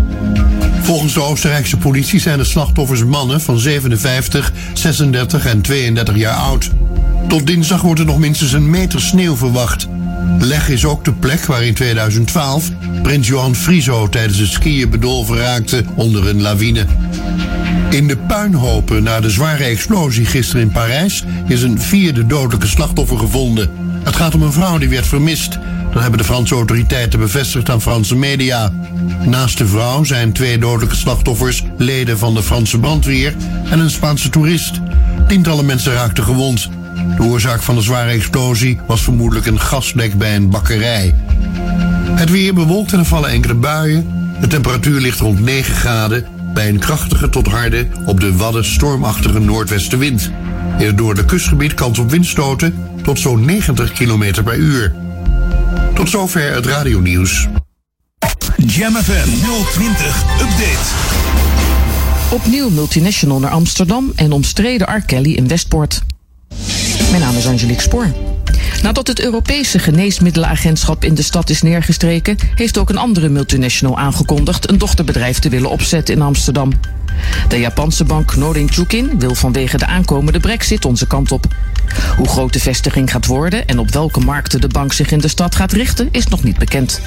Volgens 0.84 1.14
de 1.14 1.22
Oostenrijkse 1.22 1.78
politie 1.78 2.20
zijn 2.20 2.38
de 2.38 2.44
slachtoffers 2.44 3.04
mannen 3.04 3.42
van 3.42 3.60
57, 3.60 4.54
36 4.74 5.46
en 5.46 5.62
32 5.62 6.16
jaar 6.16 6.36
oud. 6.36 6.70
Tot 7.28 7.48
dinsdag 7.48 7.82
wordt 7.82 8.00
er 8.00 8.06
nog 8.06 8.18
minstens 8.18 8.52
een 8.52 8.70
meter 8.70 9.02
sneeuw 9.02 9.36
verwacht. 9.36 9.88
Leg 10.40 10.70
is 10.70 10.86
ook 10.86 11.06
de 11.06 11.14
plek 11.14 11.46
waar 11.46 11.64
in 11.64 11.74
2012 11.74 12.70
prins 13.04 13.28
Johan 13.28 13.56
Frieso 13.56 14.10
tijdens 14.10 14.38
het 14.38 14.50
skiën 14.50 14.90
bedolven 14.90 15.38
raakte 15.38 15.84
onder 15.96 16.28
een 16.28 16.42
lawine. 16.42 16.86
In 17.90 18.08
de 18.08 18.18
puinhopen 18.18 19.04
na 19.04 19.20
de 19.20 19.30
zware 19.30 19.64
explosie 19.64 20.26
gisteren 20.26 20.62
in 20.62 20.72
Parijs 20.72 21.24
is 21.48 21.62
een 21.62 21.82
vierde 21.82 22.26
dodelijke 22.26 22.68
slachtoffer 22.68 23.18
gevonden. 23.18 23.70
Het 24.04 24.16
gaat 24.16 24.36
om 24.36 24.42
een 24.42 24.52
vrouw 24.52 24.78
die 24.78 24.90
werd 24.90 25.08
vermist. 25.08 25.60
Dat 25.94 26.02
hebben 26.02 26.20
de 26.20 26.26
Franse 26.26 26.56
autoriteiten 26.56 27.20
bevestigd 27.20 27.70
aan 27.70 27.82
Franse 27.82 28.16
media. 28.16 28.72
Naast 29.26 29.58
de 29.58 29.68
vrouw 29.68 30.04
zijn 30.04 30.34
twee 30.34 30.58
dodelijke 30.58 30.96
slachtoffers 30.96 31.64
leden 31.78 32.18
van 32.18 32.34
de 32.34 32.44
Franse 32.44 32.80
brandweer 32.80 33.36
en 33.70 33.80
een 33.80 33.90
Spaanse 33.90 34.30
toerist. 34.30 34.80
Tientallen 35.28 35.66
mensen 35.66 35.94
raakten 35.94 36.24
gewond. 36.24 36.70
De 37.18 37.24
oorzaak 37.24 37.62
van 37.62 37.76
de 37.76 37.82
zware 37.82 38.10
explosie 38.10 38.80
was 38.88 39.02
vermoedelijk 39.02 39.46
een 39.46 39.60
gaslek 39.60 40.18
bij 40.18 40.36
een 40.36 40.50
bakkerij. 40.50 41.16
Het 42.10 42.30
weer 42.30 42.54
bewolkt 42.54 42.94
en 42.94 43.00
er 43.00 43.06
vallen 43.06 43.30
enkele 43.30 43.56
buien. 43.56 44.36
De 44.42 44.48
temperatuur 44.48 45.00
ligt 45.00 45.20
rond 45.20 45.40
9 45.40 45.76
graden 45.76 46.26
bij 46.54 46.70
een 46.70 46.80
krachtige 46.80 47.30
tot 47.30 47.48
harde 47.48 47.88
op 48.06 48.20
de 48.20 48.36
Wadden 48.36 48.66
stormachtige 48.66 49.40
noordwestenwind. 49.40 50.32
In 50.78 50.98
het 50.98 51.26
kustgebied 51.26 51.74
kans 51.74 52.00
op 52.00 52.10
windstoten 52.10 52.76
tot 53.04 53.20
zo'n 53.20 53.46
90 53.46 53.92
km 53.92 54.44
per 54.44 54.56
uur. 54.56 55.03
Tot 55.94 56.10
zover 56.10 56.54
het 56.54 56.66
radionieuws. 56.66 57.48
Jam 58.58 58.94
FM 58.94 59.30
020 59.72 60.24
Update. 60.42 60.92
Opnieuw 62.32 62.70
multinational 62.70 63.40
naar 63.40 63.52
Amsterdam 63.52 64.12
en 64.16 64.32
omstreden 64.32 64.96
R. 64.96 65.02
Kelly 65.06 65.34
in 65.34 65.48
Westpoort. 65.48 66.02
Mijn 67.10 67.22
naam 67.22 67.36
is 67.36 67.48
Angelique 67.48 67.82
Spoor. 67.82 68.23
Nadat 68.84 69.08
het 69.08 69.20
Europese 69.20 69.80
geneesmiddelenagentschap 69.80 71.04
in 71.04 71.14
de 71.14 71.22
stad 71.22 71.50
is 71.50 71.62
neergestreken, 71.62 72.38
heeft 72.56 72.78
ook 72.78 72.90
een 72.90 72.98
andere 72.98 73.30
multinational 73.30 73.98
aangekondigd 73.98 74.70
een 74.70 74.78
dochterbedrijf 74.78 75.40
te 75.40 75.50
willen 75.50 75.70
opzetten 75.70 76.16
in 76.16 76.22
Amsterdam. 76.22 76.72
De 77.48 77.60
Japanse 77.60 78.04
bank 78.04 78.36
Norin 78.36 78.72
Chukin 78.72 79.20
wil 79.20 79.36
vanwege 79.36 79.78
de 79.78 79.86
aankomende 79.86 80.40
brexit 80.40 80.86
onze 80.86 81.08
kant 81.08 81.32
op. 81.32 81.46
Hoe 82.18 82.28
groot 82.28 82.54
de 82.54 82.60
vestiging 82.60 83.12
gaat 83.12 83.26
worden 83.26 83.68
en 83.68 83.80
op 83.80 83.92
welke 83.92 84.20
markten 84.20 84.62
de 84.62 84.68
bank 84.68 84.94
zich 84.94 85.12
in 85.12 85.20
de 85.20 85.28
stad 85.28 85.56
gaat 85.56 85.72
richten, 85.72 86.10
is 86.12 86.28
nog 86.28 86.44
niet 86.44 86.58
bekend. 86.58 87.02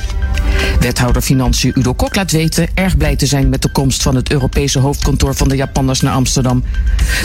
Wethouder 0.80 1.22
Financiën 1.22 1.72
Udo 1.74 1.94
Kok 1.94 2.14
laat 2.14 2.30
weten 2.30 2.68
erg 2.74 2.96
blij 2.96 3.16
te 3.16 3.26
zijn 3.26 3.48
met 3.48 3.62
de 3.62 3.68
komst 3.68 4.02
van 4.02 4.14
het 4.14 4.30
Europese 4.30 4.78
hoofdkantoor 4.78 5.34
van 5.34 5.48
de 5.48 5.56
Japanners 5.56 6.00
naar 6.00 6.14
Amsterdam. 6.14 6.64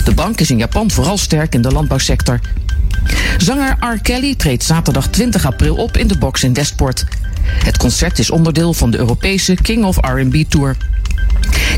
De 0.03 0.13
bank 0.13 0.39
is 0.39 0.51
in 0.51 0.57
Japan 0.57 0.91
vooral 0.91 1.17
sterk 1.17 1.53
in 1.53 1.61
de 1.61 1.71
landbouwsector. 1.71 2.39
Zanger 3.37 3.77
R. 3.79 4.01
Kelly 4.01 4.35
treedt 4.35 4.63
zaterdag 4.63 5.07
20 5.07 5.45
april 5.45 5.75
op 5.75 5.97
in 5.97 6.07
de 6.07 6.17
box 6.17 6.43
in 6.43 6.53
Westport. 6.53 7.05
Het 7.63 7.77
concert 7.77 8.19
is 8.19 8.29
onderdeel 8.29 8.73
van 8.73 8.91
de 8.91 8.97
Europese 8.97 9.55
King 9.61 9.83
of 9.83 9.97
R&B 9.97 10.35
Tour. 10.49 10.75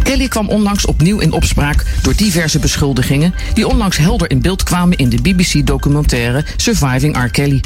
Kelly 0.03 0.27
kwam 0.27 0.49
onlangs 0.49 0.85
opnieuw 0.85 1.19
in 1.19 1.31
opspraak 1.31 1.85
door 2.01 2.15
diverse 2.15 2.59
beschuldigingen 2.59 3.33
die 3.53 3.67
onlangs 3.67 3.97
helder 3.97 4.29
in 4.29 4.41
beeld 4.41 4.63
kwamen 4.63 4.97
in 4.97 5.09
de 5.09 5.21
BBC-documentaire 5.21 6.45
Surviving 6.55 7.17
R. 7.17 7.29
Kelly. 7.29 7.61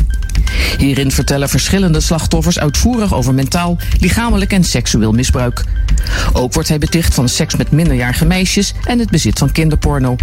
Hierin 0.77 1.11
vertellen 1.11 1.49
verschillende 1.49 1.99
slachtoffers 1.99 2.59
uitvoerig 2.59 3.13
over 3.13 3.33
mentaal, 3.33 3.77
lichamelijk 3.99 4.53
en 4.53 4.63
seksueel 4.63 5.11
misbruik. 5.11 5.63
Ook 6.33 6.53
wordt 6.53 6.69
hij 6.69 6.79
beticht 6.79 7.13
van 7.13 7.29
seks 7.29 7.55
met 7.55 7.71
minderjarige 7.71 8.25
meisjes 8.25 8.73
en 8.83 8.99
het 8.99 9.09
bezit 9.09 9.39
van 9.39 9.51
kinderporno. 9.51 10.15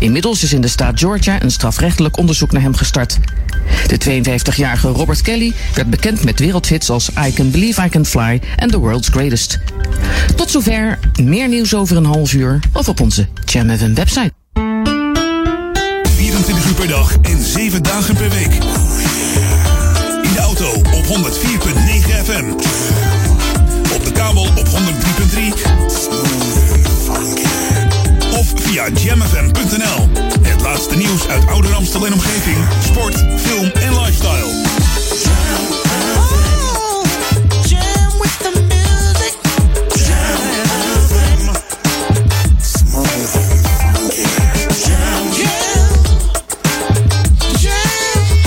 Inmiddels 0.00 0.42
is 0.42 0.52
in 0.52 0.60
de 0.60 0.68
staat 0.68 0.98
Georgia 0.98 1.42
een 1.42 1.50
strafrechtelijk 1.50 2.18
onderzoek 2.18 2.52
naar 2.52 2.62
hem 2.62 2.74
gestart. 2.74 3.18
De 3.86 4.24
52-jarige 4.24 4.88
Robert 4.88 5.22
Kelly 5.22 5.52
werd 5.74 5.90
bekend 5.90 6.24
met 6.24 6.38
wereldhits 6.38 6.90
als 6.90 7.10
I 7.26 7.32
Can 7.32 7.50
Believe 7.50 7.84
I 7.84 7.88
Can 7.88 8.06
Fly 8.06 8.40
en 8.56 8.70
The 8.70 8.78
World's 8.78 9.08
Greatest. 9.08 9.58
Tot 10.36 10.50
zover, 10.50 10.98
meer 11.22 11.48
nieuws 11.48 11.74
over 11.74 11.96
een 11.96 12.04
half 12.04 12.32
uur 12.32 12.60
of 12.72 12.88
op 12.88 13.00
onze 13.00 13.28
Jam 13.44 13.76
FM 13.76 13.94
website. 13.94 14.32
24 16.16 16.66
uur 16.66 16.74
per 16.74 16.88
dag 16.88 17.16
en 17.22 17.44
7 17.44 17.82
dagen 17.82 18.14
per 18.14 18.30
week. 18.30 18.52
In 20.22 20.32
de 20.32 20.40
auto 20.40 20.70
op 20.72 21.04
104.9 21.04 21.10
FM. 22.24 22.50
Op 23.94 24.04
de 24.04 24.12
kabel 24.12 24.42
op 24.42 24.66
103.3 24.66 26.59
via 28.70 28.88
jamfm.nl. 28.88 30.08
Het 30.42 30.60
laatste 30.60 30.96
nieuws 30.96 31.28
uit 31.28 31.46
oude 31.46 31.68
Amstel 31.68 32.06
en 32.06 32.12
omgeving. 32.12 32.56
Sport, 32.84 33.14
film 33.36 33.70
en 33.70 33.98
lifestyle. 34.00 34.68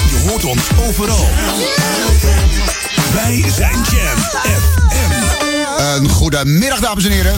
Je 0.09 0.29
hoort 0.29 0.45
ons 0.45 0.61
Overal. 0.87 1.27
Wij 3.13 3.43
zijn 3.55 3.75
Jam 3.91 4.17
FM. 4.17 5.81
Een 5.81 6.09
goedemiddag, 6.09 6.79
dames 6.79 7.05
en 7.05 7.11
heren. 7.11 7.35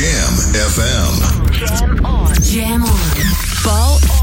Jam 0.00 0.32
FM. 0.56 1.12
Jam 1.52 2.06
on. 2.06 2.32
Jam 2.40 2.82
on. 2.84 3.00
Ball 3.62 4.19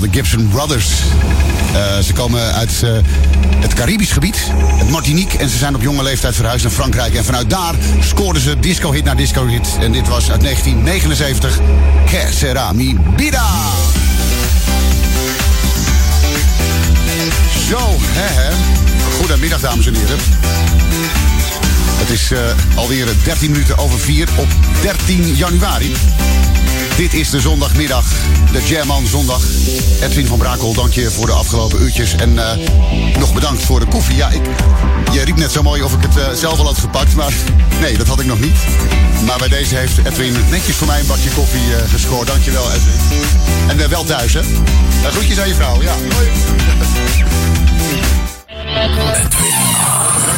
De 0.00 0.08
Gibson 0.10 0.48
Brothers. 0.48 0.88
Eh, 1.74 1.98
ze 1.98 2.12
komen 2.12 2.54
uit 2.54 2.82
eh, 2.82 2.90
het 3.60 3.74
Caribisch 3.74 4.12
gebied, 4.12 4.36
het 4.76 4.90
Martinique. 4.90 5.38
En 5.38 5.48
ze 5.48 5.56
zijn 5.56 5.74
op 5.74 5.82
jonge 5.82 6.02
leeftijd 6.02 6.34
verhuisd 6.34 6.62
naar 6.62 6.72
Frankrijk. 6.72 7.14
En 7.14 7.24
vanuit 7.24 7.50
daar 7.50 7.74
scoorden 8.00 8.42
ze 8.42 8.58
disco-hit 8.58 9.04
na 9.04 9.14
disco-hit. 9.14 9.68
En 9.80 9.92
dit 9.92 10.08
was 10.08 10.30
uit 10.30 10.40
1979. 10.40 11.58
Que 12.04 12.28
sera. 12.34 12.72
Zo, 17.68 17.96
hè 18.00 18.42
hè. 18.42 18.52
Goedemiddag 19.18 19.60
dames 19.60 19.86
en 19.86 19.94
heren. 19.94 20.18
Het 21.98 22.10
is 22.10 22.30
eh, 22.30 22.38
alweer 22.76 23.06
13 23.24 23.50
minuten 23.50 23.78
over 23.78 23.98
4 23.98 24.28
op 24.36 24.48
13 24.82 25.34
januari. 25.34 25.92
Dit 26.96 27.14
is 27.14 27.30
de 27.30 27.40
zondagmiddag, 27.40 28.04
de 28.52 28.62
Jamman 28.64 29.06
zondag. 29.06 29.42
Edwin 30.00 30.26
van 30.26 30.38
Brakel, 30.38 30.72
dank 30.72 30.92
je 30.92 31.10
voor 31.10 31.26
de 31.26 31.32
afgelopen 31.32 31.82
uurtjes. 31.82 32.14
En 32.14 32.38
eh, 32.38 32.68
nog 33.18 33.34
bedankt 33.34 33.62
voor 33.62 33.80
de 33.80 33.86
koffie. 33.86 34.16
Ja, 34.16 34.28
ik, 34.28 34.42
je 35.12 35.24
riep 35.24 35.36
net 35.36 35.52
zo 35.52 35.62
mooi 35.62 35.82
of 35.82 35.94
ik 35.94 36.02
het 36.02 36.16
eh, 36.16 36.32
zelf 36.32 36.58
al 36.58 36.64
had 36.64 36.78
gepakt, 36.78 37.14
maar 37.14 37.32
nee, 37.80 37.96
dat 37.98 38.06
had 38.06 38.20
ik 38.20 38.26
nog 38.26 38.40
niet. 38.40 38.56
Maar 39.26 39.38
bij 39.38 39.48
deze 39.48 39.76
heeft 39.76 39.98
Edwin 39.98 40.36
netjes 40.50 40.76
voor 40.76 40.86
mij 40.86 41.00
een 41.00 41.06
bakje 41.06 41.30
koffie 41.30 41.74
eh, 41.74 41.90
gescoord. 41.90 42.26
Dank 42.26 42.44
je 42.44 42.50
wel, 42.50 42.72
Edwin. 42.72 42.94
En 43.68 43.88
wel 43.88 44.04
thuis, 44.04 44.32
hè? 44.32 44.40
Uh, 44.40 45.08
groetjes 45.10 45.40
aan 45.40 45.48
je 45.48 45.54
vrouw, 45.54 45.82
ja. 45.82 45.94
Hoi. 46.14 46.30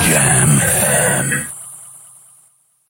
FM. 0.04 1.53